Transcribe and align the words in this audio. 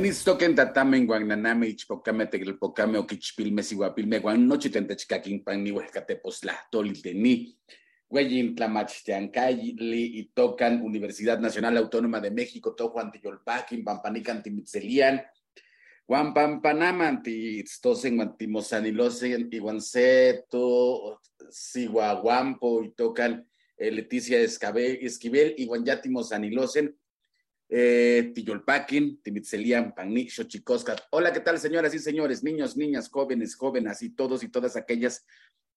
Kenistoken 0.00 0.54
tatamen 0.56 1.04
guananame 1.04 1.66
ichpocame 1.68 2.24
tegelpocame 2.26 2.96
oquichpilme 2.96 3.62
siguapilme 3.62 4.18
guan 4.18 4.46
nochi 4.48 4.70
tentechcaquin 4.70 5.44
pan 5.44 5.62
ni 5.62 5.72
huescateposlahtoliteni. 5.72 7.54
Güeyin 8.08 8.54
tlamachtiancayli 8.56 10.04
y 10.18 10.30
tocan 10.32 10.80
Universidad 10.80 11.38
Nacional 11.38 11.76
Autónoma 11.76 12.18
de 12.18 12.30
México, 12.30 12.74
Tojuan 12.74 13.12
Tiyolpaquin, 13.12 13.84
Pampanican 13.84 14.42
Timitzelian, 14.42 15.20
Juan 16.06 16.32
Pampanaman, 16.32 17.22
Tistosen, 17.22 18.16
Guantimosanilosen, 18.16 19.50
Iguanceto, 19.52 21.20
Siguaguampo, 21.50 22.82
y 22.84 22.92
tocan 22.92 23.46
Leticia 23.76 24.40
Esquivel, 24.40 25.54
y 25.58 25.66
Guanyatimosanilocen, 25.66 26.98
eh, 27.70 28.32
Timitzelian, 29.22 29.94
Pagni, 29.94 30.28
Xochicoscat. 30.28 31.02
Hola, 31.10 31.32
¿qué 31.32 31.40
tal, 31.40 31.58
señoras 31.58 31.94
y 31.94 32.00
señores, 32.00 32.42
niños, 32.42 32.76
niñas, 32.76 33.08
jóvenes, 33.08 33.54
jóvenes 33.54 34.02
y 34.02 34.10
todos 34.10 34.42
y 34.42 34.48
todas 34.48 34.76
aquellas 34.76 35.24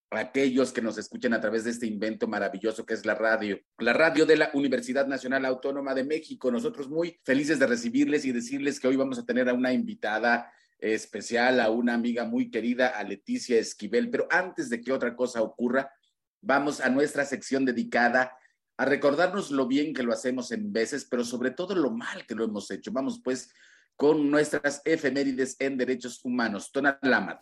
aquellos 0.10 0.72
que 0.72 0.82
nos 0.82 0.98
escuchan 0.98 1.34
a 1.34 1.42
través 1.42 1.64
de 1.64 1.72
este 1.72 1.88
invento 1.88 2.28
maravilloso 2.28 2.86
que 2.86 2.94
es 2.94 3.06
la 3.06 3.16
radio, 3.16 3.60
la 3.80 3.94
radio 3.94 4.26
de 4.26 4.38
la 4.38 4.52
Universidad 4.54 5.08
Nacional 5.08 5.46
Autónoma 5.46 5.96
de 5.96 6.04
México. 6.04 6.52
Nosotros 6.52 6.88
muy 6.88 7.20
felices 7.24 7.58
de 7.58 7.68
recibirles 7.68 8.26
y 8.26 8.32
decirles 8.32 8.80
que 8.80 8.88
hoy 8.88 8.96
vamos 8.96 9.18
a 9.18 9.26
tener 9.26 9.50
a 9.50 9.54
una 9.54 9.74
invitada 9.74 10.52
especial, 10.78 11.60
a 11.60 11.72
una 11.72 11.94
amiga 11.94 12.26
muy 12.26 12.52
querida, 12.52 12.90
a 12.90 13.04
Leticia 13.04 13.58
Esquivel. 13.58 14.10
Pero 14.10 14.28
antes 14.30 14.70
de 14.70 14.82
que 14.82 14.92
otra 14.92 15.16
cosa 15.16 15.42
ocurra, 15.42 15.92
vamos 16.42 16.80
a 16.82 16.90
nuestra 16.90 17.26
sección 17.26 17.66
dedicada 17.66 18.38
a 18.78 18.86
recordarnos 18.86 19.52
lo 19.52 19.68
bien 19.68 19.94
que 19.94 20.04
lo 20.04 20.14
hacemos 20.14 20.52
en 20.52 20.74
veces, 20.74 21.06
pero 21.10 21.24
sobre 21.24 21.52
todo 21.52 21.76
lo 21.76 21.92
mal 21.92 22.26
que 22.26 22.36
lo 22.36 22.44
hemos 22.44 22.70
hecho. 22.72 22.92
Vamos 22.92 23.22
pues 23.24 23.52
con 23.96 24.32
nuestras 24.32 24.82
efemérides 24.86 25.56
en 25.60 25.78
derechos 25.78 26.20
humanos. 26.24 26.72
Tonalamat. 26.72 27.42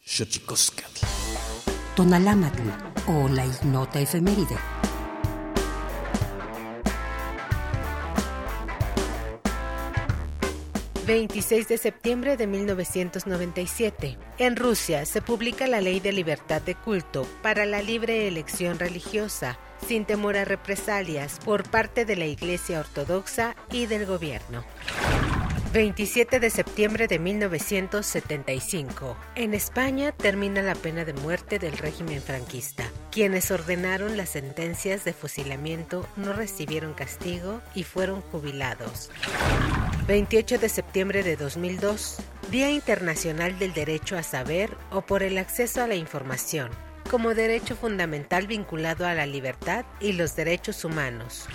Tonalamatl 1.96 2.62
o 3.08 3.28
la 3.30 3.46
ignota 3.46 4.00
efeméride. 4.00 4.58
26 11.12 11.68
de 11.68 11.78
septiembre 11.78 12.38
de 12.38 12.48
1997. 12.48 14.18
En 14.38 14.56
Rusia 14.56 15.06
se 15.06 15.22
publica 15.22 15.68
la 15.68 15.82
Ley 15.82 16.00
de 16.00 16.14
Libertad 16.14 16.62
de 16.62 16.76
Culto 16.76 17.28
para 17.42 17.66
la 17.66 17.82
libre 17.82 18.30
elección 18.30 18.80
religiosa, 18.80 19.58
sin 19.88 20.06
temor 20.06 20.38
a 20.38 20.46
represalias 20.46 21.40
por 21.44 21.70
parte 21.70 22.06
de 22.06 22.16
la 22.16 22.26
Iglesia 22.26 22.80
Ortodoxa 22.80 23.56
y 23.72 23.86
del 23.86 24.06
gobierno. 24.06 24.64
27 25.74 26.42
de 26.42 26.50
septiembre 26.50 27.08
de 27.08 27.18
1975. 27.18 29.16
En 29.36 29.54
España 29.54 30.12
termina 30.12 30.62
la 30.62 30.76
pena 30.76 31.06
de 31.06 31.14
muerte 31.14 31.60
del 31.60 31.78
régimen 31.78 32.22
franquista. 32.22 32.84
Quienes 33.10 33.52
ordenaron 33.52 34.18
las 34.18 34.32
sentencias 34.32 35.06
de 35.06 35.14
fusilamiento 35.14 36.06
no 36.18 36.34
recibieron 36.34 36.94
castigo 36.94 37.62
y 37.74 37.84
fueron 37.84 38.20
jubilados. 38.20 39.10
28 40.08 40.58
de 40.58 40.68
septiembre 40.68 41.24
de 41.24 41.38
2002. 41.38 42.18
Día 42.52 42.70
Internacional 42.70 43.58
del 43.58 43.72
Derecho 43.74 44.18
a 44.18 44.24
Saber 44.24 44.76
o 44.92 45.04
por 45.04 45.24
el 45.24 45.38
acceso 45.38 45.82
a 45.82 45.88
la 45.88 45.96
información 45.96 46.70
como 47.10 47.34
derecho 47.34 47.76
fundamental 47.76 48.48
vinculado 48.48 49.06
a 49.06 49.14
la 49.14 49.26
libertad 49.26 49.86
y 50.00 50.14
los 50.14 50.36
derechos 50.36 50.86
humanos. 50.86 51.48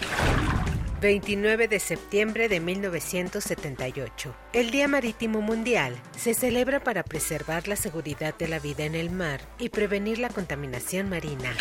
29 1.01 1.69
de 1.69 1.79
septiembre 1.79 2.49
de 2.49 2.61
1978. 2.61 4.35
El 4.53 4.71
Día 4.71 4.89
Marítimo 4.89 5.43
Mundial 5.43 5.95
se 6.17 6.33
celebra 6.33 6.83
para 6.83 7.03
preservar 7.03 7.69
la 7.69 7.77
seguridad 7.77 8.35
de 8.37 8.49
la 8.49 8.59
vida 8.59 8.85
en 8.85 8.95
el 8.95 9.11
mar 9.11 9.41
y 9.59 9.69
prevenir 9.69 10.19
la 10.19 10.31
contaminación 10.31 11.11
marina. 11.11 11.55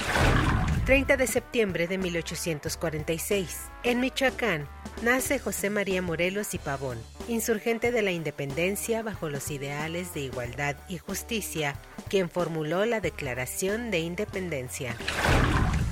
30 0.86 1.18
de 1.18 1.26
septiembre 1.26 1.88
de 1.88 1.98
1846. 1.98 3.72
En 3.84 4.00
Michoacán 4.00 4.68
nace 5.02 5.40
José 5.40 5.72
María 5.72 6.04
Morelos 6.04 6.54
y 6.54 6.60
Pavón, 6.60 7.00
insurgente 7.28 7.92
de 7.92 8.04
la 8.04 8.12
independencia 8.12 9.02
bajo 9.02 9.28
los 9.30 9.50
ideales 9.50 10.14
de 10.14 10.22
igualdad 10.22 10.76
y 10.88 11.00
justicia, 11.00 11.74
quien 12.08 12.30
formuló 12.30 12.86
la 12.86 13.02
Declaración 13.02 13.90
de 13.90 14.00
Independencia. 14.00 14.96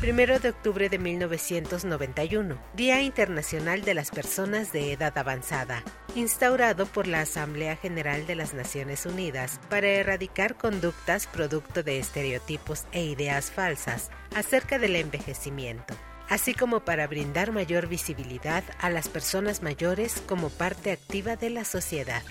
1 0.06 0.40
de 0.40 0.50
octubre 0.50 0.90
de 0.90 1.00
1991, 1.00 2.58
Día 2.76 3.02
Internacional 3.02 3.84
de 3.84 3.94
las 3.94 4.12
Personas 4.12 4.74
de 4.74 4.92
Edad 4.92 5.18
Avanzada, 5.18 5.82
instaurado 6.14 6.86
por 6.88 7.08
la 7.08 7.22
Asamblea 7.22 7.78
General 7.78 8.28
de 8.28 8.36
las 8.36 8.54
Naciones 8.54 9.06
Unidas 9.06 9.62
para 9.70 9.88
erradicar 9.88 10.56
conductas 10.56 11.26
producto 11.26 11.84
de 11.84 12.00
estereotipos 12.00 12.84
e 12.92 13.06
ideas 13.06 13.50
falsas 13.50 14.12
acerca 14.36 14.78
del 14.78 14.98
envejecimiento 14.98 15.96
así 16.30 16.54
como 16.54 16.80
para 16.80 17.06
brindar 17.08 17.52
mayor 17.52 17.88
visibilidad 17.88 18.64
a 18.80 18.90
las 18.90 19.08
personas 19.08 19.62
mayores 19.62 20.22
como 20.26 20.50
parte 20.50 20.92
activa 20.92 21.36
de 21.36 21.50
la 21.50 21.64
sociedad. 21.64 22.24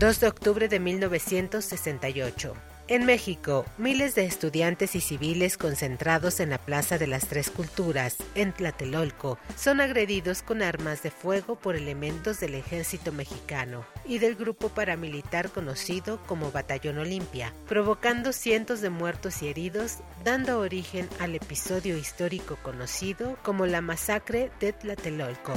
2 0.00 0.20
de 0.20 0.26
octubre 0.26 0.68
de 0.68 0.80
1968. 0.80 2.54
En 2.88 3.04
México, 3.04 3.64
miles 3.78 4.14
de 4.14 4.26
estudiantes 4.26 4.94
y 4.94 5.00
civiles 5.00 5.58
concentrados 5.58 6.38
en 6.38 6.50
la 6.50 6.58
Plaza 6.58 6.98
de 6.98 7.08
las 7.08 7.26
Tres 7.26 7.50
Culturas, 7.50 8.16
en 8.36 8.52
Tlatelolco, 8.52 9.40
son 9.56 9.80
agredidos 9.80 10.42
con 10.42 10.62
armas 10.62 11.02
de 11.02 11.10
fuego 11.10 11.56
por 11.56 11.74
elementos 11.74 12.38
del 12.38 12.54
ejército 12.54 13.10
mexicano 13.10 13.84
y 14.04 14.18
del 14.18 14.36
grupo 14.36 14.68
paramilitar 14.68 15.50
conocido 15.50 16.22
como 16.26 16.52
Batallón 16.52 16.98
Olimpia, 16.98 17.52
provocando 17.66 18.32
cientos 18.32 18.80
de 18.80 18.90
muertos 18.90 19.42
y 19.42 19.48
heridos, 19.48 19.96
dando 20.22 20.60
origen 20.60 21.08
al 21.18 21.34
episodio 21.34 21.98
histórico 21.98 22.56
conocido 22.62 23.36
como 23.42 23.66
la 23.66 23.80
masacre 23.80 24.52
de 24.60 24.72
Tlatelolco. 24.72 25.54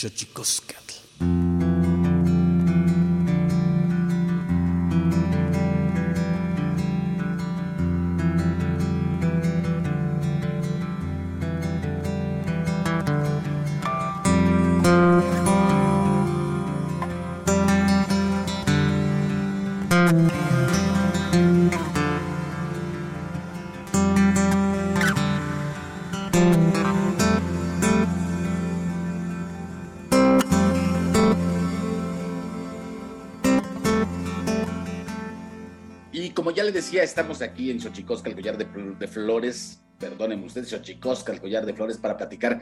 Xochicoscatl. 0.00 1.49
Decía, 36.72 37.04
estamos 37.04 37.40
aquí 37.40 37.70
en 37.70 37.80
Xochicosca, 37.80 38.28
el 38.28 38.34
collar 38.34 38.58
de, 38.58 39.06
flores, 39.06 39.82
perdónenme 39.98 40.46
ustedes, 40.46 40.68
Xochicosca, 40.68 41.32
el 41.32 41.40
collar 41.40 41.64
de 41.64 41.72
flores, 41.72 41.98
para 41.98 42.16
platicar 42.16 42.60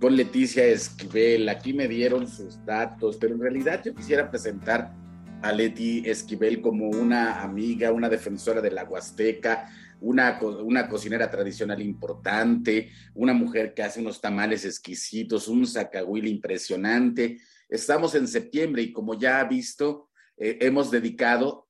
con 0.00 0.16
Leticia 0.16 0.64
Esquivel. 0.64 1.48
Aquí 1.48 1.74
me 1.74 1.88
dieron 1.88 2.26
sus 2.26 2.64
datos, 2.64 3.18
pero 3.18 3.34
en 3.34 3.40
realidad 3.40 3.82
yo 3.84 3.94
quisiera 3.94 4.30
presentar 4.30 4.94
a 5.42 5.52
Leti 5.52 6.08
Esquivel 6.08 6.62
como 6.62 6.88
una 6.88 7.42
amiga, 7.42 7.92
una 7.92 8.08
defensora 8.08 8.62
de 8.62 8.70
la 8.70 8.84
Huasteca, 8.84 9.68
una, 10.00 10.38
una 10.40 10.88
cocinera 10.88 11.30
tradicional 11.30 11.82
importante, 11.82 12.90
una 13.14 13.34
mujer 13.34 13.74
que 13.74 13.82
hace 13.82 14.00
unos 14.00 14.20
tamales 14.20 14.64
exquisitos, 14.64 15.48
un 15.48 15.66
zacahuil 15.66 16.26
impresionante. 16.26 17.38
Estamos 17.68 18.14
en 18.14 18.26
septiembre 18.26 18.82
y 18.82 18.92
como 18.92 19.18
ya 19.18 19.40
ha 19.40 19.44
visto, 19.44 20.08
eh, 20.38 20.58
hemos 20.62 20.90
dedicado 20.90 21.65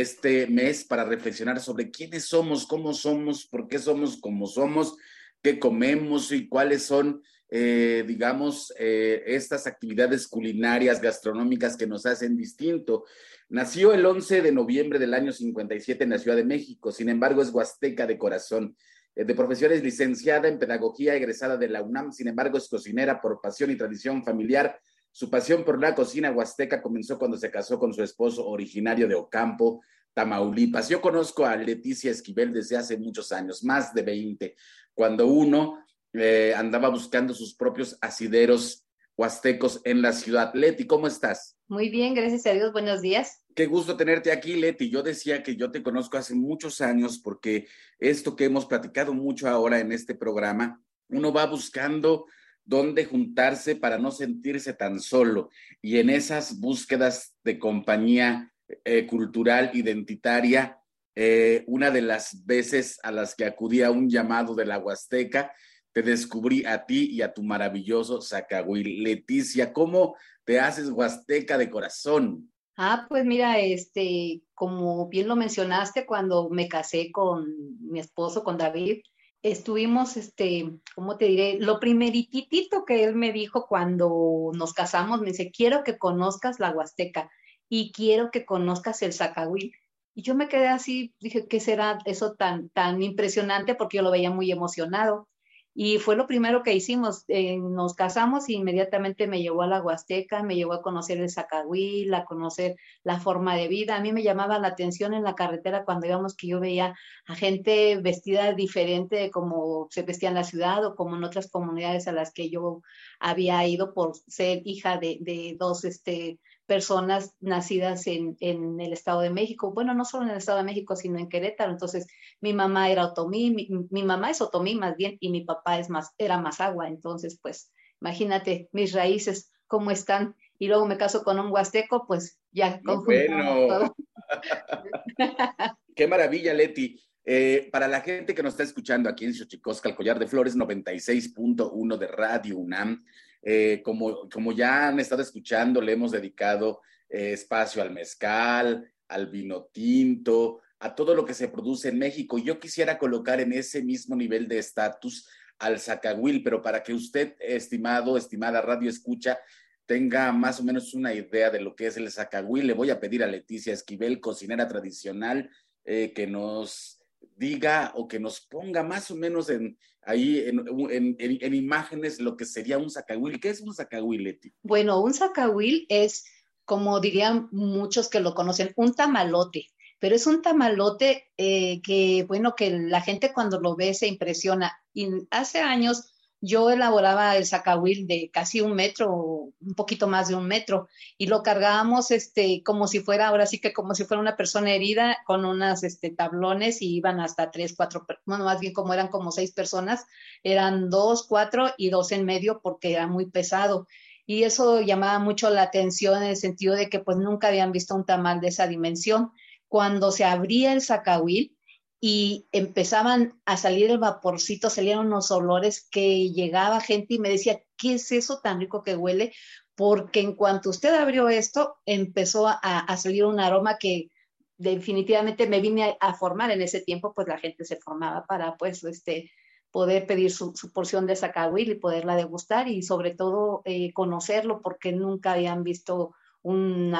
este 0.00 0.46
mes 0.46 0.84
para 0.84 1.04
reflexionar 1.04 1.60
sobre 1.60 1.90
quiénes 1.90 2.24
somos, 2.24 2.66
cómo 2.66 2.92
somos, 2.92 3.46
por 3.46 3.68
qué 3.68 3.78
somos 3.78 4.16
como 4.16 4.46
somos, 4.46 4.96
qué 5.42 5.58
comemos 5.58 6.32
y 6.32 6.48
cuáles 6.48 6.82
son, 6.84 7.22
eh, 7.50 8.04
digamos, 8.06 8.72
eh, 8.78 9.22
estas 9.26 9.66
actividades 9.66 10.26
culinarias, 10.26 11.00
gastronómicas 11.00 11.76
que 11.76 11.86
nos 11.86 12.06
hacen 12.06 12.36
distinto. 12.36 13.04
Nació 13.48 13.92
el 13.92 14.04
11 14.04 14.42
de 14.42 14.52
noviembre 14.52 14.98
del 14.98 15.14
año 15.14 15.32
57 15.32 16.04
en 16.04 16.10
la 16.10 16.18
Ciudad 16.18 16.36
de 16.36 16.44
México, 16.44 16.90
sin 16.90 17.08
embargo 17.08 17.42
es 17.42 17.50
huasteca 17.50 18.06
de 18.06 18.18
corazón. 18.18 18.76
Eh, 19.14 19.24
de 19.24 19.34
profesión 19.34 19.72
es 19.72 19.82
licenciada 19.82 20.48
en 20.48 20.58
pedagogía, 20.58 21.14
egresada 21.14 21.56
de 21.56 21.68
la 21.68 21.82
UNAM, 21.82 22.12
sin 22.12 22.28
embargo 22.28 22.58
es 22.58 22.68
cocinera 22.68 23.20
por 23.20 23.40
pasión 23.40 23.70
y 23.70 23.76
tradición 23.76 24.24
familiar 24.24 24.80
su 25.14 25.30
pasión 25.30 25.64
por 25.64 25.80
la 25.80 25.94
cocina 25.94 26.32
huasteca 26.32 26.82
comenzó 26.82 27.20
cuando 27.20 27.36
se 27.36 27.48
casó 27.48 27.78
con 27.78 27.94
su 27.94 28.02
esposo 28.02 28.48
originario 28.48 29.06
de 29.06 29.14
Ocampo, 29.14 29.80
Tamaulipas. 30.12 30.88
Yo 30.88 31.00
conozco 31.00 31.46
a 31.46 31.54
Leticia 31.54 32.10
Esquivel 32.10 32.52
desde 32.52 32.76
hace 32.76 32.96
muchos 32.96 33.30
años, 33.30 33.62
más 33.62 33.94
de 33.94 34.02
20, 34.02 34.56
cuando 34.92 35.28
uno 35.28 35.78
eh, 36.12 36.52
andaba 36.56 36.88
buscando 36.88 37.32
sus 37.32 37.54
propios 37.54 37.96
asideros 38.00 38.88
huastecos 39.16 39.80
en 39.84 40.02
la 40.02 40.12
ciudad. 40.12 40.52
Leti, 40.52 40.84
¿cómo 40.84 41.06
estás? 41.06 41.56
Muy 41.68 41.90
bien, 41.90 42.14
gracias 42.14 42.44
a 42.46 42.52
Dios. 42.52 42.72
Buenos 42.72 43.00
días. 43.00 43.44
Qué 43.54 43.66
gusto 43.66 43.96
tenerte 43.96 44.32
aquí, 44.32 44.56
Leti. 44.56 44.90
Yo 44.90 45.04
decía 45.04 45.44
que 45.44 45.54
yo 45.54 45.70
te 45.70 45.84
conozco 45.84 46.16
hace 46.16 46.34
muchos 46.34 46.80
años 46.80 47.20
porque 47.20 47.68
esto 48.00 48.34
que 48.34 48.46
hemos 48.46 48.66
platicado 48.66 49.14
mucho 49.14 49.48
ahora 49.48 49.78
en 49.78 49.92
este 49.92 50.16
programa, 50.16 50.82
uno 51.08 51.32
va 51.32 51.46
buscando 51.46 52.26
dónde 52.64 53.04
juntarse 53.04 53.76
para 53.76 53.98
no 53.98 54.10
sentirse 54.10 54.72
tan 54.72 55.00
solo. 55.00 55.50
Y 55.82 55.98
en 55.98 56.10
esas 56.10 56.58
búsquedas 56.58 57.34
de 57.44 57.58
compañía 57.58 58.52
eh, 58.84 59.06
cultural, 59.06 59.70
identitaria, 59.74 60.78
eh, 61.14 61.64
una 61.66 61.90
de 61.90 62.02
las 62.02 62.44
veces 62.44 62.98
a 63.02 63.12
las 63.12 63.34
que 63.34 63.44
acudí 63.44 63.82
a 63.82 63.90
un 63.90 64.08
llamado 64.08 64.54
de 64.54 64.66
la 64.66 64.78
Huasteca, 64.78 65.52
te 65.92 66.02
descubrí 66.02 66.64
a 66.64 66.86
ti 66.86 67.08
y 67.12 67.22
a 67.22 67.32
tu 67.32 67.42
maravilloso 67.42 68.20
Zacahuil. 68.20 69.04
Leticia, 69.04 69.72
¿cómo 69.72 70.16
te 70.44 70.58
haces 70.58 70.90
Huasteca 70.90 71.56
de 71.56 71.70
corazón? 71.70 72.50
Ah, 72.76 73.06
pues 73.08 73.24
mira, 73.24 73.60
este, 73.60 74.42
como 74.54 75.08
bien 75.08 75.28
lo 75.28 75.36
mencionaste, 75.36 76.04
cuando 76.04 76.50
me 76.50 76.68
casé 76.68 77.12
con 77.12 77.46
mi 77.80 78.00
esposo, 78.00 78.42
con 78.42 78.58
David, 78.58 79.02
estuvimos, 79.44 80.16
este, 80.16 80.72
¿cómo 80.94 81.18
te 81.18 81.26
diré? 81.26 81.58
Lo 81.60 81.78
primeritito 81.78 82.84
que 82.86 83.04
él 83.04 83.14
me 83.14 83.30
dijo 83.30 83.66
cuando 83.68 84.50
nos 84.54 84.72
casamos, 84.72 85.20
me 85.20 85.28
dice, 85.28 85.52
quiero 85.52 85.84
que 85.84 85.98
conozcas 85.98 86.58
la 86.58 86.70
Huasteca 86.70 87.30
y 87.68 87.92
quiero 87.92 88.30
que 88.30 88.46
conozcas 88.46 89.02
el 89.02 89.12
Zacahuil. 89.12 89.72
Y 90.14 90.22
yo 90.22 90.34
me 90.34 90.48
quedé 90.48 90.68
así, 90.68 91.14
dije, 91.20 91.46
¿qué 91.46 91.60
será 91.60 91.98
eso 92.06 92.34
tan, 92.34 92.70
tan 92.70 93.02
impresionante? 93.02 93.74
Porque 93.74 93.98
yo 93.98 94.02
lo 94.02 94.10
veía 94.10 94.30
muy 94.30 94.50
emocionado. 94.50 95.28
Y 95.76 95.98
fue 95.98 96.14
lo 96.14 96.28
primero 96.28 96.62
que 96.62 96.72
hicimos. 96.72 97.24
Eh, 97.26 97.58
nos 97.58 97.94
casamos 97.94 98.48
y 98.48 98.54
inmediatamente 98.54 99.26
me 99.26 99.42
llevó 99.42 99.62
a 99.62 99.66
la 99.66 99.82
Huasteca, 99.82 100.44
me 100.44 100.54
llevó 100.54 100.74
a 100.74 100.82
conocer 100.82 101.18
el 101.18 101.30
Zacahuil, 101.30 102.14
a 102.14 102.24
conocer 102.24 102.76
la 103.02 103.18
forma 103.18 103.56
de 103.56 103.66
vida. 103.66 103.96
A 103.96 104.00
mí 104.00 104.12
me 104.12 104.22
llamaba 104.22 104.60
la 104.60 104.68
atención 104.68 105.14
en 105.14 105.24
la 105.24 105.34
carretera 105.34 105.84
cuando 105.84 106.06
íbamos 106.06 106.36
que 106.36 106.46
yo 106.46 106.60
veía 106.60 106.94
a 107.26 107.34
gente 107.34 107.96
vestida 107.96 108.52
diferente 108.52 109.16
de 109.16 109.30
como 109.32 109.88
se 109.90 110.02
vestía 110.02 110.28
en 110.28 110.36
la 110.36 110.44
ciudad 110.44 110.84
o 110.86 110.94
como 110.94 111.16
en 111.16 111.24
otras 111.24 111.50
comunidades 111.50 112.06
a 112.06 112.12
las 112.12 112.32
que 112.32 112.50
yo 112.50 112.82
había 113.18 113.66
ido 113.66 113.94
por 113.94 114.16
ser 114.28 114.62
hija 114.64 114.98
de, 114.98 115.18
de 115.20 115.56
dos 115.58 115.84
este, 115.84 116.38
personas 116.66 117.34
nacidas 117.40 118.06
en, 118.06 118.36
en, 118.40 118.80
el 118.80 118.92
Estado 118.92 119.20
de 119.20 119.30
México, 119.30 119.72
bueno, 119.72 119.94
no 119.94 120.04
solo 120.04 120.24
en 120.24 120.30
el 120.30 120.38
Estado 120.38 120.58
de 120.58 120.64
México, 120.64 120.96
sino 120.96 121.18
en 121.18 121.28
Querétaro. 121.28 121.70
Entonces, 121.70 122.06
mi 122.40 122.52
mamá 122.52 122.90
era 122.90 123.06
otomí, 123.06 123.50
mi, 123.50 123.68
mi 123.90 124.02
mamá 124.02 124.30
es 124.30 124.40
otomí 124.40 124.74
más 124.74 124.96
bien, 124.96 125.16
y 125.20 125.30
mi 125.30 125.44
papá 125.44 125.78
es 125.78 125.90
más, 125.90 126.12
era 126.18 126.38
más 126.38 126.60
agua. 126.60 126.88
Entonces, 126.88 127.38
pues, 127.40 127.70
imagínate 128.00 128.68
mis 128.72 128.92
raíces, 128.92 129.52
cómo 129.66 129.90
están. 129.90 130.36
Y 130.58 130.68
luego 130.68 130.86
me 130.86 130.96
caso 130.96 131.24
con 131.24 131.38
un 131.38 131.50
huasteco, 131.50 132.06
pues 132.06 132.38
ya. 132.52 132.80
bueno. 132.82 133.94
Qué 135.96 136.06
maravilla, 136.06 136.54
Leti. 136.54 137.00
Eh, 137.26 137.68
para 137.72 137.88
la 137.88 138.02
gente 138.02 138.34
que 138.34 138.42
nos 138.42 138.52
está 138.52 138.62
escuchando 138.62 139.08
aquí 139.08 139.24
en 139.24 139.34
Xochicosca, 139.34 139.88
el 139.88 139.96
collar 139.96 140.18
de 140.18 140.26
flores 140.26 140.56
96.1 140.56 141.96
de 141.96 142.06
Radio 142.06 142.58
UNAM, 142.58 143.04
eh, 143.46 143.82
como, 143.84 144.28
como 144.30 144.52
ya 144.52 144.88
han 144.88 144.98
estado 144.98 145.20
escuchando, 145.20 145.80
le 145.82 145.92
hemos 145.92 146.12
dedicado 146.12 146.80
eh, 147.10 147.32
espacio 147.34 147.82
al 147.82 147.92
mezcal, 147.92 148.90
al 149.08 149.26
vino 149.26 149.64
tinto, 149.64 150.62
a 150.78 150.94
todo 150.94 151.14
lo 151.14 151.26
que 151.26 151.34
se 151.34 151.48
produce 151.48 151.90
en 151.90 151.98
México. 151.98 152.38
Yo 152.38 152.58
quisiera 152.58 152.98
colocar 152.98 153.40
en 153.40 153.52
ese 153.52 153.82
mismo 153.82 154.16
nivel 154.16 154.48
de 154.48 154.58
estatus 154.58 155.28
al 155.58 155.78
zacahuil, 155.78 156.42
pero 156.42 156.62
para 156.62 156.82
que 156.82 156.94
usted, 156.94 157.36
estimado, 157.38 158.16
estimada 158.16 158.62
radio 158.62 158.88
escucha, 158.88 159.38
tenga 159.86 160.32
más 160.32 160.60
o 160.60 160.64
menos 160.64 160.94
una 160.94 161.12
idea 161.12 161.50
de 161.50 161.60
lo 161.60 161.76
que 161.76 161.86
es 161.86 161.98
el 161.98 162.10
zacahuil, 162.10 162.66
le 162.66 162.72
voy 162.72 162.88
a 162.88 162.98
pedir 162.98 163.22
a 163.22 163.26
Leticia 163.26 163.74
Esquivel, 163.74 164.20
cocinera 164.20 164.66
tradicional, 164.66 165.50
eh, 165.84 166.14
que 166.14 166.26
nos 166.26 167.02
diga 167.36 167.92
o 167.94 168.08
que 168.08 168.18
nos 168.18 168.40
ponga 168.40 168.82
más 168.82 169.10
o 169.10 169.16
menos 169.16 169.50
en, 169.50 169.76
ahí 170.06 170.44
en, 170.46 171.16
en, 171.18 171.54
imágenes 171.54 172.20
lo 172.20 172.36
que 172.36 172.44
sería 172.44 172.78
un 172.78 172.90
zacahuil. 172.90 173.40
¿Qué 173.40 173.50
es 173.50 173.60
un 173.60 173.74
zacahuil? 173.74 174.40
Bueno, 174.62 175.00
un 175.00 175.14
zacahuil 175.14 175.86
es, 175.88 176.24
como 176.64 177.00
dirían 177.00 177.48
muchos 177.52 178.08
que 178.08 178.20
lo 178.20 178.34
conocen, 178.34 178.72
un 178.76 178.94
tamalote, 178.94 179.66
pero 179.98 180.16
es 180.16 180.26
un 180.26 180.42
tamalote 180.42 181.32
eh, 181.36 181.80
que, 181.82 182.24
bueno, 182.28 182.54
que 182.56 182.70
la 182.70 183.00
gente 183.00 183.32
cuando 183.32 183.60
lo 183.60 183.76
ve 183.76 183.94
se 183.94 184.06
impresiona. 184.06 184.72
Y 184.92 185.08
hace 185.30 185.60
años 185.60 186.13
yo 186.40 186.70
elaboraba 186.70 187.36
el 187.36 187.46
zacahuil 187.46 188.06
de 188.06 188.30
casi 188.32 188.60
un 188.60 188.74
metro, 188.74 189.12
un 189.14 189.74
poquito 189.74 190.06
más 190.06 190.28
de 190.28 190.34
un 190.34 190.46
metro, 190.46 190.88
y 191.16 191.26
lo 191.26 191.42
cargábamos 191.42 192.10
este, 192.10 192.62
como 192.62 192.86
si 192.86 193.00
fuera, 193.00 193.28
ahora 193.28 193.46
sí 193.46 193.60
que 193.60 193.72
como 193.72 193.94
si 193.94 194.04
fuera 194.04 194.20
una 194.20 194.36
persona 194.36 194.72
herida, 194.72 195.18
con 195.26 195.44
unas 195.44 195.82
este, 195.84 196.10
tablones 196.10 196.82
y 196.82 196.96
iban 196.96 197.20
hasta 197.20 197.50
tres, 197.50 197.74
cuatro, 197.76 198.06
bueno, 198.26 198.44
más 198.44 198.60
bien 198.60 198.72
como 198.72 198.92
eran 198.92 199.08
como 199.08 199.30
seis 199.30 199.52
personas, 199.52 200.04
eran 200.42 200.90
dos, 200.90 201.26
cuatro 201.26 201.72
y 201.78 201.90
dos 201.90 202.12
en 202.12 202.24
medio 202.24 202.60
porque 202.62 202.92
era 202.92 203.06
muy 203.06 203.26
pesado. 203.30 203.86
Y 204.26 204.44
eso 204.44 204.80
llamaba 204.80 205.18
mucho 205.18 205.50
la 205.50 205.62
atención 205.62 206.22
en 206.22 206.30
el 206.30 206.36
sentido 206.36 206.74
de 206.74 206.88
que 206.88 206.98
pues 206.98 207.18
nunca 207.18 207.48
habían 207.48 207.72
visto 207.72 207.94
un 207.94 208.06
tamal 208.06 208.40
de 208.40 208.48
esa 208.48 208.66
dimensión. 208.66 209.32
Cuando 209.68 210.12
se 210.12 210.24
abría 210.24 210.72
el 210.72 210.80
zacahuil, 210.80 211.53
y 212.00 212.46
empezaban 212.52 213.40
a 213.46 213.56
salir 213.56 213.90
el 213.90 213.98
vaporcito, 213.98 214.68
salían 214.68 214.98
unos 214.98 215.30
olores 215.30 215.88
que 215.90 216.30
llegaba 216.30 216.80
gente 216.80 217.14
y 217.14 217.18
me 217.18 217.30
decía, 217.30 217.62
¿qué 217.76 217.94
es 217.94 218.12
eso 218.12 218.40
tan 218.42 218.60
rico 218.60 218.82
que 218.82 218.96
huele? 218.96 219.32
Porque 219.74 220.20
en 220.20 220.34
cuanto 220.34 220.70
usted 220.70 220.94
abrió 220.94 221.28
esto, 221.28 221.76
empezó 221.86 222.46
a, 222.48 222.96
salir 222.96 223.24
un 223.24 223.40
aroma 223.40 223.78
que 223.78 224.10
definitivamente 224.58 225.46
me 225.46 225.60
vine 225.60 225.96
a, 225.98 226.14
formar 226.14 226.50
en 226.50 226.62
ese 226.62 226.80
tiempo, 226.80 227.12
pues 227.14 227.26
la 227.26 227.38
gente 227.38 227.64
se 227.64 227.76
formaba 227.76 228.24
para 228.26 228.56
pues 228.56 228.84
este 228.84 229.30
poder 229.70 230.06
pedir 230.06 230.30
su, 230.30 230.52
porción 230.72 231.06
de 231.06 231.16
sacahuil 231.16 231.70
y 231.70 231.74
poderla 231.74 232.16
degustar 232.16 232.68
y 232.68 232.82
sobre 232.82 233.14
todo 233.14 233.62
eh, 233.64 233.92
conocerlo 233.92 234.60
porque 234.62 234.92
nunca 234.92 235.32
habían 235.32 235.64
visto 235.64 236.14
un 236.42 236.94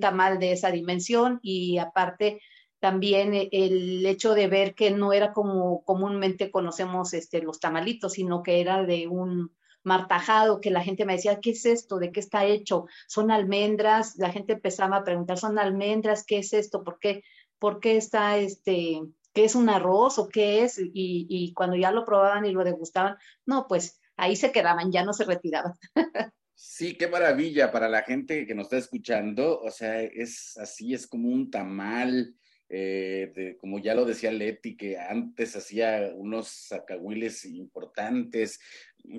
tamal 0.00 0.38
de 0.38 0.52
esa 0.52 0.70
dimensión 0.70 1.38
y 1.42 1.76
aparte 1.76 2.40
también 2.80 3.34
e, 3.34 3.48
el 3.52 4.04
hecho 4.06 4.34
de 4.34 4.48
ver 4.48 4.74
que 4.74 4.90
no 4.90 5.12
era 5.12 5.32
como 5.32 5.84
comúnmente 5.84 6.50
conocemos 6.50 7.14
este, 7.14 7.42
los 7.42 7.60
tamalitos, 7.60 8.14
sino 8.14 8.42
que 8.42 8.60
era 8.60 8.82
de 8.84 9.08
un 9.08 9.54
martajado, 9.82 10.60
que 10.60 10.70
la 10.70 10.82
gente 10.82 11.04
me 11.04 11.14
decía, 11.14 11.40
¿qué 11.40 11.50
es 11.50 11.64
esto? 11.64 11.98
¿De 11.98 12.12
qué 12.12 12.20
está 12.20 12.44
hecho? 12.44 12.86
Son 13.06 13.30
almendras, 13.30 14.16
la 14.16 14.30
gente 14.30 14.54
empezaba 14.54 14.96
a 14.96 15.04
preguntar, 15.04 15.38
¿son 15.38 15.58
almendras? 15.58 16.24
¿Qué 16.24 16.38
es 16.38 16.52
esto? 16.52 16.84
¿Por 16.84 16.98
qué, 16.98 17.22
por 17.58 17.80
qué 17.80 17.96
está 17.96 18.38
este, 18.38 19.00
qué 19.32 19.44
es 19.44 19.54
un 19.54 19.68
arroz 19.68 20.18
o 20.18 20.28
qué 20.28 20.64
es? 20.64 20.78
Y, 20.78 20.92
y 20.92 21.52
cuando 21.54 21.76
ya 21.76 21.90
lo 21.90 22.04
probaban 22.04 22.44
y 22.44 22.52
lo 22.52 22.64
degustaban, 22.64 23.16
no, 23.46 23.66
pues 23.66 24.00
ahí 24.16 24.36
se 24.36 24.52
quedaban, 24.52 24.92
ya 24.92 25.04
no 25.04 25.12
se 25.12 25.24
retiraban. 25.24 25.72
Sí, 26.60 26.96
qué 26.96 27.06
maravilla 27.06 27.70
para 27.70 27.88
la 27.88 28.02
gente 28.02 28.44
que 28.44 28.52
nos 28.52 28.64
está 28.64 28.78
escuchando. 28.78 29.60
O 29.60 29.70
sea, 29.70 30.02
es 30.02 30.56
así, 30.58 30.92
es 30.92 31.06
como 31.06 31.28
un 31.28 31.52
tamal, 31.52 32.34
eh, 32.68 33.56
como 33.60 33.78
ya 33.78 33.94
lo 33.94 34.04
decía 34.04 34.30
Leti, 34.30 34.76
que 34.76 34.98
antes 34.98 35.56
hacía 35.56 36.12
unos 36.14 36.48
sacahuiles 36.48 37.44
importantes, 37.46 38.60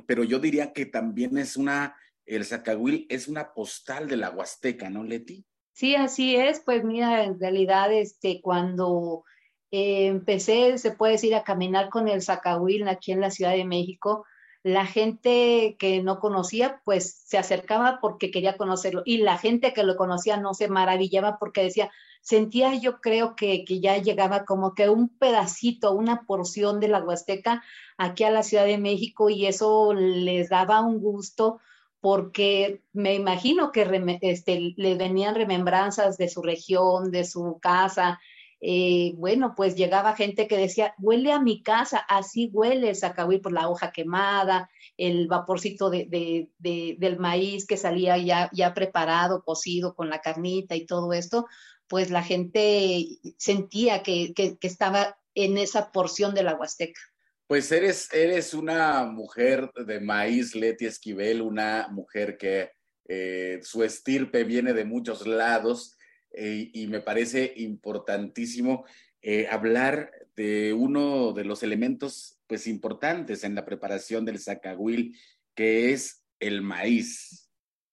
pero 0.06 0.24
yo 0.24 0.40
diría 0.40 0.72
que 0.72 0.86
también 0.86 1.38
es 1.38 1.58
una, 1.58 1.96
el 2.26 2.46
sacahuil 2.46 3.08
es 3.10 3.28
una 3.28 3.54
postal 3.54 4.08
de 4.08 4.18
la 4.18 4.30
Huasteca, 4.30 4.90
¿no, 4.90 5.04
Leti? 5.04 5.46
Sí, 5.74 5.96
así 5.96 6.36
es, 6.36 6.62
pues 6.64 6.84
mira, 6.84 7.24
en 7.24 7.40
realidad, 7.40 7.92
este, 7.94 8.42
cuando 8.42 9.24
eh, 9.72 10.08
empecé, 10.08 10.78
se 10.78 10.92
puede 10.92 11.14
decir, 11.14 11.34
a 11.36 11.44
caminar 11.44 11.90
con 11.90 12.08
el 12.08 12.22
sacahuil 12.22 12.88
aquí 12.88 13.14
en 13.14 13.22
la 13.22 13.32
Ciudad 13.32 13.54
de 13.54 13.66
México, 13.66 14.26
la 14.64 14.86
gente 14.86 15.78
que 15.80 16.04
no 16.04 16.20
conocía, 16.20 16.82
pues 16.84 17.24
se 17.26 17.38
acercaba 17.38 18.00
porque 18.02 18.32
quería 18.32 18.58
conocerlo. 18.58 19.04
Y 19.06 19.20
la 19.20 19.38
gente 19.38 19.74
que 19.74 19.84
lo 19.84 19.96
conocía 19.96 20.38
no 20.38 20.54
se 20.54 20.68
maravillaba 20.68 21.38
porque 21.40 21.64
decía, 21.64 21.92
sentía 22.22 22.76
yo 22.76 23.00
creo 23.00 23.36
que, 23.36 23.64
que 23.64 23.80
ya 23.80 23.98
llegaba 23.98 24.46
como 24.46 24.74
que 24.74 24.90
un 24.90 25.10
pedacito, 25.10 25.94
una 25.94 26.26
porción 26.26 26.80
de 26.80 26.90
la 26.90 27.04
Huasteca 27.04 27.64
aquí 27.98 28.24
a 28.24 28.32
la 28.32 28.44
Ciudad 28.44 28.66
de 28.66 28.78
México 28.78 29.30
y 29.30 29.46
eso 29.46 29.94
les 29.94 30.50
daba 30.50 30.82
un 30.82 31.00
gusto 31.00 31.60
porque 32.02 32.82
me 32.94 33.14
imagino 33.14 33.72
que 33.72 34.20
este, 34.22 34.74
le 34.78 34.96
venían 34.96 35.36
remembranzas 35.36 36.18
de 36.18 36.30
su 36.30 36.42
región, 36.42 37.12
de 37.12 37.26
su 37.26 37.60
casa, 37.62 38.20
eh, 38.62 39.14
bueno, 39.16 39.54
pues 39.56 39.76
llegaba 39.76 40.16
gente 40.16 40.48
que 40.48 40.58
decía, 40.58 40.94
huele 40.98 41.32
a 41.32 41.40
mi 41.40 41.64
casa, 41.64 42.00
así 42.10 42.50
huele 42.52 42.90
el 42.90 42.96
zacahuil 42.96 43.40
por 43.40 43.54
la 43.54 43.70
hoja 43.70 43.92
quemada, 43.92 44.70
el 44.98 45.28
vaporcito 45.28 45.90
de, 45.90 46.50
del 46.58 47.20
maíz 47.20 47.66
que 47.66 47.78
salía 47.78 48.18
ya, 48.18 48.50
ya 48.52 48.74
preparado, 48.74 49.44
cocido 49.44 49.96
con 49.96 50.10
la 50.10 50.20
carnita 50.20 50.76
y 50.76 50.86
todo 50.86 51.14
esto, 51.14 51.48
pues 51.88 52.12
la 52.12 52.22
gente 52.22 53.06
sentía 53.38 54.04
que, 54.04 54.34
estaba 54.62 55.18
en 55.36 55.58
esa 55.58 55.92
porción 55.92 56.36
de 56.36 56.44
la 56.44 56.56
Huasteca. 56.56 57.00
Pues 57.48 57.72
eres, 57.72 58.14
eres 58.14 58.54
una 58.54 59.06
mujer 59.06 59.72
de 59.74 60.02
maíz, 60.02 60.54
Leti 60.54 60.86
Esquivel, 60.86 61.42
una 61.42 61.88
mujer 61.90 62.38
que 62.38 62.72
eh, 63.08 63.60
su 63.64 63.84
estirpe 63.84 64.44
viene 64.44 64.74
de 64.74 64.86
muchos 64.86 65.26
lados 65.26 65.96
eh, 66.32 66.70
y 66.74 66.88
me 66.88 67.00
parece 67.00 67.54
importantísimo 67.58 68.86
eh, 69.22 69.48
hablar 69.50 70.12
de 70.36 70.74
uno 70.74 71.34
de 71.34 71.44
los 71.44 71.64
elementos 71.64 72.40
pues 72.48 72.68
importantes 72.68 73.44
en 73.44 73.56
la 73.56 73.66
preparación 73.66 74.26
del 74.26 74.40
zacahuil, 74.40 75.18
que 75.56 75.92
es 75.92 76.24
el 76.40 76.62
maíz, 76.62 77.50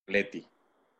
Leti. 0.07 0.47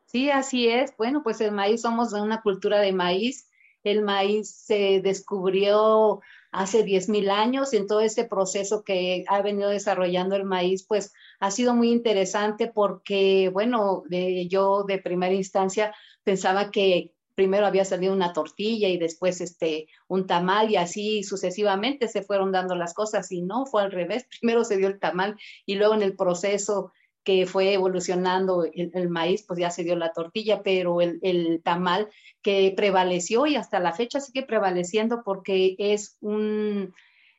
Sí, 0.05 0.29
así 0.29 0.67
es. 0.67 0.95
Bueno, 0.97 1.23
pues 1.23 1.39
el 1.41 1.51
maíz 1.51 1.81
somos 1.81 2.11
de 2.11 2.21
una 2.21 2.41
cultura 2.41 2.79
de 2.79 2.91
maíz. 2.93 3.49
el 3.83 4.01
maíz 4.01 4.49
se 4.49 4.99
descubrió 5.01 6.19
hace 6.51 6.83
10.000 6.83 7.29
años 7.29 7.73
en 7.73 7.87
todo 7.87 8.01
este 8.01 8.25
proceso 8.25 8.83
que 8.83 9.23
ha 9.27 9.41
venido 9.41 9.69
desarrollando 9.69 10.35
el 10.35 10.43
maíz, 10.43 10.85
pues 10.85 11.13
ha 11.39 11.51
sido 11.51 11.73
muy 11.73 11.91
interesante 11.91 12.67
porque, 12.67 13.49
bueno, 13.53 14.03
yo 14.49 14.83
de 14.83 14.97
primera 14.97 15.33
instancia 15.33 15.95
pensaba 16.23 16.71
que 16.71 17.13
primero 17.37 17.67
había 17.67 17.85
salido 17.85 18.13
una 18.13 18.33
tortilla 18.33 18.89
y 18.89 18.97
después 18.97 19.41
este, 19.41 19.87
un 20.07 20.25
tamal 20.25 20.71
y 20.71 20.75
así 20.75 21.21
sucesivamente 21.21 22.07
se 22.07 22.23
fueron 22.23 22.51
dando 22.51 22.73
las 22.73 22.95
cosas 22.95 23.31
y 23.31 23.43
no, 23.43 23.67
fue 23.67 23.83
al 23.83 23.91
revés, 23.91 24.25
primero 24.41 24.65
se 24.65 24.75
dio 24.75 24.87
el 24.87 24.99
tamal 24.99 25.37
y 25.67 25.75
luego 25.75 25.93
en 25.93 26.01
el 26.01 26.15
proceso 26.15 26.91
que 27.23 27.45
fue 27.45 27.73
evolucionando 27.73 28.65
el, 28.73 29.09
maíz, 29.09 29.43
pues 29.45 29.59
ya 29.59 29.69
se 29.69 29.83
dio 29.83 29.95
la 29.95 30.13
tortilla, 30.13 30.63
pero 30.63 30.99
el, 31.01 31.61
tamal 31.63 32.09
que 32.41 32.73
prevaleció 32.75 33.45
y 33.45 33.55
hasta 33.55 33.79
la 33.79 33.93
fecha 33.93 34.19
sigue 34.19 34.43
prevaleciendo 34.43 35.21
porque 35.23 35.75
es 35.77 36.17
un, 36.21 36.95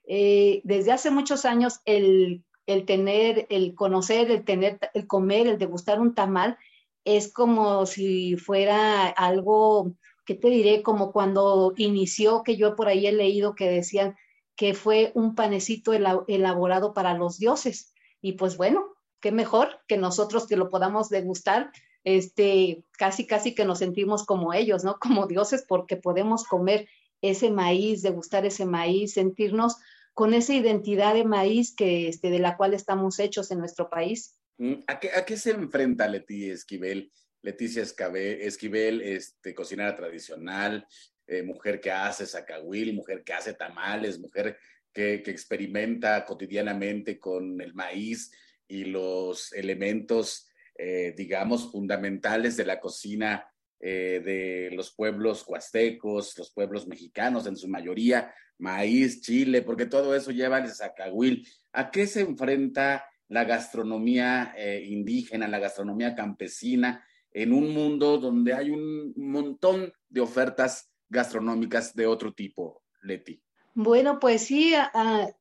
eh, 0.07 0.61
desde 0.63 0.93
hace 0.93 1.11
muchos 1.11 1.45
años 1.45 1.81
el, 1.87 2.45
el 2.67 2.85
tener, 2.85 3.47
el 3.49 3.75
conocer, 3.75 4.31
el 4.31 4.45
tener, 4.45 4.79
el 4.95 5.07
comer, 5.09 5.47
el 5.49 5.59
degustar 5.59 6.01
un 6.01 6.15
tamal 6.15 6.57
es 7.05 7.33
como 7.33 7.87
si 7.87 8.37
fuera 8.37 9.07
algo, 9.09 9.93
¿qué 10.25 10.35
te 10.35 10.49
diré? 10.49 10.83
Como 10.83 11.13
cuando 11.13 11.73
inició, 11.77 12.43
que 12.43 12.57
yo 12.57 12.77
por 12.77 12.89
ahí 12.89 13.07
he 13.07 13.13
leído 13.13 13.55
que 13.55 13.69
decían 13.71 14.17
que 14.57 14.75
fue 14.75 15.13
un 15.15 15.35
panecito 15.35 15.93
elaborado 15.93 16.93
para 16.93 17.15
los 17.15 17.39
dioses. 17.39 17.95
Y 18.21 18.33
pues 18.33 18.57
bueno, 18.57 18.85
qué 19.21 19.33
mejor 19.33 19.81
que 19.87 19.97
nosotros 19.97 20.47
que 20.47 20.57
lo 20.57 20.69
podamos 20.69 21.09
degustar, 21.09 21.71
este, 22.05 22.85
casi, 22.93 23.27
casi 23.27 23.55
que 23.55 23.65
nos 23.65 23.79
sentimos 23.79 24.25
como 24.25 24.53
ellos, 24.53 24.85
¿no? 24.85 24.99
Como 25.01 25.27
dioses, 25.27 25.65
porque 25.69 25.97
podemos 25.97 26.45
comer 26.45 26.89
ese 27.23 27.51
maíz, 27.51 28.03
degustar 28.03 28.47
ese 28.47 28.65
maíz, 28.65 29.15
sentirnos 29.15 29.77
con 30.15 30.35
esa 30.35 30.55
identidad 30.55 31.15
de 31.15 31.25
maíz 31.25 31.75
que, 31.75 32.09
este, 32.09 32.31
de 32.31 32.39
la 32.39 32.57
cual 32.57 32.75
estamos 32.75 33.19
hechos 33.19 33.51
en 33.51 33.59
nuestro 33.59 33.89
país. 33.89 34.38
Mm, 34.59 34.75
¿A 34.89 34.99
qué, 34.99 35.37
se 35.37 35.51
enfrenta 35.53 36.09
Leticia 36.09 36.53
Esquivel? 36.53 37.13
Leticia 37.43 37.83
Esquivel, 37.83 39.01
este, 39.03 39.55
cocinera 39.55 39.95
tradicional, 39.95 40.87
eh, 41.27 41.43
mujer 41.43 41.81
que 41.81 41.93
hace 41.93 42.27
zacahuil, 42.27 42.95
mujer 42.95 43.23
que 43.23 43.33
hace 43.33 43.55
tamales, 43.55 44.19
mujer 44.19 44.59
que, 44.93 45.15
experimenta 45.15 46.25
cotidianamente 46.25 47.21
con 47.21 47.61
el 47.61 47.73
maíz 47.75 48.33
y 48.67 48.85
los 48.85 49.53
elementos, 49.53 50.49
eh, 50.77 51.15
digamos, 51.17 51.71
fundamentales 51.71 52.57
de 52.57 52.65
la 52.65 52.81
cocina 52.81 53.49
eh, 53.81 54.21
de 54.25 54.75
los 54.75 54.93
pueblos 54.93 55.45
huastecos, 55.47 56.37
los 56.37 56.51
pueblos 56.51 56.89
mexicanos 56.89 57.47
en 57.47 57.57
su 57.57 57.69
mayoría, 57.69 58.35
maíz, 58.59 59.21
chile, 59.21 59.63
porque 59.63 59.87
todo 59.87 60.17
eso 60.17 60.33
lleva 60.33 60.59
el 60.59 60.69
zacahuil. 60.69 61.47
¿A 61.73 61.93
qué 61.93 62.09
se 62.09 62.23
enfrenta 62.23 63.05
la 63.29 63.45
gastronomía 63.45 64.55
eh, 64.57 64.85
indígena, 64.87 65.49
la 65.49 65.59
gastronomía 65.59 66.15
campesina, 66.15 67.05
en 67.31 67.53
un 67.53 67.73
mundo 67.73 68.19
donde 68.19 68.55
hay 68.55 68.71
un 68.71 69.13
montón 69.17 69.93
de 70.09 70.21
ofertas 70.21 70.91
gastronómicas 71.09 71.95
de 71.95 72.07
otro 72.07 72.33
tipo, 72.33 72.83
Leti? 73.03 73.43
Bueno, 73.75 74.19
pues 74.19 74.43
sí, 74.43 74.75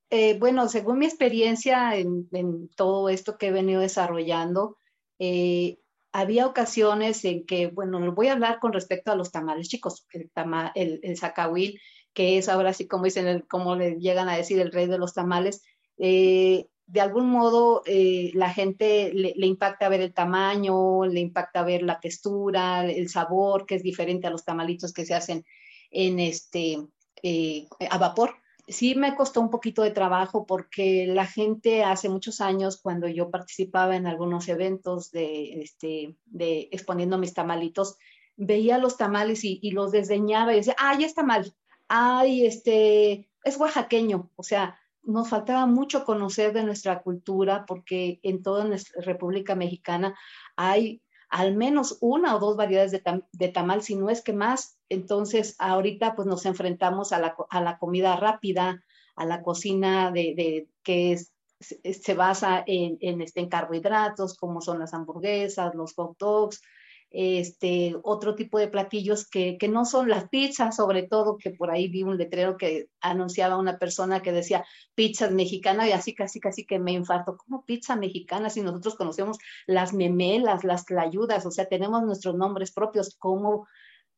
eh, 0.09 0.37
bueno, 0.37 0.69
según 0.69 0.99
mi 0.99 1.05
experiencia 1.05 1.95
en, 1.95 2.69
todo 2.75 3.09
esto 3.09 3.37
que 3.37 3.47
he 3.47 3.51
venido 3.51 3.81
desarrollando, 3.81 4.77
eh, 5.17 5.79
había 6.11 6.45
ocasiones 6.45 7.25
en 7.25 7.45
que, 7.45 7.67
bueno, 7.67 8.13
voy 8.13 8.27
a 8.27 8.33
hablar 8.33 8.59
con 8.59 8.73
respecto 8.73 9.11
a 9.11 9.15
los 9.15 9.31
tamales 9.31 9.69
chicos, 9.69 10.05
el, 10.11 10.29
tama, 10.29 10.71
el, 10.75 11.17
zacahuil, 11.17 11.79
que 12.13 12.37
es 12.37 12.47
ahora 12.47 12.73
sí 12.73 12.87
como 12.87 13.05
dicen, 13.05 13.43
como 13.49 13.75
le 13.75 13.95
llegan 13.95 14.29
a 14.29 14.37
decir 14.37 14.59
el 14.59 14.71
rey 14.71 14.87
de 14.87 14.99
los 14.99 15.13
tamales, 15.13 15.63
eh, 15.97 16.67
de 16.87 17.01
algún 17.01 17.29
modo 17.29 17.83
la 17.85 18.49
gente 18.49 19.11
le, 19.13 19.45
impacta 19.45 19.89
ver 19.89 20.01
el 20.01 20.13
tamaño, 20.13 21.05
le 21.05 21.19
impacta 21.19 21.63
ver 21.63 21.83
la 21.83 21.99
textura, 21.99 22.85
el 22.85 23.09
sabor, 23.09 23.65
que 23.65 23.75
es 23.75 23.83
diferente 23.83 24.25
a 24.25 24.29
los 24.31 24.45
tamalitos 24.45 24.93
que 24.93 25.05
se 25.05 25.13
hacen 25.13 25.45
en 25.91 26.19
este 26.19 26.77
eh, 27.23 27.67
a 27.89 27.97
vapor. 27.97 28.35
Sí 28.67 28.95
me 28.95 29.15
costó 29.15 29.39
un 29.39 29.49
poquito 29.49 29.81
de 29.81 29.91
trabajo 29.91 30.45
porque 30.45 31.07
la 31.07 31.25
gente 31.25 31.83
hace 31.83 32.09
muchos 32.09 32.41
años, 32.41 32.81
cuando 32.81 33.07
yo 33.07 33.31
participaba 33.31 33.95
en 33.95 34.07
algunos 34.07 34.49
eventos 34.49 35.11
de, 35.11 35.61
este, 35.61 36.17
de 36.25 36.67
exponiendo 36.71 37.17
mis 37.17 37.33
tamalitos, 37.33 37.97
veía 38.35 38.77
los 38.77 38.97
tamales 38.97 39.43
y, 39.43 39.71
los 39.71 39.91
desdeñaba 39.91 40.53
y 40.53 40.57
decía, 40.57 40.75
ay, 40.77 41.05
es 41.05 41.15
tamal, 41.15 41.53
ay, 41.87 42.45
este, 42.45 43.29
es 43.43 43.57
oaxaqueño. 43.57 44.31
O 44.35 44.43
sea, 44.43 44.77
nos 45.07 45.29
faltaba 45.29 45.65
mucho 45.65 46.03
conocer 46.03 46.53
de 46.53 46.63
nuestra 46.63 47.01
cultura 47.01 47.65
porque 47.65 48.19
en 48.23 48.43
toda 48.43 48.65
nuestra 48.65 49.01
República 49.01 49.55
Mexicana 49.55 50.15
hay 50.55 51.01
al 51.29 51.55
menos 51.55 51.97
una 52.01 52.35
o 52.35 52.39
dos 52.39 52.55
variedades 52.55 52.91
de, 52.91 53.47
tamal, 53.49 53.81
si 53.81 53.95
no 53.95 54.09
es 54.09 54.21
que 54.21 54.33
más. 54.33 54.77
Entonces, 54.89 55.55
ahorita 55.59 56.15
pues 56.15 56.27
nos 56.27 56.45
enfrentamos 56.45 57.11
a 57.11 57.19
la, 57.19 57.77
comida 57.79 58.15
rápida, 58.15 58.83
a 59.15 59.25
la 59.25 59.41
cocina 59.41 60.11
de, 60.11 60.69
que 60.83 61.17
se 61.59 62.13
basa 62.13 62.63
en, 62.65 62.97
en, 63.01 63.21
este, 63.21 63.41
en 63.41 63.49
carbohidratos, 63.49 64.37
como 64.37 64.61
son 64.61 64.79
las 64.79 64.93
hamburguesas, 64.93 65.75
los 65.75 65.93
hot 65.95 66.17
dogs, 66.17 66.61
este, 67.09 67.95
otro 68.03 68.35
tipo 68.35 68.59
de 68.59 68.67
platillos 68.67 69.27
que, 69.27 69.57
no 69.69 69.85
son 69.85 70.09
las 70.09 70.29
pizzas, 70.29 70.75
sobre 70.75 71.03
todo 71.03 71.37
que 71.37 71.51
por 71.51 71.71
ahí 71.71 71.87
vi 71.87 72.03
un 72.03 72.17
letrero 72.17 72.57
que 72.57 72.89
anunciaba 73.01 73.57
una 73.57 73.79
persona 73.79 74.21
que 74.21 74.31
decía 74.31 74.65
pizzas 74.95 75.31
mexicanas 75.31 75.87
y 75.87 75.91
así 75.93 76.13
casi 76.13 76.39
casi 76.39 76.65
que 76.65 76.79
me 76.79 76.91
infarto, 76.91 77.37
¿cómo 77.37 77.65
pizza 77.65 77.95
mexicana 77.95 78.49
si 78.49 78.61
nosotros 78.61 78.95
conocemos 78.95 79.37
las 79.65 79.93
memelas, 79.93 80.63
las 80.63 80.83
clayudas, 80.83 81.45
o 81.45 81.51
sea, 81.51 81.67
tenemos 81.67 82.03
nuestros 82.03 82.35
nombres 82.35 82.71
propios, 82.71 83.15
como 83.17 83.67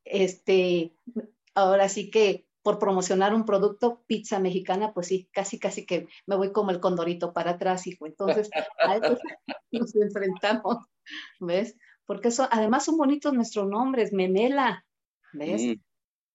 este, 0.03 0.95
ahora 1.53 1.89
sí 1.89 2.09
que 2.09 2.47
por 2.63 2.79
promocionar 2.79 3.33
un 3.33 3.45
producto, 3.45 4.03
pizza 4.05 4.39
mexicana, 4.39 4.93
pues 4.93 5.07
sí, 5.07 5.29
casi, 5.31 5.59
casi 5.59 5.85
que 5.85 6.07
me 6.25 6.35
voy 6.35 6.51
como 6.51 6.71
el 6.71 6.79
condorito 6.79 7.33
para 7.33 7.51
atrás, 7.51 7.87
hijo. 7.87 8.05
Entonces, 8.05 8.49
a 8.83 8.97
eso 8.97 9.17
nos 9.71 9.95
enfrentamos, 9.95 10.77
¿ves? 11.39 11.75
Porque 12.09 12.29
eso, 12.29 12.47
además 12.49 12.85
son 12.85 12.97
bonitos 12.97 13.33
nuestros 13.33 13.69
nombres, 13.69 14.11
Memela, 14.11 14.83
¿ves? 15.31 15.61
Mm, 15.61 15.73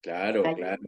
claro, 0.00 0.44
claro. 0.44 0.82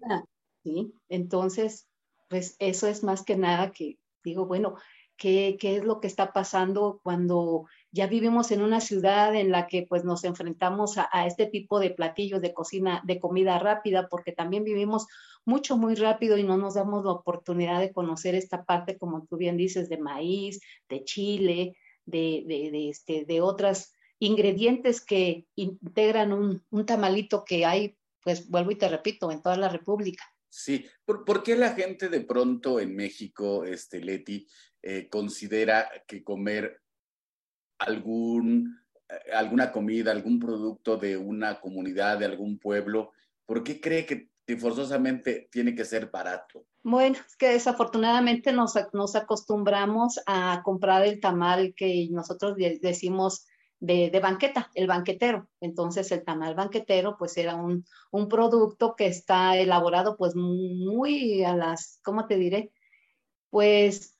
Sí, 0.62 0.94
entonces, 1.09 1.88
pues 2.29 2.55
eso 2.61 2.87
es 2.87 3.03
más 3.03 3.25
que 3.25 3.37
nada 3.37 3.72
que 3.72 3.99
digo, 4.22 4.46
bueno, 4.46 4.77
¿qué, 5.16 5.57
¿qué, 5.59 5.79
es 5.79 5.85
lo 5.85 5.99
que 5.99 6.07
está 6.07 6.33
pasando 6.33 7.01
cuando 7.03 7.66
ya 7.90 8.07
vivimos 8.07 8.53
en 8.53 8.62
una 8.62 8.81
ciudad 8.81 9.35
en 9.35 9.51
la 9.51 9.66
que 9.66 9.87
pues 9.88 10.05
nos 10.05 10.22
enfrentamos 10.22 10.99
a, 10.99 11.09
a 11.11 11.27
este 11.27 11.46
tipo 11.46 11.81
de 11.81 11.90
platillos 11.90 12.40
de 12.40 12.55
cocina, 12.55 13.03
de 13.05 13.18
comida 13.18 13.59
rápida, 13.59 14.07
porque 14.09 14.31
también 14.31 14.62
vivimos 14.62 15.09
mucho, 15.44 15.77
muy 15.77 15.96
rápido 15.96 16.38
y 16.38 16.44
no 16.44 16.59
nos 16.59 16.75
damos 16.75 17.05
la 17.05 17.11
oportunidad 17.11 17.81
de 17.81 17.92
conocer 17.92 18.37
esta 18.37 18.64
parte, 18.64 18.99
como 18.99 19.27
tú 19.27 19.37
bien 19.37 19.57
dices, 19.57 19.88
de 19.88 19.99
maíz, 19.99 20.61
de 20.88 21.03
chile, 21.03 21.77
de, 22.05 22.44
de, 22.46 22.70
de, 22.70 22.88
este, 22.88 23.25
de 23.25 23.40
otras 23.40 23.95
ingredientes 24.18 25.00
que 25.00 25.46
integran 25.55 26.33
un, 26.33 26.87
tamalito 26.87 27.44
que 27.44 27.64
hay, 27.64 27.98
pues 28.22 28.48
vuelvo 28.48 28.70
y 28.70 28.76
te 28.76 28.88
repito, 28.88 29.31
en 29.31 29.42
toda 29.42 29.57
la 29.57 29.68
República. 29.68 30.24
Sí, 30.48 30.87
¿por, 31.05 31.42
qué 31.42 31.55
la 31.57 31.74
gente 31.74 32.09
de 32.09 32.20
pronto 32.20 32.81
en 32.81 32.94
México, 32.94 33.64
este, 33.64 34.00
Leti, 34.00 34.46
eh, 34.83 35.09
considera 35.11 35.90
que 36.07 36.24
comer 36.24 36.81
algún, 37.79 38.81
eh, 39.09 39.33
alguna 39.35 39.70
comida, 39.70 40.12
algún 40.12 40.38
producto 40.38 40.96
de 40.96 41.16
una 41.16 41.61
comunidad, 41.61 42.18
de 42.18 42.24
algún 42.24 42.59
pueblo, 42.59 43.12
¿por 43.44 43.62
qué 43.62 43.81
cree 43.81 44.07
que, 44.07 44.31
forzosamente 44.59 45.48
tiene 45.50 45.74
que 45.74 45.85
ser 45.85 46.09
barato? 46.09 46.64
Bueno, 46.85 47.16
es 47.29 47.37
que 47.37 47.48
desafortunadamente 47.48 48.52
nos, 48.52 48.74
nos 48.92 49.16
acostumbramos 49.16 50.20
a 50.24 50.62
comprar 50.64 51.05
el 51.05 51.18
tamal 51.18 51.74
que 51.76 52.07
nosotros 52.12 52.55
decimos 52.81 53.44
de, 53.81 54.21
banqueta, 54.21 54.71
el 54.75 54.87
banquetero. 54.87 55.49
Entonces 55.61 56.11
el 56.12 56.25
tamal 56.25 56.55
banquetero 56.55 57.17
pues 57.19 57.37
era 57.37 57.57
un, 57.57 57.85
producto 58.29 58.95
que 58.97 59.07
está 59.07 59.57
elaborado 59.57 60.17
pues 60.17 60.35
muy 60.35 61.45
a 61.45 61.55
las, 61.55 62.01
¿cómo 62.03 62.27
te 62.27 62.37
diré? 62.37 62.73
Pues 63.51 64.17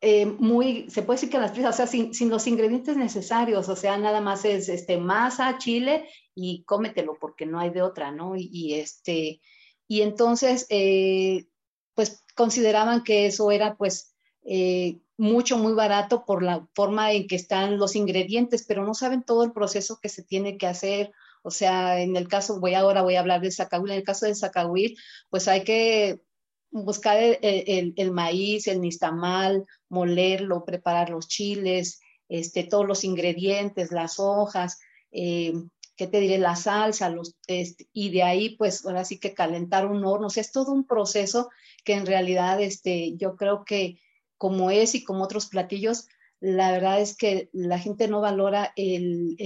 eh, 0.00 0.26
muy, 0.26 0.90
se 0.90 1.02
puede 1.02 1.16
decir 1.16 1.30
que 1.30 1.38
las 1.38 1.52
prisas, 1.52 1.74
o 1.74 1.76
sea, 1.76 1.86
sin, 1.86 2.28
los 2.28 2.46
ingredientes 2.46 2.96
necesarios, 2.96 3.68
o 3.68 3.76
sea, 3.76 3.96
nada 3.96 4.20
más 4.20 4.44
es 4.44 4.68
este, 4.68 4.98
masa, 4.98 5.58
chile 5.58 6.08
y 6.34 6.64
cómetelo 6.64 7.16
porque 7.20 7.46
no 7.46 7.58
hay 7.58 7.70
de 7.70 7.82
otra, 7.82 8.12
¿no? 8.12 8.34
Y, 8.36 8.74
este, 8.74 9.40
y 9.88 10.02
entonces, 10.02 10.66
eh, 10.68 11.46
pues 11.94 12.24
consideraban 12.34 13.02
que 13.02 13.26
eso 13.26 13.50
era 13.50 13.76
pues 13.76 14.14
eh, 14.44 15.00
mucho, 15.16 15.58
muy 15.58 15.72
barato 15.72 16.24
por 16.24 16.42
la 16.42 16.66
forma 16.74 17.12
en 17.12 17.26
que 17.26 17.36
están 17.36 17.78
los 17.78 17.96
ingredientes, 17.96 18.64
pero 18.66 18.84
no 18.84 18.94
saben 18.94 19.22
todo 19.22 19.44
el 19.44 19.52
proceso 19.52 19.98
que 20.00 20.08
se 20.08 20.22
tiene 20.22 20.58
que 20.58 20.66
hacer 20.66 21.12
O 21.42 21.50
sea, 21.50 22.00
en 22.00 22.16
el 22.16 22.28
caso, 22.28 22.60
voy 22.60 22.74
ahora 22.74 23.02
voy 23.02 23.14
a 23.16 23.20
hablar 23.20 23.40
de 23.40 23.52
Zacahuil, 23.52 23.92
en 23.92 23.98
el 23.98 24.04
caso 24.04 24.26
de 24.26 24.34
Zacahuil, 24.34 24.98
pues 25.30 25.48
hay 25.48 25.62
que 25.64 26.22
buscar 26.70 27.18
el, 27.20 28.10
maíz, 28.12 28.66
el 28.66 28.80
nistamal, 28.80 29.64
molerlo, 29.88 30.64
preparar 30.64 31.10
los 31.10 31.28
chiles, 31.28 32.00
este, 32.28 32.64
todos 32.64 32.86
los 32.86 33.04
ingredientes, 33.04 33.92
las 33.92 34.18
hojas, 34.18 34.78
eh, 35.12 35.54
¿qué 35.96 36.06
te 36.06 36.20
diré? 36.20 36.38
La 36.38 36.56
salsa, 36.56 37.08
los, 37.08 37.36
este, 37.46 37.88
y 37.92 38.10
de 38.10 38.22
ahí, 38.22 38.56
pues 38.56 38.84
ahora 38.84 39.04
sí 39.04 39.18
que 39.18 39.34
calentar 39.34 39.86
un 39.86 40.04
horno. 40.04 40.26
O 40.26 40.30
sea, 40.30 40.42
es 40.42 40.52
todo 40.52 40.72
un 40.72 40.86
proceso 40.86 41.48
que 41.84 41.94
en 41.94 42.06
realidad 42.06 42.60
este, 42.60 43.16
yo 43.16 43.36
creo 43.36 43.64
que 43.64 43.98
como 44.38 44.70
es 44.70 44.94
y 44.94 45.04
como 45.04 45.24
otros 45.24 45.46
platillos, 45.46 46.08
la 46.40 46.70
verdad 46.70 47.00
es 47.00 47.16
que 47.16 47.48
la 47.52 47.78
gente 47.78 48.08
no 48.08 48.20
valora 48.20 48.72
el, 48.76 49.36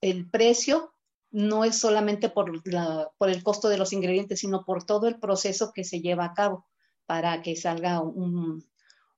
el, 0.00 0.30
precio, 0.30 0.94
no 1.30 1.64
es 1.64 1.76
solamente 1.76 2.30
por, 2.30 2.66
la, 2.66 3.10
por 3.18 3.28
el 3.28 3.42
costo 3.42 3.68
de 3.68 3.76
los 3.76 3.92
ingredientes, 3.92 4.40
sino 4.40 4.64
por 4.64 4.84
todo 4.84 5.08
el 5.08 5.18
proceso 5.18 5.72
que 5.74 5.84
se 5.84 6.00
lleva 6.00 6.24
a 6.24 6.34
cabo 6.34 6.66
para 7.06 7.42
que 7.42 7.56
salga 7.56 8.00
un, 8.00 8.64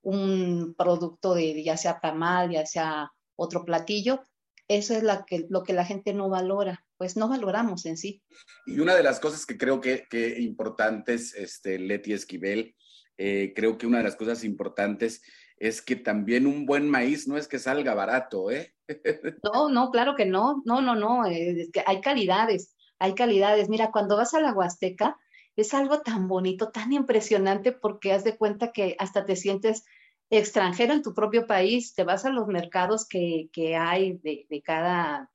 un 0.01 0.75
producto 0.77 1.33
de 1.35 1.63
ya 1.63 1.77
sea 1.77 1.99
tamal, 1.99 2.51
ya 2.51 2.65
sea 2.65 3.11
otro 3.35 3.65
platillo. 3.65 4.23
Eso 4.67 4.95
es 4.95 5.03
la 5.03 5.25
que, 5.25 5.45
lo 5.49 5.63
que 5.63 5.73
la 5.73 5.85
gente 5.85 6.13
no 6.13 6.29
valora, 6.29 6.85
pues 6.97 7.17
no 7.17 7.27
valoramos 7.27 7.85
en 7.85 7.97
sí. 7.97 8.21
Y 8.65 8.79
una 8.79 8.95
de 8.95 9.03
las 9.03 9.19
cosas 9.19 9.45
que 9.45 9.57
creo 9.57 9.81
que, 9.81 10.07
que 10.09 10.39
importantes, 10.39 11.33
este, 11.33 11.77
Leti 11.77 12.13
Esquivel, 12.13 12.75
eh, 13.23 13.53
creo 13.55 13.77
que 13.77 13.85
una 13.85 13.99
de 13.99 14.05
las 14.05 14.15
cosas 14.15 14.43
importantes 14.43 15.21
es 15.57 15.83
que 15.83 15.95
también 15.95 16.47
un 16.47 16.65
buen 16.65 16.89
maíz 16.89 17.27
no 17.27 17.37
es 17.37 17.47
que 17.47 17.59
salga 17.59 17.93
barato, 17.93 18.49
¿eh? 18.49 18.73
No, 19.43 19.69
no, 19.69 19.91
claro 19.91 20.15
que 20.15 20.25
no, 20.25 20.63
no, 20.65 20.81
no, 20.81 20.95
no, 20.95 21.27
eh, 21.27 21.69
que 21.71 21.83
hay 21.85 22.01
calidades, 22.01 22.75
hay 22.97 23.13
calidades. 23.13 23.69
Mira, 23.69 23.91
cuando 23.91 24.17
vas 24.17 24.33
a 24.33 24.41
la 24.41 24.53
Huasteca, 24.53 25.17
es 25.55 25.75
algo 25.75 26.01
tan 26.01 26.27
bonito, 26.27 26.71
tan 26.71 26.93
impresionante, 26.93 27.71
porque 27.71 28.11
haz 28.11 28.23
de 28.23 28.37
cuenta 28.37 28.71
que 28.71 28.95
hasta 28.97 29.23
te 29.23 29.35
sientes 29.35 29.83
extranjero 30.31 30.93
en 30.93 31.03
tu 31.03 31.13
propio 31.13 31.45
país, 31.45 31.93
te 31.93 32.03
vas 32.03 32.25
a 32.25 32.29
los 32.29 32.47
mercados 32.47 33.07
que, 33.07 33.49
hay 33.77 34.13
de, 34.23 34.63
cada, 34.63 35.29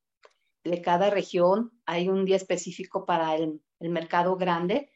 de 0.65 0.81
cada 0.81 1.09
región, 1.09 1.71
hay 1.85 2.09
un 2.09 2.25
día 2.25 2.35
específico 2.35 3.05
para 3.05 3.35
el, 3.35 3.61
mercado 3.79 4.35
grande, 4.35 4.89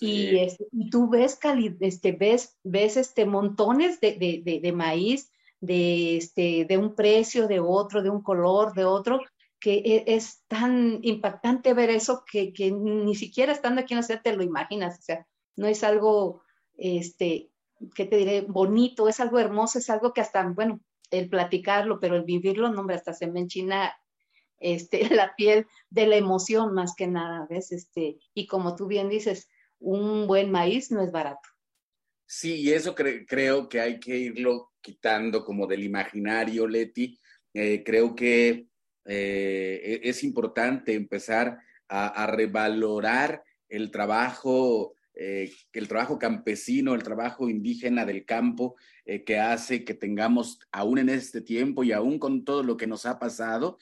y, 0.00 0.90
tú 0.90 1.08
ves, 1.08 1.38
este, 1.80 2.12
ves, 2.12 2.58
ves 2.62 2.96
este, 2.96 3.26
montones 3.26 4.00
de, 4.00 4.72
maíz, 4.74 5.30
de, 5.60 6.16
este, 6.16 6.64
de 6.64 6.78
un 6.78 6.94
precio, 6.94 7.48
de 7.48 7.60
otro, 7.60 8.02
de 8.02 8.10
un 8.10 8.22
color, 8.22 8.74
de 8.74 8.84
otro, 8.84 9.20
que 9.58 9.74
e, 9.74 10.04
es 10.06 10.42
tan 10.48 11.00
impactante 11.02 11.74
ver 11.74 11.90
eso 11.90 12.24
que, 12.30 12.52
ni 12.72 13.14
siquiera 13.14 13.52
estando 13.52 13.80
aquí 13.80 13.94
en 13.94 13.98
la 13.98 14.02
ciudad 14.02 14.22
te 14.22 14.34
lo 14.34 14.42
imaginas, 14.42 14.98
o 14.98 15.02
sea, 15.02 15.26
no 15.56 15.66
es 15.66 15.84
algo, 15.84 16.42
este, 16.78 17.50
¿qué 17.94 18.06
te 18.06 18.16
diré? 18.16 18.40
Bonito, 18.42 19.08
es 19.08 19.20
algo 19.20 19.38
hermoso, 19.38 19.78
es 19.78 19.90
algo 19.90 20.12
que 20.12 20.22
hasta, 20.22 20.42
bueno, 20.48 20.80
el 21.10 21.28
platicarlo, 21.28 22.00
pero 22.00 22.16
el 22.16 22.24
vivirlo, 22.24 22.70
no, 22.70 22.80
hombre, 22.80 22.96
hasta 22.96 23.12
se 23.12 23.26
me 23.26 23.40
enchina 23.40 23.92
este, 24.60 25.00
la 25.14 25.34
piel 25.36 25.66
de 25.90 26.06
la 26.06 26.16
emoción 26.16 26.72
más 26.72 26.94
que 26.94 27.06
nada, 27.06 27.46
¿ves? 27.50 27.72
Este, 27.72 28.18
y 28.32 28.46
como 28.46 28.76
tú 28.76 28.86
bien 28.86 29.08
dices, 29.08 29.48
un 29.80 30.26
buen 30.26 30.50
maíz 30.50 30.90
no 30.90 31.02
es 31.02 31.10
barato. 31.10 31.48
Sí, 32.26 32.60
y 32.60 32.72
eso 32.72 32.94
creo 32.94 33.68
que 33.68 33.80
hay 33.80 33.98
que 33.98 34.16
irlo 34.16 34.70
quitando 34.80 35.44
como 35.44 35.66
del 35.66 35.82
imaginario, 35.82 36.68
Leti. 36.68 37.18
Eh, 37.52 37.82
creo 37.84 38.14
que 38.14 38.70
eh, 39.04 40.00
e-, 40.04 40.08
es 40.08 40.22
importante 40.22 40.94
empezar 40.94 41.58
a, 41.88 42.24
revalorar 42.28 43.42
el 43.68 43.90
trabajo, 43.90 44.94
eh, 45.12 45.52
el 45.72 45.88
trabajo 45.88 46.20
campesino, 46.20 46.94
el 46.94 47.02
trabajo 47.02 47.48
indígena 47.48 48.06
del 48.06 48.24
campo, 48.24 48.76
eh, 49.04 49.24
que 49.24 49.40
hace 49.40 49.84
que 49.84 49.94
tengamos, 49.94 50.60
aún 50.70 50.98
en 50.98 51.08
este 51.08 51.40
tiempo 51.40 51.82
y 51.82 51.90
aún 51.90 52.20
con 52.20 52.44
todo 52.44 52.62
lo 52.62 52.76
que 52.76 52.86
nos 52.86 53.06
ha 53.06 53.18
pasado, 53.18 53.78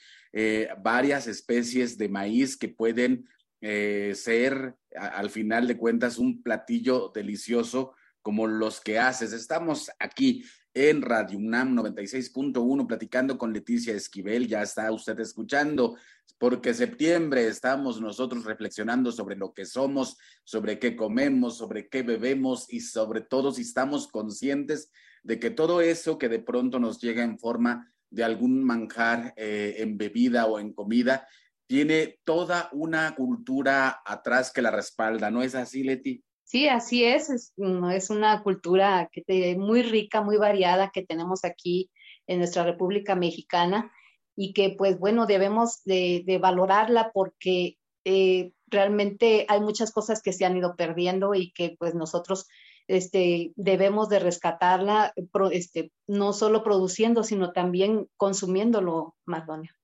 varias 0.81 1.27
especies 1.27 1.97
de 1.97 2.09
maíz 2.09 2.57
que 2.57 2.69
pueden 2.69 3.27
ser, 3.61 4.75
al 4.95 5.29
final 5.29 5.67
de 5.67 5.77
cuentas, 5.77 6.17
un 6.17 6.41
platillo 6.41 7.11
delicioso 7.13 7.93
como 8.21 8.47
los 8.47 8.81
que 8.81 8.99
haces. 8.99 9.33
Estamos 9.33 9.89
aquí 9.99 10.43
en 10.73 11.01
Radio 11.01 11.37
UNAM 11.37 11.75
96.1 11.75 12.87
platicando 12.87 13.37
con 13.37 13.53
Leticia 13.53 13.93
Esquivel. 13.93 14.47
Ya 14.47 14.61
está 14.61 14.91
usted 14.91 15.19
escuchando, 15.19 15.97
porque 16.37 16.73
septiembre 16.73 17.47
estamos 17.47 17.99
nosotros 17.99 18.45
reflexionando 18.45 19.11
sobre 19.11 19.35
lo 19.35 19.53
que 19.53 19.65
somos, 19.65 20.17
sobre 20.43 20.79
qué 20.79 20.95
comemos, 20.95 21.57
sobre 21.57 21.89
qué 21.89 22.03
bebemos 22.03 22.71
y 22.71 22.81
sobre 22.81 23.21
todo 23.21 23.51
si 23.51 23.63
estamos 23.63 24.07
conscientes 24.07 24.91
de 25.23 25.39
que 25.39 25.49
todo 25.49 25.81
eso 25.81 26.17
que 26.17 26.29
de 26.29 26.39
pronto 26.39 26.79
nos 26.79 27.01
llega 27.01 27.23
en 27.23 27.39
forma 27.39 27.91
de 28.09 28.23
algún 28.23 28.63
manjar 28.63 29.33
eh, 29.37 29.75
en 29.79 29.97
bebida 29.97 30.45
o 30.45 30.59
en 30.59 30.73
comida, 30.73 31.27
tiene 31.69 32.17
toda 32.23 32.67
una 32.71 33.13
cultura 33.13 34.01
atrás 34.03 34.51
que 34.51 34.63
la 34.63 34.71
respalda, 34.71 35.29
¿no 35.29 35.43
es 35.43 35.53
así, 35.53 35.83
Leti? 35.83 36.23
Sí, 36.43 36.67
así 36.67 37.03
es, 37.03 37.29
es, 37.29 37.53
mm, 37.57 37.91
es 37.91 38.09
una 38.09 38.41
cultura 38.41 39.07
que 39.11 39.21
te, 39.21 39.55
muy 39.55 39.83
rica, 39.83 40.23
muy 40.23 40.37
variada 40.37 40.89
que 40.91 41.05
tenemos 41.05 41.45
aquí 41.45 41.91
en 42.25 42.39
nuestra 42.39 42.63
República 42.63 43.13
Mexicana 43.13 43.91
y 44.35 44.53
que 44.53 44.71
pues 44.75 44.97
bueno, 44.97 45.27
debemos 45.27 45.83
de, 45.85 46.39
valorarla 46.41 47.11
porque 47.13 47.77
eh, 48.03 48.51
realmente 48.65 49.45
hay 49.47 49.61
muchas 49.61 49.91
cosas 49.91 50.23
que 50.23 50.33
se 50.33 50.45
han 50.45 50.57
ido 50.57 50.75
perdiendo 50.75 51.35
y 51.35 51.51
que 51.51 51.75
pues 51.77 51.93
nosotros 51.93 52.47
este, 52.87 53.53
debemos 53.55 54.09
de 54.09 54.17
rescatarla, 54.17 55.13
este, 55.51 55.91
no 56.07 56.33
solo 56.33 56.63
produciendo, 56.63 57.23
sino 57.23 57.51
también 57.51 58.07
consumiéndolo, 58.17 59.15
Mardonia. 59.25 59.78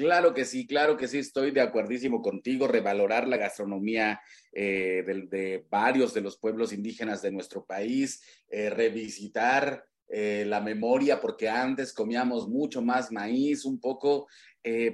Claro 0.00 0.32
que 0.32 0.46
sí, 0.46 0.66
claro 0.66 0.96
que 0.96 1.06
sí, 1.06 1.18
estoy 1.18 1.50
de 1.50 1.60
acuerdísimo 1.60 2.22
contigo, 2.22 2.66
revalorar 2.66 3.28
la 3.28 3.36
gastronomía 3.36 4.18
eh, 4.50 5.04
de, 5.04 5.66
varios 5.68 6.14
de 6.14 6.22
los 6.22 6.38
pueblos 6.38 6.72
indígenas 6.72 7.20
de 7.20 7.30
nuestro 7.30 7.66
país, 7.66 8.22
eh, 8.48 8.70
revisitar 8.70 9.84
eh, 10.08 10.46
la 10.46 10.62
memoria, 10.62 11.20
porque 11.20 11.50
antes 11.50 11.92
comíamos 11.92 12.48
mucho 12.48 12.80
más 12.80 13.12
maíz, 13.12 13.66
un 13.66 13.78
poco 13.78 14.26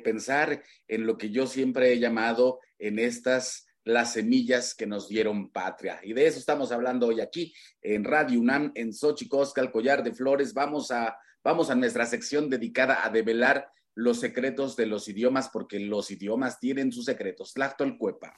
pensar 0.02 0.60
en 0.88 1.06
lo 1.06 1.16
que 1.16 1.30
yo 1.30 1.46
siempre 1.46 1.92
he 1.92 2.00
llamado 2.00 2.58
en 2.76 2.98
estas 2.98 3.68
las 3.84 4.12
semillas 4.12 4.74
que 4.74 4.86
nos 4.86 5.08
dieron 5.08 5.52
patria. 5.52 6.00
Y 6.02 6.14
de 6.14 6.26
eso 6.26 6.40
estamos 6.40 6.72
hablando 6.72 7.06
hoy 7.06 7.20
aquí 7.20 7.54
en 7.80 8.02
Radio 8.02 8.40
UNAM, 8.40 8.72
en 8.74 8.92
Xochicosca, 8.92 9.60
el 9.60 9.70
collar 9.70 10.02
de 10.02 10.12
flores. 10.12 10.52
Vamos 10.52 10.90
a, 10.90 11.16
vamos 11.44 11.70
a 11.70 11.76
nuestra 11.76 12.06
sección 12.06 12.50
dedicada 12.50 13.04
a 13.06 13.10
develar 13.10 13.68
los 13.96 14.20
secretos 14.20 14.76
de 14.76 14.86
los 14.86 15.08
idiomas, 15.08 15.48
porque 15.48 15.80
los 15.80 16.10
idiomas 16.10 16.60
tienen 16.60 16.92
sus 16.92 17.06
secretos. 17.06 17.54
Tlactolcuepa. 17.54 18.36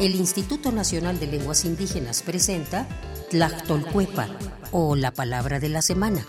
El 0.00 0.14
Instituto 0.14 0.72
Nacional 0.72 1.20
de 1.20 1.26
Lenguas 1.26 1.66
Indígenas 1.66 2.22
presenta 2.22 2.88
Tlactolcuepa, 3.30 4.28
o 4.72 4.96
la 4.96 5.12
palabra 5.12 5.60
de 5.60 5.68
la 5.68 5.82
semana. 5.82 6.26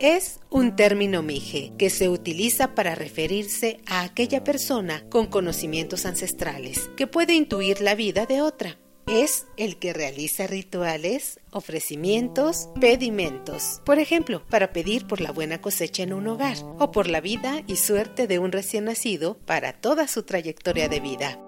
Es 0.00 0.40
un 0.50 0.74
término 0.74 1.22
mije 1.22 1.72
que 1.78 1.90
se 1.90 2.08
utiliza 2.08 2.74
para 2.74 2.96
referirse 2.96 3.78
a 3.86 4.02
aquella 4.02 4.42
persona 4.42 5.04
con 5.08 5.28
conocimientos 5.28 6.06
ancestrales 6.06 6.90
que 6.96 7.06
puede 7.06 7.34
intuir 7.34 7.80
la 7.82 7.94
vida 7.94 8.26
de 8.26 8.42
otra. 8.42 8.78
Es 9.06 9.46
el 9.56 9.76
que 9.78 9.92
realiza 9.92 10.48
rituales, 10.48 11.38
ofrecimientos, 11.52 12.68
pedimentos. 12.80 13.80
Por 13.84 14.00
ejemplo, 14.00 14.42
para 14.50 14.72
pedir 14.72 15.06
por 15.06 15.20
la 15.20 15.30
buena 15.30 15.60
cosecha 15.60 16.02
en 16.02 16.12
un 16.12 16.26
hogar 16.26 16.56
o 16.80 16.90
por 16.90 17.08
la 17.08 17.20
vida 17.20 17.62
y 17.68 17.76
suerte 17.76 18.26
de 18.26 18.40
un 18.40 18.50
recién 18.50 18.86
nacido 18.86 19.38
para 19.46 19.72
toda 19.72 20.08
su 20.08 20.24
trayectoria 20.24 20.88
de 20.88 20.98
vida 20.98 21.38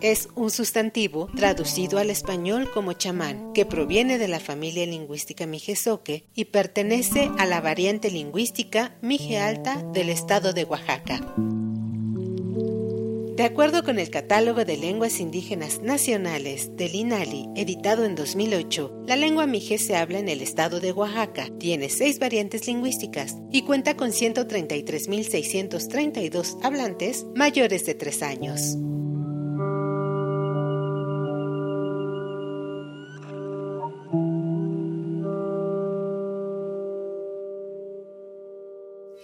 es 0.00 0.28
un 0.34 0.50
sustantivo 0.50 1.28
traducido 1.36 1.98
al 1.98 2.10
español 2.10 2.70
como 2.72 2.92
chamán, 2.92 3.52
que 3.52 3.66
proviene 3.66 4.18
de 4.18 4.28
la 4.28 4.40
familia 4.40 4.86
lingüística 4.86 5.46
mijezoque 5.46 6.24
y 6.34 6.46
pertenece 6.46 7.30
a 7.38 7.46
la 7.46 7.60
variante 7.60 8.10
lingüística 8.10 8.96
mije 9.02 9.38
alta 9.38 9.82
del 9.92 10.08
estado 10.08 10.52
de 10.52 10.64
Oaxaca. 10.64 11.20
De 13.38 13.44
acuerdo 13.44 13.84
con 13.84 14.00
el 14.00 14.10
Catálogo 14.10 14.64
de 14.64 14.76
Lenguas 14.76 15.20
Indígenas 15.20 15.80
Nacionales 15.80 16.76
del 16.76 16.96
INALI, 16.96 17.48
editado 17.54 18.04
en 18.04 18.16
2008, 18.16 19.04
la 19.06 19.14
lengua 19.14 19.46
mije 19.46 19.78
se 19.78 19.94
habla 19.94 20.18
en 20.18 20.28
el 20.28 20.40
estado 20.40 20.80
de 20.80 20.90
Oaxaca, 20.90 21.46
tiene 21.60 21.88
seis 21.88 22.18
variantes 22.18 22.66
lingüísticas 22.66 23.36
y 23.52 23.62
cuenta 23.62 23.96
con 23.96 24.10
133.632 24.10 26.58
hablantes 26.64 27.26
mayores 27.36 27.86
de 27.86 27.94
tres 27.94 28.24
años. 28.24 28.76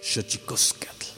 Xochicoscatl. 0.05 1.14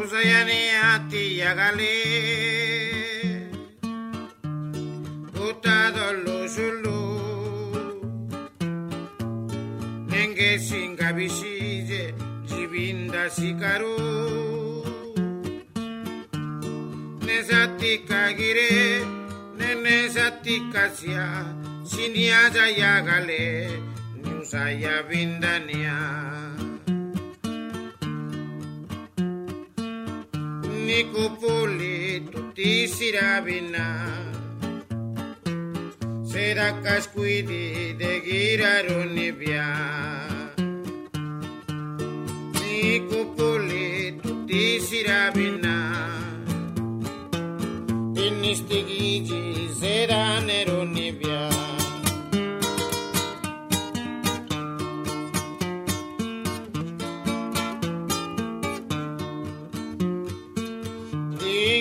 Uzayaniatiagale 0.00 1.94
Utadoluzulu 5.48 7.00
Nenge 10.08 10.58
singabisize 10.58 12.14
Jibinda 12.48 13.30
sikaru 13.30 13.96
Nezatika 17.26 18.32
gire 18.32 19.04
Nenezatikasia 19.58 21.44
Siniaza 21.84 22.68
yagale 22.68 23.70
Nusaya 24.22 25.02
bindania. 25.02 26.29
girabina 33.10 33.86
Sera 36.24 36.68
casquidi 36.82 37.94
de 37.98 38.12
giraronibia 38.26 39.66
Ni 42.60 43.00
cupuli 43.08 44.16
tutti 44.22 44.80
sirabina 44.80 45.76
Tinistigigi 48.14 49.68
sera 49.80 50.40
neronibia 50.40 51.48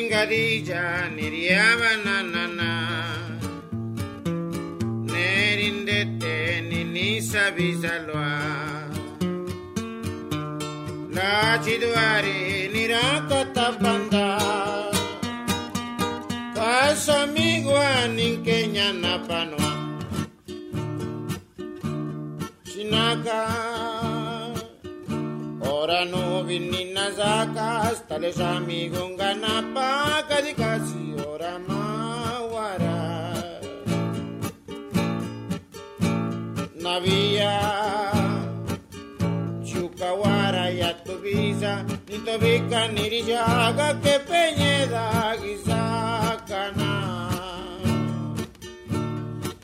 Gadija 0.10 1.10
ವಿಸಲ್ವಾ 7.60 8.28
ನಾಚಿದ್ವಾರಿ 11.15 12.38
ನಿರಾಕತ 12.74 13.58
ಬಂದ 13.84 14.15
ಕಾಸಮಿಗುವ 16.58 17.80
ನಿಂಕೆ 18.17 18.58
ಜ್ಞಾನ 18.74 19.06
ಪನ್ವ 19.30 19.62
ಶಿನಾಕಾ 22.74 23.41
Ahora 25.72 26.00
no 26.06 26.22
vini 26.48 26.84
na 26.95 27.06
sacas, 27.12 27.98
tales 28.08 28.39
amigos 28.48 29.12
ganapa, 29.19 29.88
casi 30.30 30.52
casi 30.54 31.02
ahora 31.17 31.54
mawara. 31.67 32.98
Maria 36.89 37.54
Chucahuara 39.63 40.71
y 40.71 40.82
Atubiza 40.82 41.86
ni 42.08 42.17
Tobica 42.17 42.88
ni 42.88 43.08
Rillaga 43.08 44.02
que 44.02 44.19
Peñeda 44.28 45.36
Guisacana 45.39 46.91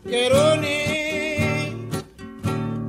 Queruni 0.08 0.80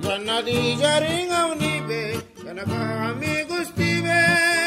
Janadi 0.01 0.75
Jaringa 0.81 1.45
Unibe 1.53 2.01
Janabami 2.43 3.45
Gustive 3.45 4.66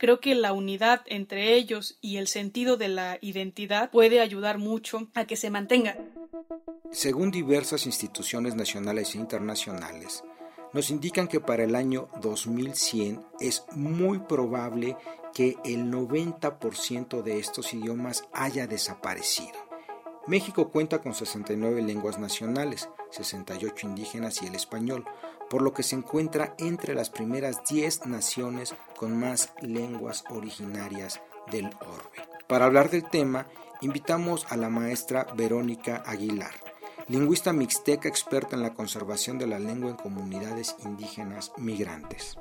Creo 0.00 0.18
que 0.18 0.34
la 0.34 0.54
unidad 0.54 1.02
entre 1.04 1.52
ellos 1.52 1.98
y 2.00 2.16
el 2.16 2.26
sentido 2.26 2.78
de 2.78 2.88
la 2.88 3.18
identidad 3.20 3.90
puede 3.90 4.20
ayudar 4.20 4.56
mucho 4.56 5.10
a 5.14 5.26
que 5.26 5.36
se 5.36 5.50
mantenga. 5.50 5.98
Según 6.90 7.30
diversas 7.30 7.84
instituciones 7.84 8.54
nacionales 8.54 9.14
e 9.14 9.18
internacionales, 9.18 10.24
nos 10.72 10.88
indican 10.88 11.28
que 11.28 11.40
para 11.40 11.64
el 11.64 11.74
año 11.74 12.08
2100 12.22 13.22
es 13.40 13.66
muy 13.72 14.20
probable 14.20 14.96
que 15.34 15.58
el 15.66 15.92
90% 15.92 17.22
de 17.22 17.38
estos 17.38 17.74
idiomas 17.74 18.24
haya 18.32 18.66
desaparecido. 18.66 19.59
México 20.26 20.68
cuenta 20.70 21.00
con 21.00 21.14
69 21.14 21.82
lenguas 21.82 22.18
nacionales, 22.18 22.88
68 23.10 23.86
indígenas 23.86 24.42
y 24.42 24.46
el 24.46 24.54
español, 24.54 25.04
por 25.48 25.62
lo 25.62 25.72
que 25.72 25.82
se 25.82 25.96
encuentra 25.96 26.54
entre 26.58 26.94
las 26.94 27.10
primeras 27.10 27.62
10 27.68 28.06
naciones 28.06 28.74
con 28.96 29.18
más 29.18 29.52
lenguas 29.60 30.24
originarias 30.30 31.20
del 31.50 31.66
orbe. 31.80 32.28
Para 32.46 32.66
hablar 32.66 32.90
del 32.90 33.08
tema, 33.08 33.46
invitamos 33.80 34.46
a 34.50 34.56
la 34.56 34.68
maestra 34.68 35.26
Verónica 35.34 36.02
Aguilar, 36.06 36.52
lingüista 37.08 37.52
mixteca 37.52 38.08
experta 38.08 38.54
en 38.54 38.62
la 38.62 38.74
conservación 38.74 39.38
de 39.38 39.46
la 39.46 39.58
lengua 39.58 39.90
en 39.90 39.96
comunidades 39.96 40.76
indígenas 40.84 41.52
migrantes. 41.56 42.36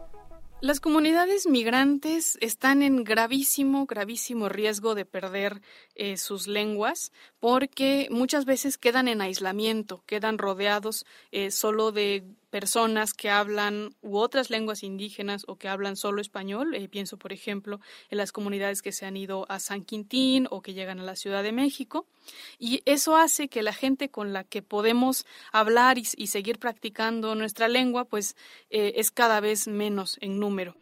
Las 0.62 0.82
comunidades 0.82 1.48
migrantes 1.48 2.38
están 2.42 2.84
en 2.84 3.06
gravísimo, 3.06 3.86
gravísimo 3.86 4.50
riesgo 4.50 4.94
de 4.94 5.06
perder 5.06 5.62
eh, 5.96 6.18
sus 6.18 6.48
lenguas 6.48 7.14
porque 7.40 8.10
muchas 8.12 8.44
veces 8.44 8.78
quedan 8.78 9.08
en 9.08 9.22
aislamiento, 9.22 10.04
quedan 10.06 10.38
rodeados 10.38 11.06
eh, 11.32 11.52
solo 11.52 11.94
de 11.94 12.26
personas 12.50 13.14
que 13.14 13.30
hablan 13.30 13.96
u 14.02 14.18
otras 14.18 14.50
lenguas 14.50 14.84
indígenas 14.84 15.46
o 15.48 15.56
que 15.56 15.68
hablan 15.68 15.96
solo 15.96 16.22
español. 16.22 16.76
Eh, 16.76 16.88
pienso, 16.88 17.18
por 17.18 17.34
ejemplo, 17.34 17.80
en 18.10 18.18
las 18.18 18.32
comunidades 18.32 18.82
que 18.82 18.92
se 18.92 19.06
han 19.06 19.18
ido 19.18 19.46
a 19.50 19.60
San 19.60 19.84
Quintín 19.84 20.48
o 20.50 20.62
que 20.62 20.74
llegan 20.74 21.00
a 21.00 21.04
la 21.04 21.16
Ciudad 21.16 21.44
de 21.44 21.52
México. 21.52 22.06
Y 22.58 22.82
eso 22.86 23.16
hace 23.16 23.48
que 23.48 23.64
la 23.64 23.74
gente 23.74 24.10
con 24.10 24.34
la 24.34 24.44
que 24.44 24.62
podemos 24.62 25.26
hablar 25.52 25.98
y, 25.98 26.06
seguir 26.06 26.60
practicando 26.60 27.34
nuestra 27.36 27.68
lengua, 27.68 28.06
pues 28.06 28.36
eh, 28.70 28.94
es 28.98 29.12
cada 29.12 29.40
vez 29.40 29.68
menos 29.68 30.18
en 30.22 30.40
número. 30.40 30.76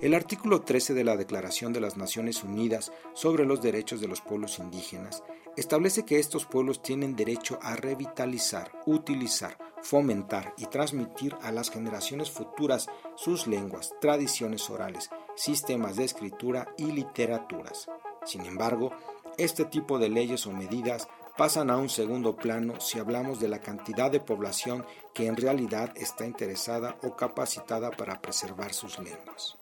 El 0.00 0.14
artículo 0.14 0.62
13 0.62 0.94
de 0.94 1.04
la 1.04 1.16
Declaración 1.16 1.72
de 1.72 1.80
las 1.80 1.96
Naciones 1.96 2.42
Unidas 2.42 2.92
sobre 3.14 3.46
los 3.46 3.62
Derechos 3.62 4.00
de 4.00 4.08
los 4.08 4.20
Pueblos 4.20 4.58
Indígenas 4.58 5.22
establece 5.56 6.04
que 6.04 6.18
estos 6.18 6.46
pueblos 6.46 6.82
tienen 6.82 7.14
derecho 7.14 7.58
a 7.62 7.76
revitalizar, 7.76 8.72
utilizar, 8.86 9.56
fomentar 9.82 10.54
y 10.56 10.66
transmitir 10.66 11.36
a 11.42 11.52
las 11.52 11.70
generaciones 11.70 12.30
futuras 12.30 12.88
sus 13.16 13.46
lenguas, 13.46 13.92
tradiciones 14.00 14.68
orales, 14.70 15.10
sistemas 15.34 15.96
de 15.96 16.04
escritura 16.04 16.68
y 16.76 16.92
literaturas. 16.92 17.88
Sin 18.24 18.46
embargo, 18.46 18.92
este 19.38 19.64
tipo 19.64 19.98
de 19.98 20.08
leyes 20.08 20.46
o 20.46 20.52
medidas 20.52 21.08
pasan 21.36 21.70
a 21.70 21.76
un 21.76 21.88
segundo 21.88 22.36
plano 22.36 22.80
si 22.80 22.98
hablamos 22.98 23.40
de 23.40 23.48
la 23.48 23.60
cantidad 23.60 24.10
de 24.10 24.20
población 24.20 24.84
que 25.14 25.26
en 25.26 25.36
realidad 25.36 25.92
está 25.96 26.26
interesada 26.26 26.96
o 27.02 27.16
capacitada 27.16 27.90
para 27.90 28.20
preservar 28.20 28.74
sus 28.74 28.98
lenguas. 28.98 29.61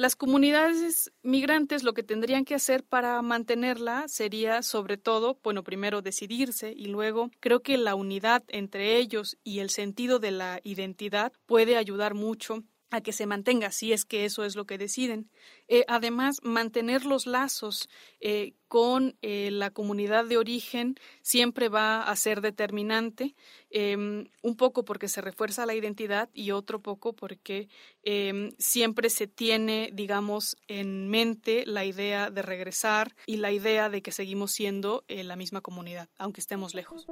Las 0.00 0.16
comunidades 0.16 1.12
migrantes 1.22 1.82
lo 1.82 1.92
que 1.92 2.02
tendrían 2.02 2.46
que 2.46 2.54
hacer 2.54 2.84
para 2.84 3.20
mantenerla 3.20 4.08
sería 4.08 4.62
sobre 4.62 4.96
todo, 4.96 5.38
bueno, 5.42 5.62
primero 5.62 6.00
decidirse 6.00 6.72
y 6.74 6.86
luego 6.86 7.28
creo 7.38 7.60
que 7.60 7.76
la 7.76 7.94
unidad 7.94 8.42
entre 8.48 8.96
ellos 8.96 9.36
y 9.44 9.58
el 9.58 9.68
sentido 9.68 10.18
de 10.18 10.30
la 10.30 10.58
identidad 10.64 11.34
puede 11.44 11.76
ayudar 11.76 12.14
mucho 12.14 12.64
a 12.90 13.00
que 13.00 13.12
se 13.12 13.26
mantenga, 13.26 13.70
si 13.70 13.92
es 13.92 14.04
que 14.04 14.24
eso 14.24 14.44
es 14.44 14.56
lo 14.56 14.66
que 14.66 14.78
deciden. 14.78 15.30
Eh, 15.68 15.84
además, 15.88 16.40
mantener 16.42 17.04
los 17.04 17.26
lazos 17.26 17.88
eh, 18.20 18.54
con 18.66 19.16
eh, 19.22 19.50
la 19.52 19.70
comunidad 19.70 20.24
de 20.24 20.36
origen 20.36 20.96
siempre 21.22 21.68
va 21.68 22.02
a 22.02 22.16
ser 22.16 22.40
determinante, 22.40 23.34
em, 23.70 24.26
un 24.42 24.56
poco 24.56 24.84
porque 24.84 25.08
se 25.08 25.20
refuerza 25.20 25.66
la 25.66 25.74
identidad 25.74 26.28
y 26.34 26.50
otro 26.50 26.80
poco 26.80 27.14
porque 27.14 27.68
em, 28.02 28.50
siempre 28.58 29.10
se 29.10 29.26
tiene, 29.26 29.90
digamos, 29.92 30.56
en 30.66 31.08
mente 31.08 31.64
la 31.66 31.84
idea 31.84 32.30
de 32.30 32.42
regresar 32.42 33.14
y 33.26 33.36
la 33.36 33.52
idea 33.52 33.88
de 33.88 34.02
que 34.02 34.12
seguimos 34.12 34.52
siendo 34.52 35.04
la 35.08 35.36
misma 35.36 35.60
comunidad, 35.60 36.08
aunque 36.18 36.40
estemos 36.40 36.74
lejos. 36.74 37.06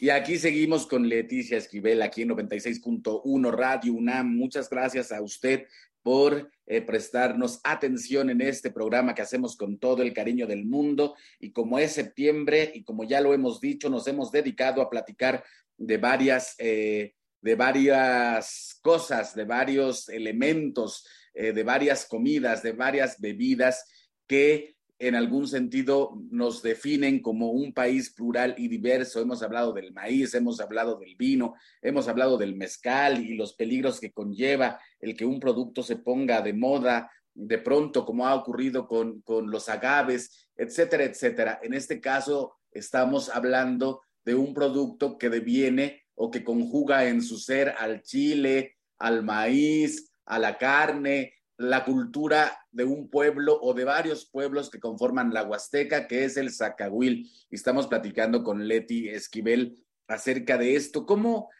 Y 0.00 0.08
aquí 0.08 0.38
seguimos 0.38 0.86
con 0.86 1.08
Leticia 1.08 1.58
Esquivel, 1.58 2.00
aquí 2.00 2.22
en 2.22 2.30
96.1 2.30 3.52
Radio 3.52 3.92
UNAM. 3.92 4.34
Muchas 4.34 4.70
gracias 4.70 5.12
a 5.12 5.20
usted 5.20 5.66
por 6.02 6.50
eh, 6.66 6.82
prestarnos 6.82 7.60
atención 7.64 8.30
en 8.30 8.40
este 8.40 8.70
programa 8.70 9.14
que 9.14 9.22
hacemos 9.22 9.56
con 9.56 9.78
todo 9.78 10.02
el 10.02 10.12
cariño 10.12 10.46
del 10.46 10.64
mundo. 10.64 11.16
Y 11.38 11.52
como 11.52 11.78
es 11.78 11.92
septiembre 11.92 12.70
y 12.74 12.84
como 12.84 13.04
ya 13.04 13.20
lo 13.20 13.34
hemos 13.34 13.60
dicho, 13.60 13.90
nos 13.90 14.06
hemos 14.06 14.30
dedicado 14.30 14.82
a 14.82 14.90
platicar 14.90 15.44
de 15.76 15.96
varias, 15.96 16.54
eh, 16.58 17.14
de 17.40 17.54
varias 17.54 18.78
cosas, 18.82 19.34
de 19.34 19.44
varios 19.44 20.08
elementos, 20.08 21.06
eh, 21.34 21.52
de 21.52 21.62
varias 21.62 22.06
comidas, 22.06 22.62
de 22.62 22.72
varias 22.72 23.20
bebidas 23.20 23.84
que 24.26 24.76
en 25.00 25.14
algún 25.14 25.48
sentido 25.48 26.22
nos 26.30 26.62
definen 26.62 27.20
como 27.22 27.52
un 27.52 27.72
país 27.72 28.10
plural 28.10 28.54
y 28.58 28.68
diverso. 28.68 29.18
Hemos 29.18 29.42
hablado 29.42 29.72
del 29.72 29.94
maíz, 29.94 30.34
hemos 30.34 30.60
hablado 30.60 30.98
del 30.98 31.16
vino, 31.16 31.54
hemos 31.80 32.06
hablado 32.06 32.36
del 32.36 32.54
mezcal 32.54 33.24
y 33.24 33.34
los 33.34 33.54
peligros 33.54 33.98
que 33.98 34.12
conlleva 34.12 34.78
el 35.00 35.16
que 35.16 35.24
un 35.24 35.40
producto 35.40 35.82
se 35.82 35.96
ponga 35.96 36.42
de 36.42 36.52
moda 36.52 37.10
de 37.32 37.56
pronto, 37.56 38.04
como 38.04 38.26
ha 38.26 38.34
ocurrido 38.34 38.86
con, 38.86 39.22
con 39.22 39.50
los 39.50 39.70
agaves, 39.70 40.50
etcétera, 40.54 41.04
etcétera. 41.04 41.60
En 41.62 41.72
este 41.72 41.98
caso, 41.98 42.58
estamos 42.70 43.30
hablando 43.30 44.02
de 44.22 44.34
un 44.34 44.52
producto 44.52 45.16
que 45.16 45.30
deviene 45.30 46.02
o 46.14 46.30
que 46.30 46.44
conjuga 46.44 47.06
en 47.06 47.22
su 47.22 47.38
ser 47.38 47.74
al 47.78 48.02
chile, 48.02 48.76
al 48.98 49.22
maíz, 49.22 50.12
a 50.26 50.38
la 50.38 50.58
carne, 50.58 51.39
la 51.60 51.84
cultura 51.84 52.66
de 52.72 52.84
un 52.84 53.10
pueblo 53.10 53.58
o 53.60 53.74
de 53.74 53.84
varios 53.84 54.24
pueblos 54.24 54.70
que 54.70 54.80
conforman 54.80 55.34
la 55.34 55.44
Huasteca, 55.44 56.08
que 56.08 56.24
es 56.24 56.38
el 56.38 56.50
Zacahuil. 56.50 57.30
Estamos 57.50 57.86
platicando 57.86 58.42
con 58.42 58.66
Leti 58.66 59.10
Esquivel 59.10 59.76
acerca 60.08 60.56
de 60.56 60.74
esto. 60.74 61.04
¿Cómo, 61.04 61.50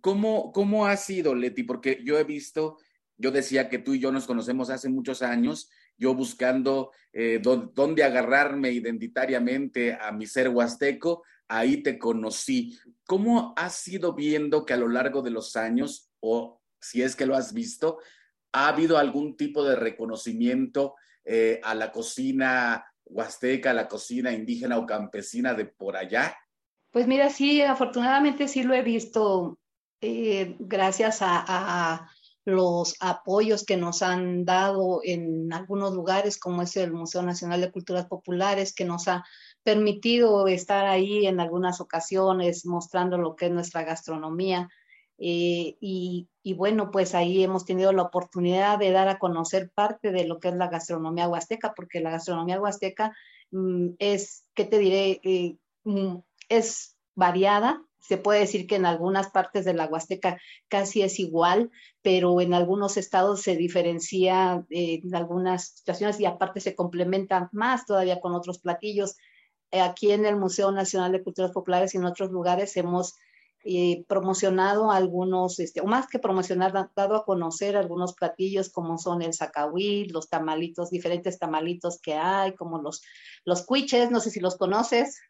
cómo, 0.00 0.52
cómo 0.52 0.86
ha 0.86 0.96
sido, 0.96 1.34
Leti? 1.34 1.64
Porque 1.64 2.00
yo 2.02 2.18
he 2.18 2.24
visto, 2.24 2.78
yo 3.18 3.30
decía 3.30 3.68
que 3.68 3.78
tú 3.78 3.92
y 3.92 3.98
yo 3.98 4.10
nos 4.10 4.26
conocemos 4.26 4.70
hace 4.70 4.88
muchos 4.88 5.20
años, 5.20 5.68
yo 5.98 6.14
buscando 6.14 6.90
eh, 7.12 7.38
dónde 7.42 8.04
agarrarme 8.04 8.70
identitariamente 8.72 9.98
a 10.00 10.12
mi 10.12 10.26
ser 10.26 10.48
huasteco, 10.48 11.24
ahí 11.46 11.82
te 11.82 11.98
conocí. 11.98 12.78
¿Cómo 13.04 13.52
has 13.58 13.86
ido 13.86 14.14
viendo 14.14 14.64
que 14.64 14.72
a 14.72 14.78
lo 14.78 14.88
largo 14.88 15.20
de 15.20 15.30
los 15.30 15.56
años, 15.56 16.10
o 16.20 16.62
si 16.80 17.02
es 17.02 17.14
que 17.14 17.26
lo 17.26 17.36
has 17.36 17.52
visto, 17.52 17.98
¿Ha 18.52 18.68
habido 18.68 18.98
algún 18.98 19.36
tipo 19.36 19.64
de 19.64 19.76
reconocimiento 19.76 20.94
eh, 21.24 21.60
a 21.62 21.74
la 21.74 21.90
cocina 21.90 22.84
huasteca, 23.04 23.70
a 23.70 23.74
la 23.74 23.88
cocina 23.88 24.32
indígena 24.32 24.78
o 24.78 24.86
campesina 24.86 25.54
de 25.54 25.66
por 25.66 25.96
allá? 25.96 26.36
Pues 26.90 27.06
mira, 27.06 27.30
sí, 27.30 27.62
afortunadamente 27.62 28.48
sí 28.48 28.62
lo 28.62 28.74
he 28.74 28.82
visto 28.82 29.58
eh, 30.00 30.56
gracias 30.58 31.18
a, 31.20 32.08
los 32.44 32.96
apoyos 32.98 33.64
que 33.64 33.76
nos 33.76 34.02
han 34.02 34.44
dado 34.44 35.00
en 35.04 35.52
algunos 35.52 35.94
lugares, 35.94 36.38
como 36.38 36.62
es 36.62 36.76
el 36.76 36.92
Museo 36.92 37.22
Nacional 37.22 37.60
de 37.60 37.70
Culturas 37.70 38.06
Populares, 38.06 38.74
que 38.74 38.84
nos 38.84 39.06
ha 39.06 39.24
permitido 39.62 40.48
estar 40.48 40.86
ahí 40.86 41.28
en 41.28 41.38
algunas 41.38 41.80
ocasiones 41.80 42.66
mostrando 42.66 43.16
lo 43.16 43.36
que 43.36 43.46
es 43.46 43.52
nuestra 43.52 43.84
gastronomía. 43.84 44.68
Eh, 45.24 45.76
y, 45.80 46.54
bueno, 46.54 46.90
pues 46.90 47.14
ahí 47.14 47.44
hemos 47.44 47.64
tenido 47.64 47.92
la 47.92 48.02
oportunidad 48.02 48.76
de 48.80 48.90
dar 48.90 49.06
a 49.06 49.20
conocer 49.20 49.70
parte 49.72 50.10
de 50.10 50.26
lo 50.26 50.40
que 50.40 50.48
es 50.48 50.54
la 50.56 50.66
gastronomía 50.68 51.28
huasteca, 51.28 51.74
porque 51.76 52.00
la 52.00 52.10
gastronomía 52.10 52.60
huasteca 52.60 53.14
mm, 53.52 53.90
es, 54.00 54.44
¿qué 54.54 54.64
te 54.64 54.78
diré? 54.78 55.20
Eh, 55.22 55.58
mm, 55.84 56.16
es 56.48 56.96
variada. 57.14 57.84
Se 58.00 58.16
puede 58.16 58.40
decir 58.40 58.66
que 58.66 58.74
en 58.74 58.84
algunas 58.84 59.30
partes 59.30 59.64
de 59.64 59.74
la 59.74 59.86
Huasteca 59.86 60.40
casi 60.66 61.02
es 61.02 61.20
igual, 61.20 61.70
pero 62.02 62.40
en 62.40 62.52
algunos 62.52 62.96
estados 62.96 63.42
se 63.42 63.54
diferencia 63.54 64.66
eh, 64.70 65.02
en 65.04 65.14
algunas 65.14 65.68
situaciones 65.68 66.18
y 66.18 66.26
aparte 66.26 66.58
se 66.60 66.74
complementa 66.74 67.48
más 67.52 67.86
todavía 67.86 68.20
con 68.20 68.34
otros 68.34 68.58
platillos. 68.58 69.16
Aquí 69.70 70.10
en 70.10 70.26
el 70.26 70.36
Museo 70.36 70.72
Nacional 70.72 71.12
de 71.12 71.22
Culturas 71.22 71.52
Populares 71.52 71.94
y 71.94 71.98
en 71.98 72.06
otros 72.06 72.32
lugares 72.32 72.76
hemos 72.76 73.14
eh, 73.64 74.04
promocionado 74.08 74.90
algunos, 74.90 75.60
este, 75.60 75.80
o 75.80 75.86
más 75.86 76.08
que 76.08 76.18
promocionar, 76.18 76.72
dado 76.72 77.16
a 77.16 77.24
conocer 77.24 77.76
algunos 77.76 78.14
platillos 78.14 78.70
como 78.70 78.98
son 78.98 79.22
el 79.22 79.34
zacahuil, 79.34 80.12
los 80.12 80.28
tamalitos, 80.28 80.90
diferentes 80.90 81.38
tamalitos 81.38 82.00
que 82.00 82.14
hay, 82.14 82.54
como 82.54 82.82
los, 82.82 83.02
los 83.44 83.64
cuiches, 83.64 84.10
no 84.10 84.20
sé 84.20 84.30
si 84.30 84.40
los 84.40 84.56
conoces. 84.56 85.20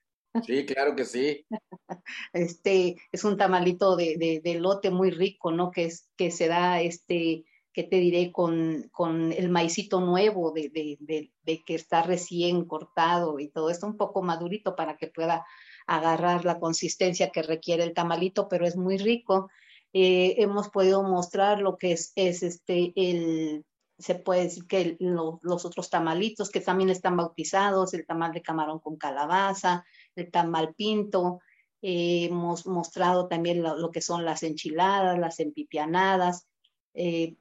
Sí, 0.47 0.65
claro 0.65 0.97
que 0.97 1.05
sí. 1.05 1.45
Este 2.33 2.97
es 3.13 3.25
un 3.25 3.37
tamalito 3.37 3.97
de, 3.97 4.41
de, 4.43 4.55
lote 4.55 4.91
muy 4.91 5.11
rico, 5.11 5.53
¿no? 5.53 5.71
Que, 5.71 5.85
es, 5.85 6.09
que 6.17 6.31
se 6.31 6.49
da, 6.49 6.81
este, 6.81 7.45
que 7.73 7.83
te 7.83 7.97
diré, 7.97 8.33
con, 8.33 8.89
con 8.93 9.33
el 9.33 9.51
maicito 9.51 10.01
nuevo 10.01 10.53
de, 10.53 10.71
de, 10.71 11.63
que 11.65 11.75
está 11.75 12.03
recién 12.03 12.65
cortado 12.65 13.39
y 13.39 13.49
todo 13.49 13.71
esto 13.71 13.87
un 13.87 13.97
poco 13.97 14.23
madurito 14.23 14.75
para 14.75 14.97
que 14.97 15.09
pueda 15.09 15.45
agarrar 15.87 16.45
la 16.45 16.59
consistencia 16.59 17.31
que 17.31 17.43
requiere 17.43 17.85
el 17.85 17.95
tamalito, 17.95 18.49
pero 18.49 18.67
es 18.67 18.77
muy 18.77 18.99
rico. 18.99 19.51
Eh, 19.93 20.37
hemos 20.39 20.69
podido 20.69 21.03
mostrar 21.03 21.61
lo 21.61 21.77
que 21.77 21.93
es, 21.93 22.13
es 22.17 22.43
este, 22.43 22.93
el, 22.97 23.65
se 23.99 24.15
puede 24.17 24.45
decir 24.45 24.67
que 24.67 24.97
los 24.99 25.65
otros 25.65 25.91
tamalitos 25.91 26.51
que 26.51 26.61
también 26.61 26.91
están 26.91 27.17
bautizados, 27.17 27.95
el 27.95 28.07
tamal 28.07 28.33
de 28.33 28.43
camarón 28.43 28.81
con 28.81 28.97
calabaza, 28.97 29.85
el 30.17 30.31
tamal 30.31 30.75
pinto, 30.75 31.41
eh, 31.83 32.27
hemos 32.27 32.67
mostrado 32.67 33.29
también 33.29 33.63
lo, 33.63 33.91
que 33.91 34.01
son 34.01 34.25
las 34.25 34.43
enchiladas, 34.43 35.19
las 35.19 35.41
empipianadas, 35.41 36.47
eh, 36.95 37.37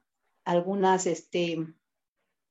algunas, 0.46 1.06
este, 1.06 1.58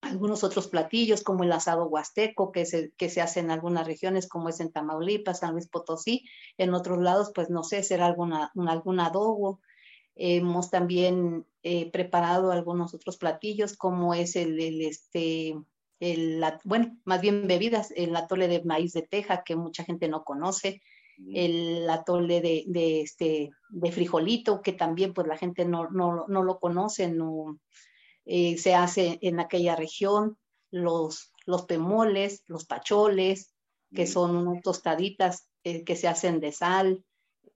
algunos 0.01 0.45
otros 0.45 0.69
platillos 0.69 1.23
como 1.23 1.45
el 1.45 1.53
asado 1.53 1.87
huasteco 1.87 2.53
que 2.53 2.65
se, 2.65 2.93
que 2.97 3.11
se 3.11 3.21
hace 3.21 3.41
en 3.41 3.51
algunas 3.51 3.87
regiones 3.87 4.29
como 4.29 4.49
es 4.49 4.61
en 4.61 4.73
Tamaulipas, 4.73 5.41
San 5.41 5.53
Luis 5.53 5.69
Potosí, 5.69 6.25
en 6.59 6.75
otros 6.75 7.01
lados 7.01 7.33
pues 7.35 7.51
no 7.51 7.63
sé, 7.63 7.83
será 7.83 8.07
alguna, 8.07 8.51
algún 8.69 9.01
adobo. 9.01 9.61
Hemos 10.17 10.71
también 10.71 11.47
eh, 11.63 11.91
preparado 11.91 12.51
algunos 12.51 12.95
otros 12.95 13.17
platillos 13.17 13.77
como 13.77 14.15
es 14.15 14.37
el, 14.37 14.59
este, 14.83 15.55
el, 16.01 16.45
bueno, 16.65 16.96
más 17.05 17.21
bien 17.21 17.46
bebidas, 17.46 17.92
el 17.94 18.17
atole 18.17 18.48
de 18.48 18.65
maíz 18.65 18.92
de 18.92 19.03
teja 19.03 19.42
que 19.44 19.57
mucha 19.57 19.85
gente 19.85 20.09
no 20.09 20.25
conoce, 20.25 20.83
el 21.35 21.88
atole 21.90 22.40
de, 22.40 22.65
de, 22.67 23.03
este, 23.03 23.51
de 23.69 23.92
frijolito 23.92 24.63
que 24.63 24.73
también 24.73 25.13
pues 25.13 25.27
la 25.27 25.37
gente 25.37 25.67
no, 25.67 25.90
no, 25.90 26.25
no 26.27 26.42
lo 26.42 26.59
conoce, 26.59 27.09
no 27.09 27.59
eh, 28.33 28.58
se 28.58 28.76
hace 28.76 29.18
en 29.22 29.40
aquella 29.40 29.74
región, 29.74 30.38
los, 30.70 31.33
los 31.46 31.64
pemoles, 31.64 32.44
los 32.46 32.64
pacholes, 32.64 33.52
que 33.92 34.06
son 34.06 34.37
unas 34.37 34.62
tostaditas 34.62 35.48
eh, 35.64 35.83
que 35.83 35.96
se 35.96 36.06
hacen 36.06 36.38
de 36.38 36.52
sal 36.52 37.04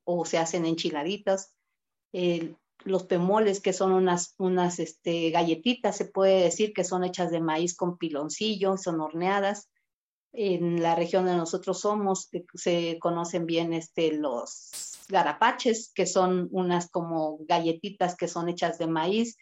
o 0.02 0.24
se 0.24 0.36
hacen 0.36 0.66
enchiladitas, 0.66 1.54
los 2.82 3.04
pemoles, 3.04 3.60
que 3.60 3.72
son 3.72 3.92
unas, 3.92 4.34
unas 4.38 4.80
este, 4.80 5.30
galletitas, 5.30 5.96
se 5.96 6.06
puede 6.06 6.42
decir 6.42 6.72
que 6.72 6.82
son 6.82 7.04
hechas 7.04 7.30
de 7.30 7.40
maíz 7.40 7.76
con 7.76 7.96
piloncillo, 7.96 8.76
son 8.76 9.00
horneadas. 9.00 9.70
En 10.32 10.82
la 10.82 10.96
región 10.96 11.26
de 11.26 11.36
nosotros 11.36 11.80
somos, 11.80 12.28
eh, 12.32 12.44
se 12.54 12.98
conocen 13.00 13.46
bien 13.46 13.72
este, 13.72 14.12
los 14.12 14.70
garapaches, 15.08 15.92
que 15.94 16.06
son 16.06 16.48
unas 16.50 16.90
como 16.90 17.38
galletitas 17.46 18.16
que 18.16 18.26
son 18.26 18.48
hechas 18.48 18.78
de 18.78 18.88
maíz, 18.88 19.36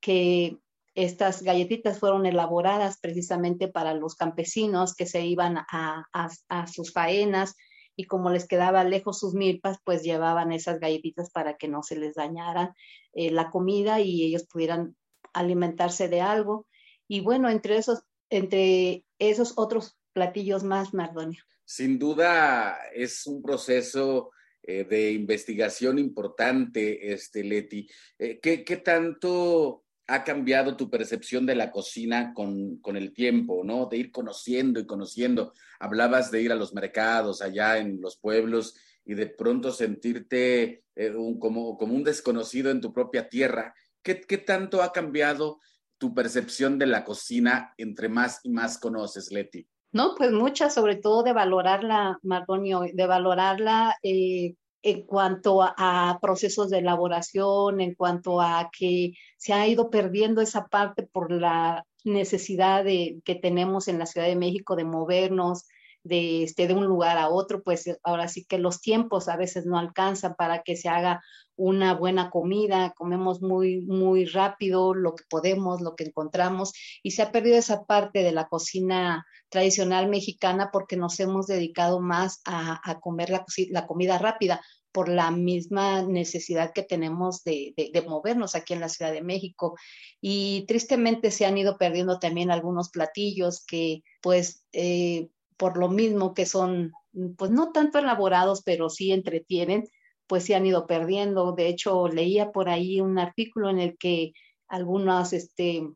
que 0.00 0.58
estas 0.94 1.42
galletitas 1.42 1.98
fueron 1.98 2.26
elaboradas 2.26 2.98
precisamente 3.00 3.68
para 3.68 3.94
los 3.94 4.14
campesinos 4.14 4.94
que 4.94 5.06
se 5.06 5.24
iban 5.24 5.58
a, 5.58 6.66
sus 6.72 6.92
faenas 6.92 7.54
y 7.96 8.04
como 8.04 8.30
les 8.30 8.46
quedaba 8.46 8.84
lejos 8.84 9.18
sus 9.18 9.34
milpas, 9.34 9.78
pues 9.84 10.02
llevaban 10.02 10.52
esas 10.52 10.80
galletitas 10.80 11.30
para 11.30 11.56
que 11.56 11.68
no 11.68 11.82
se 11.82 11.96
les 11.96 12.14
dañara 12.14 12.74
eh, 13.12 13.30
la 13.30 13.50
comida 13.50 14.00
y 14.00 14.24
ellos 14.24 14.46
pudieran 14.50 14.96
alimentarse 15.34 16.08
de 16.08 16.20
algo. 16.20 16.66
Y 17.08 17.20
bueno, 17.20 17.50
entre 17.50 17.76
esos, 17.76 18.02
entre 18.30 19.04
esos 19.18 19.54
otros 19.56 19.98
platillos 20.12 20.62
más, 20.64 20.94
Mardonio. 20.94 21.42
Sin 21.64 21.98
duda 21.98 22.78
es 22.94 23.26
un 23.26 23.42
proceso 23.42 24.30
eh, 24.62 24.84
de 24.84 25.12
investigación 25.12 25.98
importante, 25.98 27.12
este, 27.12 27.44
Leti. 27.44 27.88
Eh, 28.18 28.40
¿qué, 28.40 28.64
¿qué, 28.64 28.76
tanto 28.78 29.84
ha 30.06 30.24
cambiado 30.24 30.76
tu 30.76 30.90
percepción 30.90 31.46
de 31.46 31.54
la 31.54 31.70
cocina 31.70 32.34
con, 32.34 32.78
con, 32.78 32.96
el 32.96 33.12
tiempo, 33.12 33.62
¿no? 33.64 33.86
De 33.86 33.96
ir 33.96 34.10
conociendo 34.10 34.80
y 34.80 34.86
conociendo. 34.86 35.52
Hablabas 35.78 36.30
de 36.30 36.42
ir 36.42 36.52
a 36.52 36.56
los 36.56 36.74
mercados 36.74 37.40
allá 37.40 37.78
en 37.78 38.00
los 38.00 38.16
pueblos 38.16 38.76
y 39.04 39.14
de 39.14 39.26
pronto 39.26 39.72
sentirte 39.72 40.84
eh, 40.94 41.14
como, 41.38 41.76
como, 41.76 41.94
un 41.94 42.04
desconocido 42.04 42.70
en 42.70 42.80
tu 42.80 42.92
propia 42.92 43.28
tierra. 43.28 43.74
¿Qué, 44.02 44.20
¿Qué, 44.20 44.38
tanto 44.38 44.82
ha 44.82 44.92
cambiado 44.92 45.60
tu 45.98 46.14
percepción 46.14 46.78
de 46.78 46.86
la 46.86 47.04
cocina 47.04 47.74
entre 47.78 48.08
más 48.08 48.40
y 48.42 48.50
más 48.50 48.78
conoces, 48.78 49.30
Leti? 49.30 49.66
No, 49.92 50.14
pues 50.16 50.32
mucha, 50.32 50.70
sobre 50.70 50.96
todo 50.96 51.22
de 51.22 51.32
valorarla, 51.32 52.18
Mardonio, 52.22 52.84
de 52.92 53.06
valorarla 53.06 53.96
eh, 54.02 54.54
en 54.82 55.02
cuanto 55.02 55.62
a, 55.62 56.18
procesos 56.20 56.70
de 56.70 56.78
elaboración, 56.78 57.80
en 57.80 57.94
cuanto 57.94 58.40
a 58.40 58.70
que 58.76 59.12
se 59.36 59.52
ha 59.52 59.66
ido 59.66 59.90
perdiendo 59.90 60.40
esa 60.40 60.66
parte 60.66 61.04
por 61.04 61.30
la 61.32 61.86
necesidad 62.04 62.84
de, 62.84 63.20
que 63.24 63.34
tenemos 63.36 63.88
en 63.88 63.98
la 63.98 64.06
Ciudad 64.06 64.26
de 64.26 64.36
México 64.36 64.76
de 64.76 64.84
movernos 64.84 65.66
de, 66.04 66.42
este, 66.42 66.66
de 66.66 66.74
un 66.74 66.86
lugar 66.86 67.16
a 67.16 67.28
otro, 67.28 67.62
pues 67.62 67.98
ahora 68.02 68.26
sí 68.26 68.44
que 68.44 68.58
los 68.58 68.80
tiempos 68.80 69.28
a 69.28 69.36
veces 69.36 69.66
no 69.66 69.78
alcanzan 69.78 70.34
para 70.34 70.62
que 70.62 70.76
se 70.76 70.88
haga 70.88 71.22
una 71.56 71.94
buena 71.94 72.30
comida, 72.30 72.92
comemos 72.96 73.42
muy, 73.42 73.80
muy 73.82 74.24
rápido 74.24 74.94
lo 74.94 75.14
que 75.14 75.24
podemos, 75.28 75.80
lo 75.80 75.94
que 75.94 76.04
encontramos, 76.04 76.72
y 77.02 77.12
se 77.12 77.22
ha 77.22 77.32
perdido 77.32 77.56
esa 77.56 77.84
parte 77.84 78.22
de 78.22 78.32
la 78.32 78.48
cocina 78.48 79.26
tradicional 79.48 80.08
mexicana 80.08 80.70
porque 80.72 80.96
nos 80.96 81.20
hemos 81.20 81.46
dedicado 81.46 82.00
más 82.00 82.40
a, 82.46 82.98
comer 83.00 83.30
la, 83.30 83.44
la, 83.70 83.86
comida 83.86 84.18
rápida 84.18 84.60
por 84.92 85.08
la 85.08 85.30
misma 85.30 86.02
necesidad 86.02 86.72
que 86.72 86.82
tenemos 86.82 87.42
de, 87.44 87.74
movernos 88.06 88.54
aquí 88.54 88.74
en 88.74 88.80
la 88.80 88.88
Ciudad 88.88 89.12
de 89.12 89.22
México. 89.22 89.76
Y 90.20 90.64
tristemente 90.68 91.30
se 91.30 91.46
han 91.46 91.58
ido 91.58 91.78
perdiendo 91.78 92.18
también 92.18 92.50
algunos 92.50 92.90
platillos 92.90 93.64
que 93.66 94.02
pues 94.20 94.64
eh, 94.72 95.28
por 95.56 95.78
lo 95.78 95.88
mismo 95.88 96.34
que 96.34 96.46
son 96.46 96.92
pues 97.36 97.50
no 97.50 97.72
tanto 97.72 97.98
elaborados, 97.98 98.62
pero 98.62 98.88
sí 98.88 99.12
entretienen, 99.12 99.88
pues 100.32 100.46
se 100.46 100.54
han 100.54 100.64
ido 100.64 100.86
perdiendo. 100.86 101.52
De 101.52 101.68
hecho, 101.68 102.08
leía 102.08 102.52
por 102.52 102.70
ahí 102.70 103.02
un 103.02 103.18
artículo 103.18 103.68
en 103.68 103.78
el 103.78 103.98
que 103.98 104.32
algunos 104.66 105.34
este, 105.34 105.86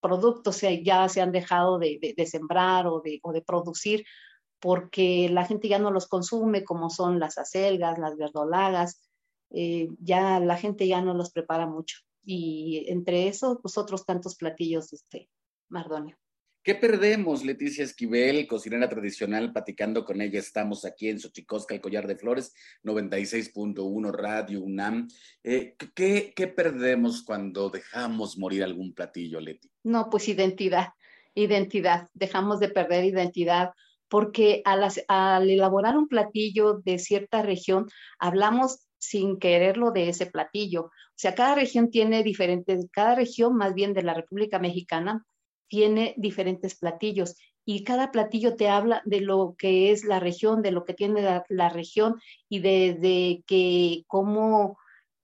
productos 0.00 0.62
ya 0.82 1.06
se 1.10 1.20
han 1.20 1.30
dejado 1.30 1.78
de, 1.78 2.14
sembrar 2.26 2.86
o 2.86 3.02
de, 3.02 3.42
producir 3.46 4.06
porque 4.60 5.28
la 5.28 5.44
gente 5.44 5.68
ya 5.68 5.78
no 5.78 5.90
los 5.90 6.08
consume, 6.08 6.64
como 6.64 6.88
son 6.88 7.20
las 7.20 7.36
acelgas, 7.36 7.98
las 7.98 8.16
verdolagas, 8.16 9.02
eh, 9.50 9.88
ya 9.98 10.40
la 10.40 10.56
gente 10.56 10.88
ya 10.88 11.02
no 11.02 11.12
los 11.12 11.32
prepara 11.32 11.66
mucho. 11.66 11.98
Y 12.24 12.86
entre 12.88 13.28
esos, 13.28 13.58
pues 13.60 13.76
otros 13.76 14.06
tantos 14.06 14.36
platillos, 14.36 14.90
este, 14.94 15.28
Mardonio. 15.68 16.16
¿Qué 16.62 16.74
perdemos, 16.74 17.42
Leticia 17.42 17.84
Esquivel, 17.84 18.46
cocinera 18.46 18.86
tradicional? 18.86 19.50
Platicando 19.50 20.04
con 20.04 20.20
ella, 20.20 20.38
estamos 20.38 20.84
aquí 20.84 21.08
en 21.08 21.18
Xochicosca, 21.18 21.74
el 21.74 21.80
Collar 21.80 22.06
de 22.06 22.16
Flores, 22.16 22.54
96.1 22.84 24.12
Radio 24.12 24.60
UNAM. 24.60 25.08
Eh, 25.42 25.74
¿qué, 25.94 26.34
¿Qué 26.36 26.48
perdemos 26.48 27.22
cuando 27.22 27.70
dejamos 27.70 28.36
morir 28.36 28.62
algún 28.62 28.92
platillo, 28.92 29.40
Leti? 29.40 29.70
No, 29.84 30.10
pues 30.10 30.28
identidad, 30.28 30.88
identidad. 31.34 32.08
Dejamos 32.12 32.60
de 32.60 32.68
perder 32.68 33.06
identidad 33.06 33.70
porque 34.08 34.60
al, 34.66 34.86
al 35.08 35.48
elaborar 35.48 35.96
un 35.96 36.08
platillo 36.08 36.82
de 36.84 36.98
cierta 36.98 37.40
región, 37.40 37.88
hablamos 38.18 38.86
sin 38.98 39.38
quererlo 39.38 39.92
de 39.92 40.10
ese 40.10 40.26
platillo. 40.26 40.82
O 40.82 41.16
sea, 41.16 41.34
cada 41.34 41.54
región 41.54 41.90
tiene 41.90 42.22
diferentes, 42.22 42.86
cada 42.92 43.14
región 43.14 43.56
más 43.56 43.72
bien 43.72 43.94
de 43.94 44.02
la 44.02 44.12
República 44.12 44.58
Mexicana 44.58 45.24
tiene 45.70 46.14
diferentes 46.18 46.74
platillos 46.74 47.36
y 47.64 47.84
cada 47.84 48.10
platillo 48.10 48.56
te 48.56 48.68
habla 48.68 49.00
de 49.04 49.20
lo 49.20 49.54
que 49.56 49.92
es 49.92 50.04
la 50.04 50.18
región, 50.18 50.60
de 50.60 50.72
lo 50.72 50.84
que 50.84 50.92
tiene 50.92 51.44
la, 51.48 51.68
región 51.68 52.20
y 52.48 52.58
de, 52.58 53.44
que 53.46 54.02
cómo 54.08 54.76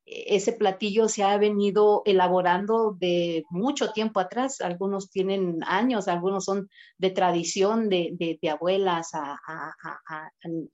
ese 0.04 0.52
platillo 0.52 1.08
se 1.08 1.24
ha 1.24 1.36
venido 1.38 2.02
elaborando 2.04 2.92
de 2.92 3.44
mucho 3.50 3.90
tiempo 3.90 4.20
atrás. 4.20 4.60
Algunos 4.60 5.10
tienen 5.10 5.58
años, 5.66 6.06
algunos 6.06 6.44
son 6.44 6.68
de 6.98 7.10
tradición 7.10 7.88
de, 7.88 8.38
abuelas 8.48 9.10
a, 9.14 9.36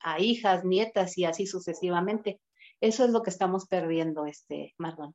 a, 0.03 0.21
hijas, 0.21 0.65
nietas 0.65 1.17
y 1.17 1.25
así 1.25 1.47
sucesivamente. 1.47 2.39
Eso 2.83 3.05
es 3.05 3.11
lo 3.11 3.23
que 3.23 3.31
estamos 3.31 3.67
perdiendo, 3.67 4.27
este, 4.27 4.75
Mardón. 4.77 5.15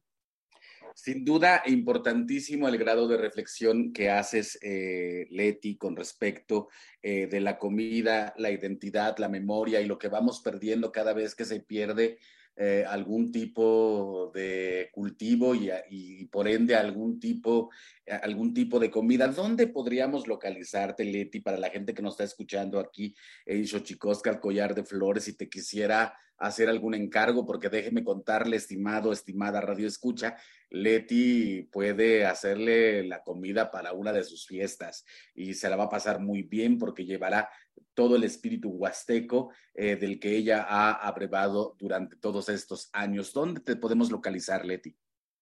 Sin 0.97 1.23
duda, 1.23 1.61
importantísimo 1.67 2.67
el 2.67 2.79
grado 2.79 3.07
de 3.07 3.17
reflexión 3.17 3.93
que 3.93 4.09
haces, 4.09 4.57
eh, 4.63 5.27
Leti, 5.29 5.77
con 5.77 5.95
respecto 5.95 6.69
eh, 7.03 7.27
de 7.27 7.39
la 7.39 7.59
comida, 7.59 8.33
la 8.35 8.49
identidad, 8.49 9.15
la 9.19 9.29
memoria 9.29 9.79
y 9.79 9.85
lo 9.85 9.99
que 9.99 10.07
vamos 10.07 10.41
perdiendo 10.41 10.91
cada 10.91 11.13
vez 11.13 11.35
que 11.35 11.45
se 11.45 11.59
pierde 11.59 12.17
eh, 12.55 12.83
algún 12.87 13.31
tipo 13.31 14.31
de 14.33 14.89
cultivo 14.91 15.53
y, 15.53 16.25
por 16.31 16.47
ende 16.47 16.75
algún 16.75 17.19
tipo, 17.19 17.69
algún 18.07 18.53
tipo 18.53 18.79
de 18.79 18.89
comida. 18.89 19.27
¿Dónde 19.27 19.67
podríamos 19.67 20.27
localizarte, 20.27 21.03
Leti, 21.03 21.39
para 21.39 21.57
la 21.57 21.69
gente 21.69 21.93
que 21.93 22.01
nos 22.01 22.13
está 22.13 22.23
escuchando 22.23 22.79
aquí 22.79 23.15
en 23.45 23.67
Xochicosca, 23.67 24.29
el 24.29 24.39
collar 24.39 24.73
de 24.75 24.83
flores, 24.83 25.25
si 25.25 25.35
te 25.35 25.49
quisiera 25.49 26.13
hacer 26.37 26.69
algún 26.69 26.93
encargo? 26.93 27.45
Porque 27.45 27.69
déjeme 27.69 28.03
contarle, 28.03 28.57
estimado, 28.57 29.11
estimada 29.11 29.61
Radio 29.61 29.87
Escucha, 29.87 30.37
Leti 30.69 31.63
puede 31.71 32.25
hacerle 32.25 33.03
la 33.03 33.23
comida 33.23 33.71
para 33.71 33.93
una 33.93 34.11
de 34.11 34.23
sus 34.23 34.45
fiestas 34.45 35.05
y 35.33 35.53
se 35.53 35.69
la 35.69 35.75
va 35.75 35.85
a 35.85 35.89
pasar 35.89 36.19
muy 36.19 36.43
bien 36.43 36.77
porque 36.77 37.05
llevará 37.05 37.49
todo 37.93 38.15
el 38.15 38.23
espíritu 38.23 38.69
huasteco 38.69 39.51
eh, 39.73 39.95
del 39.95 40.19
que 40.19 40.35
ella 40.35 40.65
ha 40.67 40.91
abrevado 40.91 41.75
durante 41.79 42.15
todos 42.17 42.49
estos 42.49 42.89
años. 42.93 43.33
¿Dónde 43.33 43.61
te 43.61 43.75
podemos 43.75 44.11
localizar, 44.11 44.65
Leti? 44.65 44.95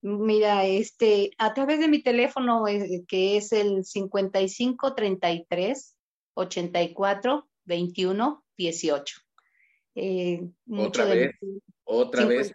Mira, 0.07 0.67
este, 0.67 1.31
a 1.39 1.55
través 1.55 1.79
de 1.79 1.87
mi 1.87 2.03
teléfono, 2.03 2.67
eh, 2.67 3.03
que 3.07 3.37
es 3.37 3.51
el 3.51 3.83
5533 3.83 5.97
84 6.35 7.49
21 7.63 8.45
18. 8.55 9.17
otra 10.69 11.05
vez, 11.05 11.31
otra 11.85 12.25
vez. 12.25 12.53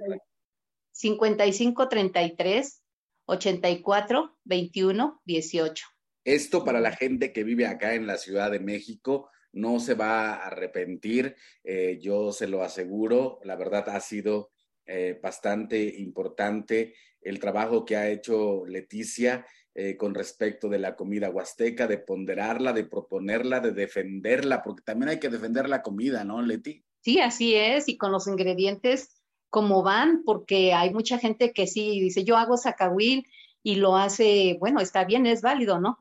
55 0.92 1.88
33 1.88 2.84
84 3.24 4.38
21 4.44 5.20
18. 5.24 5.86
Esto 6.22 6.64
para 6.64 6.78
la 6.78 6.92
gente 6.92 7.32
que 7.32 7.42
vive 7.42 7.66
acá 7.66 7.94
en 7.94 8.06
la 8.06 8.16
Ciudad 8.16 8.52
de 8.52 8.60
México 8.60 9.28
no 9.50 9.80
se 9.80 9.94
va 9.94 10.34
a 10.34 10.46
arrepentir, 10.46 11.34
eh, 11.64 11.98
yo 12.00 12.30
se 12.30 12.46
lo 12.46 12.62
aseguro, 12.62 13.40
la 13.42 13.56
verdad 13.56 13.88
ha 13.88 13.98
sido 13.98 14.52
eh, 14.86 15.18
bastante 15.20 15.82
importante 15.98 16.94
el 17.20 17.38
trabajo 17.38 17.84
que 17.84 17.96
ha 17.96 18.08
hecho 18.08 18.64
Leticia 18.66 19.46
eh, 19.74 19.96
con 19.96 20.14
respecto 20.14 20.68
de 20.68 20.78
la 20.78 20.96
comida 20.96 21.30
huasteca, 21.30 21.86
de 21.86 21.98
ponderarla, 21.98 22.72
de 22.72 22.84
proponerla, 22.84 23.60
de 23.60 23.72
defenderla, 23.72 24.62
porque 24.62 24.82
también 24.82 25.10
hay 25.10 25.20
que 25.20 25.28
defender 25.28 25.68
la 25.68 25.82
comida, 25.82 26.24
¿no, 26.24 26.42
Leti? 26.42 26.84
Sí, 27.00 27.20
así 27.20 27.54
es, 27.54 27.88
y 27.88 27.96
con 27.96 28.12
los 28.12 28.26
ingredientes 28.26 29.20
como 29.48 29.82
van, 29.82 30.22
porque 30.24 30.72
hay 30.72 30.92
mucha 30.92 31.18
gente 31.18 31.52
que 31.52 31.66
sí 31.66 32.00
dice, 32.00 32.24
yo 32.24 32.36
hago 32.36 32.56
zacahuil 32.56 33.26
y 33.62 33.76
lo 33.76 33.96
hace, 33.96 34.56
bueno, 34.60 34.80
está 34.80 35.04
bien, 35.04 35.26
es 35.26 35.42
válido, 35.42 35.80
¿no? 35.80 35.98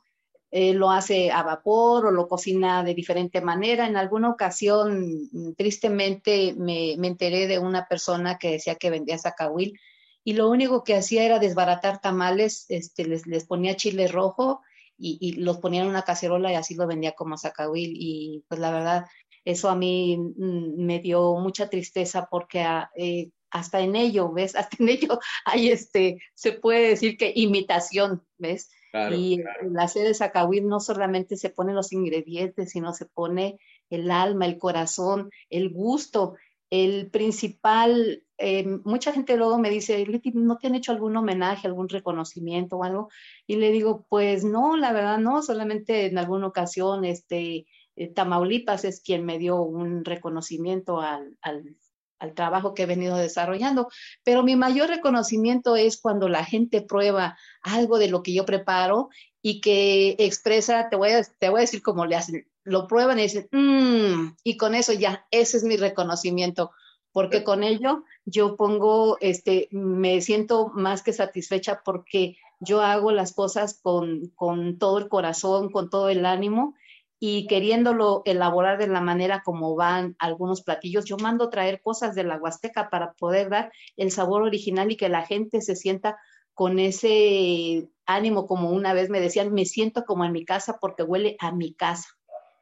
Eh, 0.51 0.74
lo 0.74 0.89
hace 0.89 1.32
a 1.32 1.43
vapor 1.43 2.07
o 2.07 2.11
lo 2.11 2.28
cocina 2.28 2.84
de 2.84 2.95
diferente 2.95 3.39
manera. 3.39 3.88
En 3.88 3.97
alguna 3.97 4.30
ocasión, 4.30 5.30
tristemente, 5.55 6.55
me, 6.57 6.93
enteré 6.93 7.45
de 7.47 7.59
una 7.59 7.88
persona 7.88 8.39
que 8.39 8.51
decía 8.51 8.76
que 8.76 8.89
vendía 8.89 9.20
zacahuil 9.20 9.80
y 10.24 10.34
lo 10.34 10.49
único 10.49 10.84
que 10.84 10.95
hacía 10.95 11.24
era 11.24 11.39
desbaratar 11.39 12.01
tamales, 12.01 12.65
este, 12.70 13.05
les, 13.05 13.26
les 13.28 13.45
ponía 13.45 13.76
chile 13.76 14.07
rojo 14.07 14.61
y, 14.97 15.17
y, 15.22 15.34
los 15.34 15.57
ponía 15.57 15.82
en 15.82 15.88
una 15.88 16.03
cacerola 16.03 16.51
y 16.51 16.55
así 16.55 16.76
lo 16.76 16.88
vendía 16.88 17.13
como 17.13 17.38
zacahuil. 17.38 17.93
Y 17.95 18.43
pues 18.47 18.59
la 18.59 18.72
verdad, 18.72 19.05
Eso 19.45 19.70
a 19.70 19.76
mí 19.76 20.17
mm, 20.17 20.86
me 20.86 20.99
dio 20.99 21.36
mucha 21.36 21.70
tristeza 21.70 22.28
porque 22.30 22.61
ah, 22.61 22.91
eh, 22.95 23.32
hasta 23.51 23.80
en 23.82 23.95
ello, 23.95 24.32
¿ves? 24.32 24.55
Hasta 24.55 24.78
en 24.80 24.89
ello 24.89 25.20
hay 25.45 25.70
este, 25.70 26.22
se 26.34 26.53
puede 26.53 26.89
decir 26.89 27.17
que 27.17 27.32
imitación, 27.36 28.24
¿ves? 28.38 28.70
y 29.11 29.39
la 29.70 29.88
sede 29.88 30.07
de 30.07 30.13
Zacahuil 30.15 30.67
no 30.67 30.80
solamente 30.80 31.38
se 31.38 31.51
ponen 31.51 31.76
los 31.76 31.93
ingredientes, 31.93 32.72
sino 32.72 32.91
se 32.93 33.05
pone 33.05 33.59
el 33.91 34.09
alma, 34.09 34.47
el 34.47 34.57
corazón, 34.57 35.30
el 35.51 35.70
gusto. 35.70 36.36
El 36.70 37.09
principal, 37.09 38.24
eh, 38.38 38.65
mucha 38.84 39.11
gente 39.11 39.38
luego 39.38 39.57
me 39.57 39.70
dice, 39.70 40.05
¿no 40.34 40.57
te 40.57 40.67
han 40.67 40.76
hecho 40.76 40.91
algún 40.91 41.17
homenaje, 41.17 41.67
algún 41.67 41.89
reconocimiento 41.89 42.78
o 42.78 42.84
algo? 42.84 43.09
Y 43.47 43.55
le 43.55 43.72
digo, 43.72 44.05
pues 44.09 44.43
no, 44.43 44.78
la 44.78 44.93
verdad 44.93 45.17
no, 45.17 45.41
solamente 45.41 46.05
en 46.05 46.17
alguna 46.17 46.47
ocasión, 46.47 47.05
este, 47.05 47.65
eh, 47.95 48.07
Tamaulipas 48.13 48.86
es 48.86 49.01
quien 49.01 49.26
me 49.26 49.39
dio 49.39 49.61
un 49.61 50.05
reconocimiento 50.05 51.01
al, 51.01 51.38
al 51.41 51.76
al 52.20 52.34
trabajo 52.34 52.74
que 52.74 52.84
he 52.84 52.86
venido 52.86 53.17
desarrollando. 53.17 53.89
Pero 54.24 54.43
mi 54.43 54.55
mayor 54.55 54.89
reconocimiento 54.89 55.76
es 55.76 55.99
cuando 55.99 56.30
la 56.30 56.45
gente 56.45 56.82
prueba 56.82 57.38
algo 57.61 57.97
de 57.97 58.09
lo 58.09 58.22
que 58.22 58.34
yo 58.34 58.45
preparo 58.45 59.09
y 59.41 59.61
que 59.61 60.15
expresa, 60.20 60.89
te 60.89 60.97
voy 60.97 61.11
a, 61.11 61.24
te 61.24 61.49
voy 61.49 61.59
a 61.59 61.61
decir 61.61 61.82
cómo 61.82 62.05
le 62.05 62.17
hacen, 62.17 62.47
lo 62.70 62.88
prueban 62.88 63.20
y 63.20 63.24
dicen, 63.24 63.47
mmm, 63.51 64.36
y 64.43 64.57
con 64.57 64.76
eso 64.76 64.93
ya, 64.93 65.26
ese 65.32 65.57
es 65.57 65.63
mi 65.63 65.76
reconocimiento, 65.76 66.72
porque 67.11 67.43
con 67.43 67.63
ello 67.63 68.03
yo 68.26 68.55
pongo, 68.55 69.17
este, 69.22 69.67
me 69.72 70.22
siento 70.22 70.72
más 70.74 71.01
que 71.01 71.11
satisfecha 71.11 71.82
porque 71.84 72.38
yo 72.59 72.82
hago 72.82 73.11
las 73.11 73.34
cosas 73.34 73.80
con, 73.82 74.32
con 74.36 74.78
todo 74.78 74.99
el 74.99 75.09
corazón, 75.09 75.72
con 75.72 75.89
todo 75.89 76.09
el 76.09 76.26
ánimo 76.26 76.76
y 77.20 77.47
queriéndolo 77.47 78.22
elaborar 78.26 78.78
de 78.78 78.88
la 78.88 79.01
manera 79.01 79.41
como 79.43 79.76
van 79.76 80.15
algunos 80.20 80.61
platillos, 80.61 81.05
yo 81.05 81.17
mando 81.17 81.49
traer 81.49 81.82
cosas 81.82 82.13
de 82.15 82.24
la 82.24 82.38
Huasteca 82.38 82.89
para 82.89 83.13
poder 83.13 83.49
dar 83.49 83.72
el 83.97 84.11
sabor 84.11 84.43
original 84.43 84.91
y 84.91 84.97
que 84.97 85.09
la 85.09 85.26
gente 85.26 85.61
se 85.61 85.76
sienta 85.76 86.17
con 86.53 86.78
ese 86.78 87.89
ánimo, 88.05 88.45
como 88.45 88.70
una 88.70 88.93
vez 88.93 89.09
me 89.09 89.20
decían, 89.20 89.53
me 89.53 89.65
siento 89.65 90.05
como 90.05 90.24
en 90.26 90.34
mi 90.34 90.45
casa 90.45 90.78
porque 90.80 91.03
huele 91.03 91.36
a 91.39 91.51
mi 91.51 91.74
casa. 91.74 92.18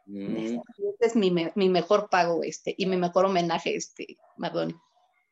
Mm. 0.07 0.61
Este 0.93 1.05
es 1.05 1.15
mi, 1.15 1.31
mi, 1.31 1.69
mejor 1.69 2.09
pago 2.09 2.41
este 2.41 2.73
y 2.77 2.85
mi 2.85 2.95
mejor 2.95 3.25
homenaje, 3.25 3.75
este, 3.75 4.17
Mardoni. 4.37 4.75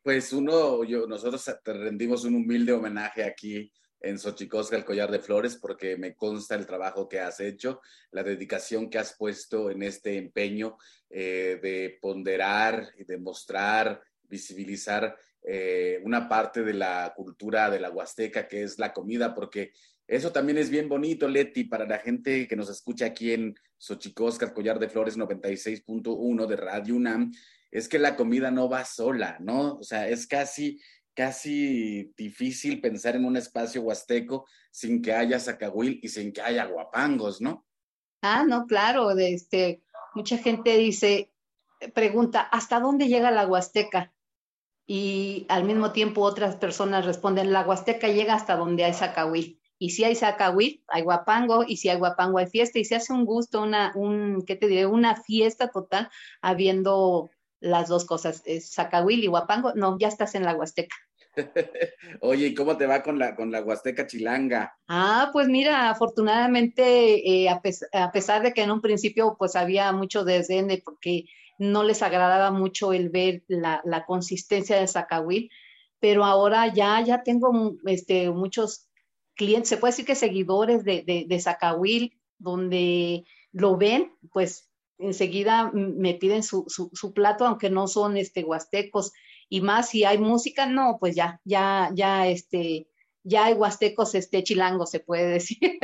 Pues 0.02 0.32
uno, 0.32 0.84
yo, 0.84 1.06
nosotros 1.06 1.44
te 1.64 1.72
rendimos 1.72 2.24
un 2.24 2.36
humilde 2.36 2.72
homenaje 2.72 3.24
aquí 3.24 3.72
en 4.00 4.18
Xochicosca, 4.18 4.76
el 4.76 4.84
collar 4.84 5.10
de 5.10 5.18
flores, 5.18 5.56
porque 5.56 5.96
me 5.96 6.14
consta 6.14 6.54
el 6.54 6.66
trabajo 6.66 7.08
que 7.08 7.20
has 7.20 7.40
hecho, 7.40 7.80
la 8.10 8.22
dedicación 8.22 8.90
que 8.90 8.98
has 8.98 9.14
puesto 9.14 9.70
en 9.70 9.82
este 9.82 10.16
empeño 10.16 10.76
eh, 11.10 11.58
de 11.62 11.98
ponderar 12.00 12.92
y 12.98 13.04
de 13.04 13.16
mostrar, 13.18 14.00
visibilizar 14.24 15.16
eh, 15.42 16.00
una 16.04 16.28
parte 16.28 16.62
de 16.62 16.74
la 16.74 17.12
cultura 17.16 17.70
de 17.70 17.80
la 17.80 17.90
Huasteca, 17.90 18.46
que 18.46 18.62
es 18.62 18.78
la 18.78 18.92
comida, 18.92 19.34
porque 19.34 19.72
eso 20.06 20.30
también 20.30 20.58
es 20.58 20.70
bien 20.70 20.88
bonito, 20.88 21.28
Leti, 21.28 21.64
para 21.64 21.86
la 21.86 21.98
gente 21.98 22.46
que 22.46 22.56
nos 22.56 22.70
escucha 22.70 23.06
aquí 23.06 23.32
en 23.32 23.56
Xochicosca, 23.78 24.46
el 24.46 24.52
collar 24.52 24.78
de 24.78 24.88
flores 24.88 25.16
96.1 25.18 26.46
de 26.46 26.56
Radio 26.56 26.96
UNAM, 26.96 27.32
es 27.70 27.88
que 27.88 27.98
la 27.98 28.16
comida 28.16 28.50
no 28.50 28.68
va 28.68 28.84
sola, 28.84 29.36
¿no? 29.40 29.74
O 29.74 29.82
sea, 29.82 30.08
es 30.08 30.26
casi 30.26 30.80
casi 31.16 32.12
difícil 32.16 32.80
pensar 32.80 33.16
en 33.16 33.24
un 33.24 33.36
espacio 33.36 33.80
huasteco 33.82 34.46
sin 34.70 35.00
que 35.00 35.14
haya 35.14 35.40
zacahuil 35.40 35.98
y 36.02 36.08
sin 36.08 36.30
que 36.30 36.42
haya 36.42 36.66
guapangos, 36.66 37.40
¿no? 37.40 37.66
Ah, 38.20 38.44
no, 38.46 38.66
claro, 38.66 39.10
este, 39.12 39.82
mucha 40.14 40.36
gente 40.36 40.76
dice, 40.76 41.32
pregunta, 41.94 42.42
¿hasta 42.42 42.80
dónde 42.80 43.08
llega 43.08 43.30
la 43.30 43.46
huasteca? 43.46 44.12
Y 44.86 45.46
al 45.48 45.64
mismo 45.64 45.92
tiempo 45.92 46.20
otras 46.20 46.56
personas 46.56 47.06
responden, 47.06 47.52
la 47.52 47.66
huasteca 47.66 48.08
llega 48.08 48.34
hasta 48.34 48.56
donde 48.56 48.84
hay 48.84 48.92
zacahuil. 48.92 49.58
Y 49.78 49.90
si 49.90 50.04
hay 50.04 50.14
zacahuil, 50.14 50.82
hay 50.88 51.02
guapango, 51.02 51.64
y 51.66 51.76
si 51.76 51.88
hay 51.88 51.98
guapango, 51.98 52.38
hay 52.38 52.46
fiesta, 52.46 52.78
y 52.78 52.84
se 52.84 52.96
hace 52.96 53.12
un 53.12 53.24
gusto, 53.24 53.62
una, 53.62 53.92
un, 53.94 54.44
¿qué 54.46 54.56
te 54.56 54.68
diré? 54.68 54.86
Una 54.86 55.16
fiesta 55.16 55.68
total, 55.68 56.08
habiendo 56.40 57.30
las 57.60 57.88
dos 57.88 58.04
cosas, 58.04 58.42
Zacahuil 58.60 59.24
y 59.24 59.28
Guapango, 59.28 59.72
no, 59.74 59.98
ya 59.98 60.08
estás 60.08 60.34
en 60.34 60.44
la 60.44 60.54
Huasteca. 60.54 60.96
Oye, 62.20 62.48
¿y 62.48 62.54
cómo 62.54 62.76
te 62.76 62.86
va 62.86 63.02
con 63.02 63.18
la, 63.18 63.34
con 63.34 63.50
la 63.50 63.62
Huasteca 63.62 64.06
Chilanga? 64.06 64.74
Ah, 64.88 65.30
pues 65.32 65.48
mira, 65.48 65.90
afortunadamente, 65.90 67.44
eh, 67.44 67.48
a, 67.48 67.60
pesar 68.12 68.42
de 68.42 68.52
que 68.52 68.62
en 68.62 68.70
un 68.70 68.80
principio 68.80 69.36
pues 69.38 69.56
había 69.56 69.92
mucho 69.92 70.24
desdén 70.24 70.68
porque 70.84 71.24
no 71.58 71.82
les 71.82 72.02
agradaba 72.02 72.50
mucho 72.50 72.92
el 72.92 73.10
ver 73.10 73.42
la, 73.48 74.04
consistencia 74.06 74.78
de 74.78 74.88
Zacahuil, 74.88 75.50
pero 76.00 76.24
ahora 76.24 76.72
ya, 76.72 77.00
ya 77.00 77.22
tengo 77.22 77.76
este, 77.86 78.30
muchos 78.30 78.85
clientes, 79.36 79.68
se 79.68 79.76
puede 79.76 79.92
decir 79.92 80.06
que 80.06 80.14
seguidores 80.14 80.84
de, 80.84 81.26
de, 81.28 81.40
Zacahuil, 81.40 82.18
donde 82.38 83.24
lo 83.52 83.76
ven, 83.76 84.12
pues 84.32 84.70
enseguida 84.98 85.70
me 85.72 86.14
piden 86.14 86.42
su, 86.42 86.64
su, 86.66 87.12
plato, 87.12 87.46
aunque 87.46 87.70
no 87.70 87.86
son 87.86 88.16
este, 88.16 88.44
huastecos, 88.44 89.12
y 89.48 89.60
más 89.60 89.90
si 89.90 90.04
hay 90.04 90.18
música, 90.18 90.66
no, 90.66 90.96
pues 90.98 91.14
ya, 91.14 91.40
ya, 91.44 91.90
ya, 91.94 92.26
este, 92.26 92.88
ya 93.22 93.46
hay 93.46 93.54
huastecos, 93.54 94.14
este, 94.14 94.42
chilangos, 94.42 94.90
se 94.90 95.00
puede 95.00 95.28
decir. 95.28 95.78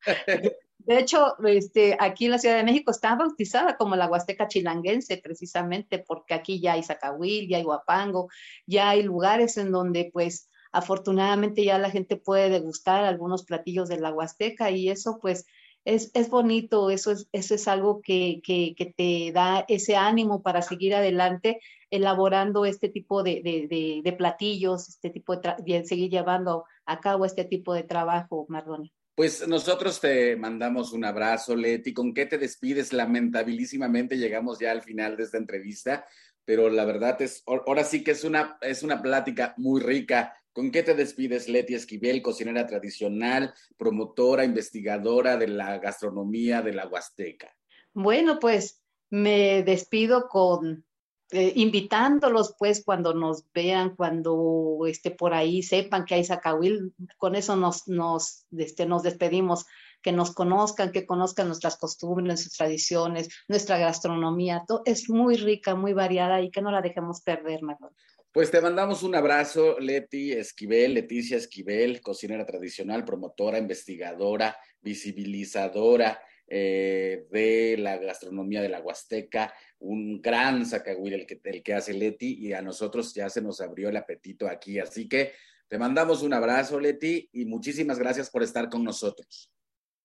De 0.78 0.98
hecho, 0.98 1.34
este, 1.46 1.96
aquí 1.98 2.26
en 2.26 2.32
la 2.32 2.38
Ciudad 2.38 2.56
de 2.56 2.64
México 2.64 2.90
está 2.90 3.14
bautizada 3.14 3.78
como 3.78 3.96
la 3.96 4.06
Huasteca 4.06 4.48
chilanguense, 4.48 5.16
precisamente 5.16 5.98
porque 5.98 6.34
aquí 6.34 6.60
ya 6.60 6.74
hay 6.74 6.82
Zacahuil, 6.82 7.48
ya 7.48 7.56
hay 7.56 7.64
Huapango, 7.64 8.28
ya 8.66 8.90
hay 8.90 9.02
lugares 9.02 9.56
en 9.56 9.72
donde, 9.72 10.10
pues, 10.12 10.50
afortunadamente 10.74 11.64
ya 11.64 11.78
la 11.78 11.90
gente 11.90 12.16
puede 12.16 12.50
degustar 12.50 13.04
algunos 13.04 13.44
platillos 13.44 13.88
de 13.88 14.00
la 14.00 14.12
Huasteca 14.12 14.72
y 14.72 14.90
eso, 14.90 15.18
pues, 15.22 15.46
es, 15.84 16.10
es 16.14 16.30
bonito, 16.30 16.90
eso 16.90 17.12
es, 17.12 17.28
eso 17.32 17.54
es 17.54 17.68
algo 17.68 18.00
que, 18.02 18.40
que, 18.42 18.74
que, 18.76 18.86
te 18.86 19.30
da 19.32 19.64
ese 19.68 19.94
ánimo 19.94 20.42
para 20.42 20.62
seguir 20.62 20.94
adelante 20.94 21.60
elaborando 21.90 22.64
este 22.64 22.88
tipo 22.88 23.22
de, 23.22 23.40
de, 23.42 24.00
de, 24.02 24.12
platillos, 24.14 24.88
este 24.88 25.10
tipo 25.10 25.36
de, 25.36 25.84
seguir 25.84 26.10
llevando 26.10 26.64
a 26.86 27.00
cabo 27.00 27.24
este 27.24 27.44
tipo 27.44 27.72
de 27.72 27.84
trabajo, 27.84 28.46
Mardoni. 28.48 28.92
Pues 29.14 29.46
nosotros 29.46 30.00
te 30.00 30.34
mandamos 30.34 30.92
un 30.92 31.04
abrazo, 31.04 31.54
Leti. 31.54 31.92
¿Con 31.92 32.12
qué 32.12 32.26
te 32.26 32.38
despides? 32.38 32.92
Lamentabilísimamente 32.92 34.16
llegamos 34.16 34.58
ya 34.58 34.72
al 34.72 34.82
final 34.82 35.16
de 35.16 35.22
esta 35.22 35.38
entrevista, 35.38 36.04
pero 36.44 36.68
la 36.68 36.84
verdad 36.84 37.22
es, 37.22 37.44
ahora 37.46 37.84
sí 37.84 38.02
que 38.02 38.10
es 38.10 38.24
una, 38.24 38.58
es 38.60 38.82
una 38.82 39.00
plática 39.00 39.54
muy 39.56 39.80
rica 39.80 40.34
¿Con 40.54 40.70
qué 40.70 40.84
te 40.84 40.94
despides, 40.94 41.48
Leti 41.48 41.74
Esquivel, 41.74 42.22
cocinera 42.22 42.64
tradicional, 42.64 43.52
promotora, 43.76 44.44
investigadora 44.44 45.36
de 45.36 45.48
la 45.48 45.78
gastronomía 45.78 46.62
de 46.62 46.72
la 46.72 46.86
Huasteca? 46.86 47.52
Bueno, 47.92 48.38
pues 48.38 48.80
me 49.10 49.64
despido 49.64 50.28
con 50.28 50.84
eh, 51.32 51.52
invitándolos, 51.56 52.54
pues, 52.56 52.84
cuando 52.84 53.14
nos 53.14 53.50
vean, 53.52 53.96
cuando 53.96 54.82
esté 54.86 55.10
por 55.10 55.34
ahí, 55.34 55.64
sepan 55.64 56.04
que 56.04 56.14
hay 56.14 56.24
Zacahuil, 56.24 56.94
con 57.16 57.34
eso 57.34 57.56
nos, 57.56 57.88
nos, 57.88 58.46
este, 58.56 58.86
nos 58.86 59.02
despedimos, 59.02 59.66
que 60.02 60.12
nos 60.12 60.32
conozcan, 60.32 60.92
que 60.92 61.04
conozcan 61.04 61.48
nuestras 61.48 61.76
costumbres, 61.76 62.26
nuestras 62.26 62.56
tradiciones, 62.56 63.28
nuestra 63.48 63.78
gastronomía, 63.78 64.62
todo, 64.68 64.82
es 64.84 65.10
muy 65.10 65.36
rica, 65.36 65.74
muy 65.74 65.94
variada 65.94 66.40
y 66.42 66.52
que 66.52 66.62
no 66.62 66.70
la 66.70 66.80
dejemos 66.80 67.22
perder, 67.22 67.64
mejor. 67.64 67.92
Pues 68.34 68.50
te 68.50 68.60
mandamos 68.60 69.04
un 69.04 69.14
abrazo, 69.14 69.78
Leti 69.78 70.32
Esquivel, 70.32 70.94
Leticia 70.94 71.36
Esquivel, 71.36 72.00
cocinera 72.00 72.44
tradicional, 72.44 73.04
promotora, 73.04 73.58
investigadora, 73.58 74.56
visibilizadora 74.80 76.20
eh, 76.48 77.28
de 77.30 77.76
la 77.78 77.96
gastronomía 77.96 78.60
de 78.60 78.70
la 78.70 78.80
Huasteca, 78.80 79.54
un 79.78 80.20
gran 80.20 80.66
sacahuil 80.66 81.12
el 81.14 81.26
que, 81.26 81.40
el 81.44 81.62
que 81.62 81.74
hace 81.74 81.94
Leti 81.94 82.44
y 82.44 82.52
a 82.54 82.60
nosotros 82.60 83.14
ya 83.14 83.30
se 83.30 83.40
nos 83.40 83.60
abrió 83.60 83.88
el 83.88 83.96
apetito 83.96 84.48
aquí. 84.48 84.80
Así 84.80 85.08
que 85.08 85.34
te 85.68 85.78
mandamos 85.78 86.24
un 86.24 86.34
abrazo, 86.34 86.80
Leti, 86.80 87.30
y 87.32 87.44
muchísimas 87.44 88.00
gracias 88.00 88.30
por 88.30 88.42
estar 88.42 88.68
con 88.68 88.82
nosotros. 88.82 89.48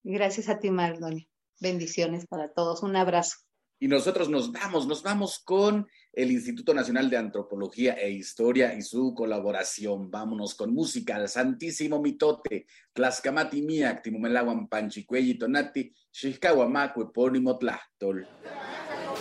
Gracias 0.03 0.49
a 0.49 0.59
ti, 0.59 0.69
Mardoni. 0.69 1.27
Bendiciones 1.59 2.27
para 2.27 2.53
todos. 2.53 2.84
Un 2.84 2.95
abrazo. 2.95 3.38
Y 3.80 3.88
nosotros 3.88 4.30
nos 4.30 4.51
vamos, 4.51 4.86
nos 4.86 5.01
vamos 5.01 5.39
con 5.39 5.88
el 6.14 6.32
Instituto 6.32 6.74
Nacional 6.74 7.10
de 7.10 7.18
Antropología 7.18 7.93
e 7.93 8.10
Historia 8.10 8.74
y 8.74 8.82
su 8.82 9.14
colaboración. 9.14 10.10
Vámonos 10.10 10.55
con 10.55 10.74
música, 10.74 11.18
el 11.18 11.28
Santísimo 11.28 12.01
Mitote, 12.01 12.66
Tlaxcamati 12.93 13.62
Miak, 13.62 14.01
Timumelaguan 14.03 14.68
Panchicuelli 14.68 15.38
Tonati, 15.38 15.93
Xixcahuamaco, 16.12 17.03
Epónimo 17.03 17.57
Tlachtol. 17.57 18.28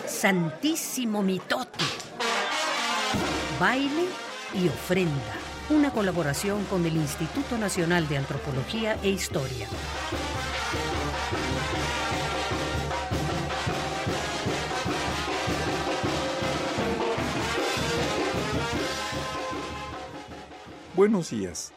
Santísimo 0.06 1.22
Mitote. 1.22 1.84
Baile 3.60 4.06
y 4.54 4.68
ofrenda. 4.68 5.34
Una 5.70 5.90
colaboración 5.92 6.64
con 6.64 6.86
el 6.86 6.96
Instituto 6.96 7.58
Nacional 7.58 8.08
de 8.08 8.16
Antropología 8.16 8.98
e 9.02 9.10
Historia. 9.10 9.68
Buenos 20.98 21.30
días. 21.30 21.72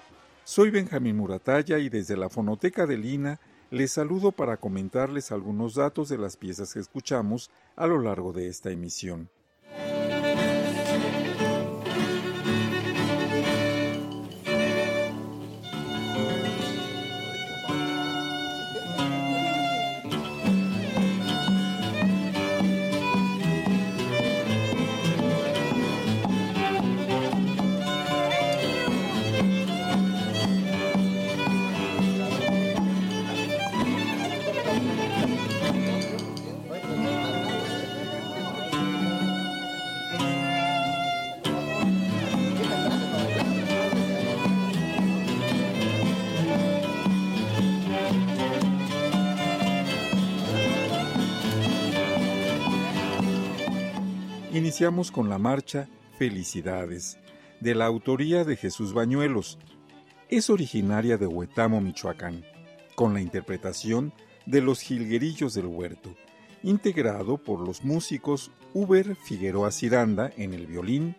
Soy 0.46 0.72
Benjamín 0.72 1.16
Muratalla 1.18 1.78
y 1.78 1.90
desde 1.90 2.18
la 2.18 2.28
Fonoteca 2.28 2.88
de 2.88 2.98
Lina 2.98 3.40
les 3.70 3.92
saludo 3.92 4.32
para 4.32 4.58
comentarles 4.58 5.32
algunos 5.32 5.76
datos 5.76 6.10
de 6.10 6.18
las 6.18 6.38
piezas 6.38 6.74
que 6.74 6.80
escuchamos 6.80 7.52
a 7.76 7.86
lo 7.86 8.02
largo 8.02 8.34
de 8.34 8.48
esta 8.48 8.72
emisión. 8.72 9.30
Con 54.82 55.30
la 55.30 55.38
marcha 55.38 55.88
Felicidades, 56.18 57.20
de 57.60 57.76
la 57.76 57.86
autoría 57.86 58.44
de 58.44 58.56
Jesús 58.56 58.94
Bañuelos. 58.94 59.60
Es 60.28 60.50
originaria 60.50 61.20
de 61.20 61.28
Huetamo, 61.28 61.80
Michoacán, 61.82 62.44
con 62.96 63.14
la 63.14 63.22
interpretación 63.22 64.12
de 64.48 64.62
los 64.62 64.82
Jilguerillos 64.82 65.54
del 65.54 65.68
Huerto, 65.68 66.16
integrado 66.64 67.38
por 67.38 67.60
los 67.60 67.84
músicos 67.84 68.50
Uber 68.74 69.16
Figueroa 69.16 69.70
Ciranda 69.70 70.32
en 70.36 70.56
el 70.56 70.66
violín, 70.66 71.16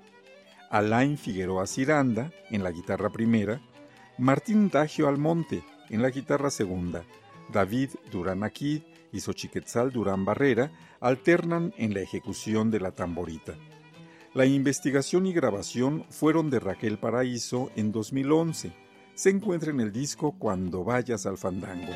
Alain 0.69 1.17
Figueroa 1.17 1.69
Ciranda 1.69 2.33
en 2.51 2.65
la 2.65 2.73
guitarra 2.73 3.11
primera, 3.11 3.63
Martín 4.19 4.71
Dagio 4.71 5.07
Almonte 5.07 5.63
en 5.89 6.03
la 6.03 6.11
guitarra 6.11 6.51
segunda, 6.51 7.05
David 7.53 7.91
Durán 8.11 8.43
Aquid 8.43 8.83
y 9.13 9.21
Xochiquetzal 9.21 9.93
Durán 9.93 10.25
Barrera 10.25 10.73
alternan 11.03 11.75
en 11.77 11.93
la 11.93 12.01
ejecución 12.01 12.71
de 12.71 12.81
la 12.81 12.93
tamborita. 12.93 13.55
La 14.35 14.47
investigación 14.47 15.27
y 15.27 15.33
grabación 15.35 16.07
fueron 16.09 16.49
de 16.49 16.61
Raquel 16.61 16.97
Paraíso 16.97 17.71
en 17.77 17.93
2011. 17.93 18.73
Se 19.15 19.29
encuentra 19.29 19.73
en 19.73 19.81
el 19.81 19.93
disco 19.93 20.33
Cuando 20.39 20.85
vayas 20.85 21.27
al 21.27 21.37
fandango. 21.37 21.93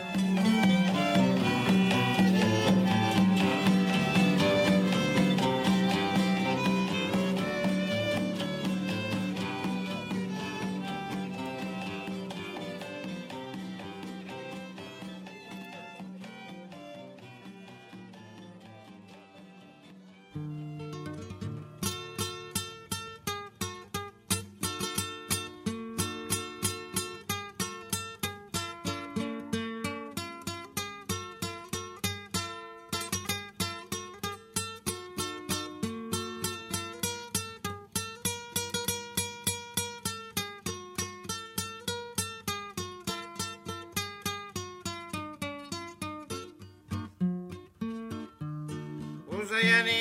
Usayani 49.46 49.98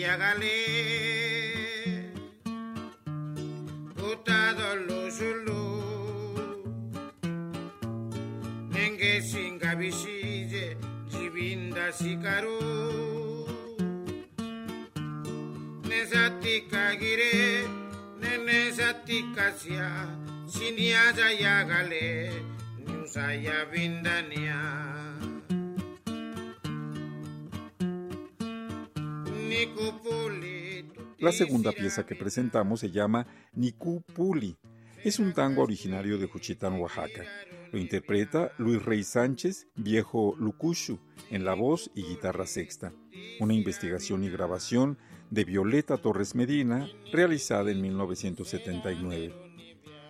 Yagale 0.00 0.56
Utado 4.10 4.68
Lusulu 4.86 5.62
Nenge 8.72 9.22
Singabishije 9.22 10.76
Jibinda 11.10 11.90
Sikaru. 11.92 12.58
Nezatika 15.88 16.94
Gire 17.00 17.66
Nenezatika 18.20 19.52
Sia 19.58 19.90
Siniaza 20.46 21.30
ya 21.32 21.64
Nusaya 22.86 23.64
Vindania 23.72 24.49
La 31.30 31.36
segunda 31.36 31.70
pieza 31.70 32.04
que 32.04 32.16
presentamos 32.16 32.80
se 32.80 32.90
llama 32.90 33.24
Niku 33.52 34.02
Puli. 34.02 34.56
Es 35.04 35.20
un 35.20 35.32
tango 35.32 35.62
originario 35.62 36.18
de 36.18 36.26
Juchitán, 36.26 36.80
Oaxaca. 36.80 37.22
Lo 37.70 37.78
interpreta 37.78 38.50
Luis 38.58 38.84
Rey 38.84 39.04
Sánchez, 39.04 39.68
viejo 39.76 40.34
Lucushu, 40.40 40.98
en 41.30 41.44
la 41.44 41.54
voz 41.54 41.88
y 41.94 42.02
guitarra 42.02 42.48
sexta. 42.48 42.92
Una 43.38 43.54
investigación 43.54 44.24
y 44.24 44.28
grabación 44.28 44.98
de 45.30 45.44
Violeta 45.44 45.98
Torres 45.98 46.34
Medina, 46.34 46.88
realizada 47.12 47.70
en 47.70 47.80
1979. 47.80 49.32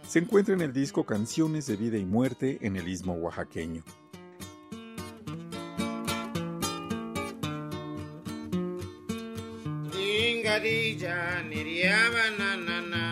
Se 0.09 0.21
encuentra 0.21 0.55
en 0.55 0.63
el 0.63 0.73
disco 0.73 1.05
Canciones 1.05 1.67
de 1.67 1.77
Vida 1.77 1.99
y 1.99 2.07
Muerte 2.07 2.61
en 2.63 2.77
el 2.77 2.89
Istmo 2.89 3.13
Oaxaqueño. 3.13 3.85
khadija 10.61 11.17
niriyabananana 11.49 13.05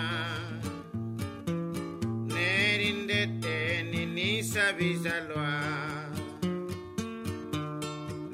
nerindete 2.34 3.56
ninisabizalwa 3.90 5.48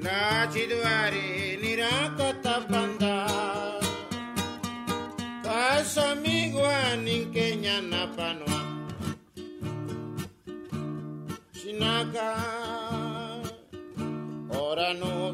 lachidwari 0.03 1.29
nirakotabanda 1.61 3.15
kasamigwa 5.45 6.75
ninkenyanapanoa 7.05 8.61
shinaka 11.59 12.27
Ora 14.77 14.93
no 14.93 15.33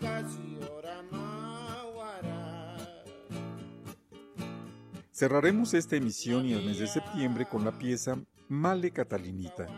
casi 0.00 0.58
ora 0.76 1.02
mawara. 1.02 2.84
Cerraremos 5.12 5.74
esta 5.74 5.94
emisión 5.94 6.46
y 6.46 6.54
el 6.54 6.66
mes 6.66 6.80
de 6.80 6.88
septiembre 6.88 7.46
con 7.46 7.64
la 7.64 7.78
pieza 7.78 8.20
Male 8.48 8.90
Catalinita, 8.90 9.68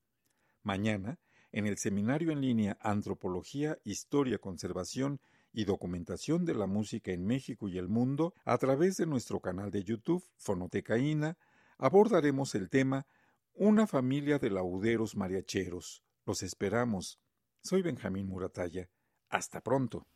Mañana, 0.63 1.19
en 1.51 1.67
el 1.67 1.77
seminario 1.77 2.31
en 2.31 2.41
línea 2.41 2.79
Antropología, 2.81 3.79
Historia, 3.85 4.39
Conservación 4.39 5.21
y 5.53 5.65
documentación 5.65 6.45
de 6.45 6.55
la 6.55 6.67
música 6.67 7.13
en 7.13 7.27
México 7.27 7.69
y 7.69 7.79
el 7.79 7.89
mundo 7.89 8.35
a 8.45 8.59
través 8.59 8.97
de 8.97 9.07
nuestro 9.07 9.41
canal 9.41 9.71
de 9.71 9.85
YouTube 9.85 10.25
Fonotecaína, 10.37 11.37
abordaremos 11.79 12.55
el 12.55 12.71
tema 12.71 13.07
una 13.55 13.87
familia 13.87 14.39
de 14.39 14.51
lauderos 14.51 15.17
mariacheros. 15.17 16.03
Los 16.25 16.43
esperamos. 16.43 17.21
Soy 17.63 17.83
Benjamín 17.83 18.27
Muratalla. 18.27 18.89
Hasta 19.29 19.61
pronto. 19.61 20.07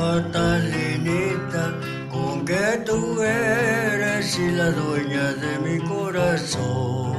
Catalinita, 0.00 1.64
con 2.10 2.44
que 2.44 2.82
tú 2.84 3.22
eres 3.22 4.38
y 4.38 4.50
la 4.50 4.70
dueña 4.70 5.32
de 5.34 5.58
mi 5.60 5.78
corazón. 5.88 7.16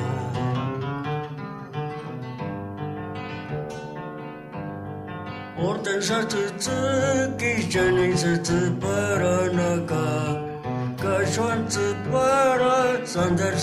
Hortensa 5.57 6.27
tsutsu, 6.27 6.71
kishanin 7.37 8.13
tsutsu 8.13 8.59
para 8.81 9.37
naka, 9.57 10.07
kashuan 11.01 11.65
tsu 11.67 11.95
para 12.11 13.05
sandar 13.05 13.55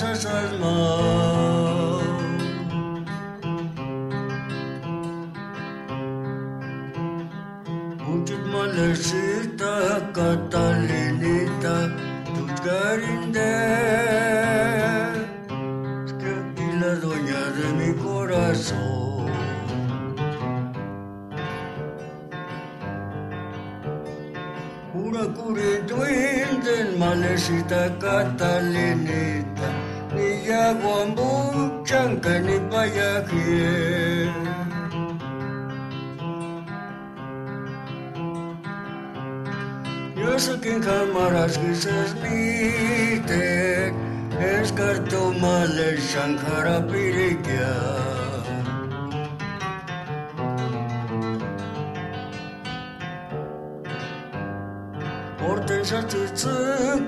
Catalinita, 28.00 29.68
ni 30.14 30.46
ya 30.46 30.72
guambu 30.80 31.84
chanca 31.84 32.38
ni 32.40 32.58
payaje. 32.70 34.30
Yo 40.16 40.38
sé 40.38 40.60
que 40.60 40.72
en 40.74 40.80
cámaras 40.80 41.58
quizás 41.58 42.14
ni 42.22 42.68
es 44.40 44.72
cartomales 44.72 45.78
el 45.78 45.98
Shankara 45.98 46.86
Piriquia. 46.86 47.74
Ortaya 55.48 56.00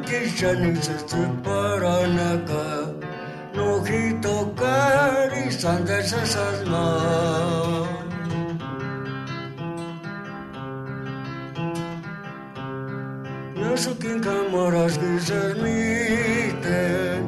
Kisha 0.07 0.55
nisisti 0.55 1.23
paranaka 1.45 2.65
Nojito 3.55 4.55
kari 4.55 5.51
sandesa 5.51 6.23
sadma 6.33 6.87
Nasukin 13.61 14.19
kamaras 14.23 14.95
gisermiten 15.03 17.21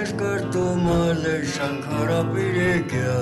Eskartu 0.00 0.64
male 0.84 1.36
shankara 1.54 2.20
pirekya 2.32 3.18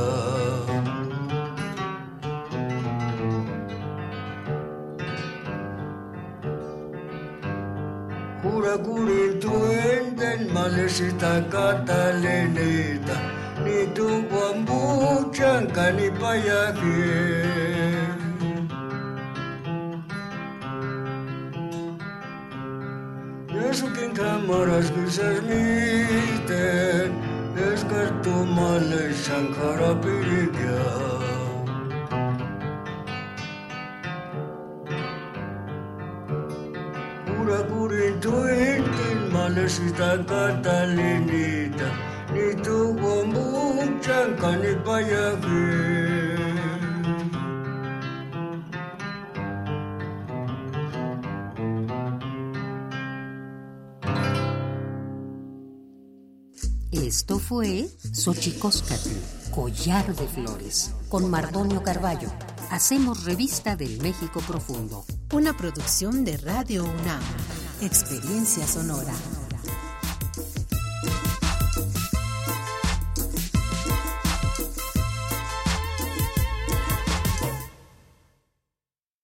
gurur 8.85 9.33
duen 9.43 10.17
den 10.21 10.41
manusia 10.55 11.35
kata 11.55 12.03
leneta 12.23 13.17
ni 13.65 13.79
tu 13.97 14.09
bambu 14.31 14.81
jangkani 15.39 16.09
payah 16.21 16.73
Yesu 23.59 23.87
kin 23.97 24.11
kamaras 24.19 24.89
bizar 24.95 25.37
miten 25.49 27.11
Eskartu 27.69 28.37
male 28.57 29.05
shankara 29.25 29.93
pirigyan 30.03 31.08
malesita 39.99 40.25
catalinita 40.25 41.89
Ni 42.33 42.55
tu 42.63 42.95
guambuchanca 42.95 44.57
ni 44.57 44.79
Esto 56.91 57.39
fue 57.39 57.89
Xochicóscatl, 58.13 59.11
Collar 59.51 60.15
de 60.15 60.27
Flores, 60.27 60.93
con 61.09 61.31
Mardonio 61.31 61.83
Carballo. 61.83 62.29
Hacemos 62.71 63.25
revista 63.25 63.77
del 63.77 63.99
México 64.03 64.41
Profundo. 64.47 65.05
Una 65.33 65.57
producción 65.57 66.25
de 66.25 66.37
Radio 66.37 66.85
UNAM. 66.85 67.23
Experiencia 67.81 68.67
sonora. 68.67 69.15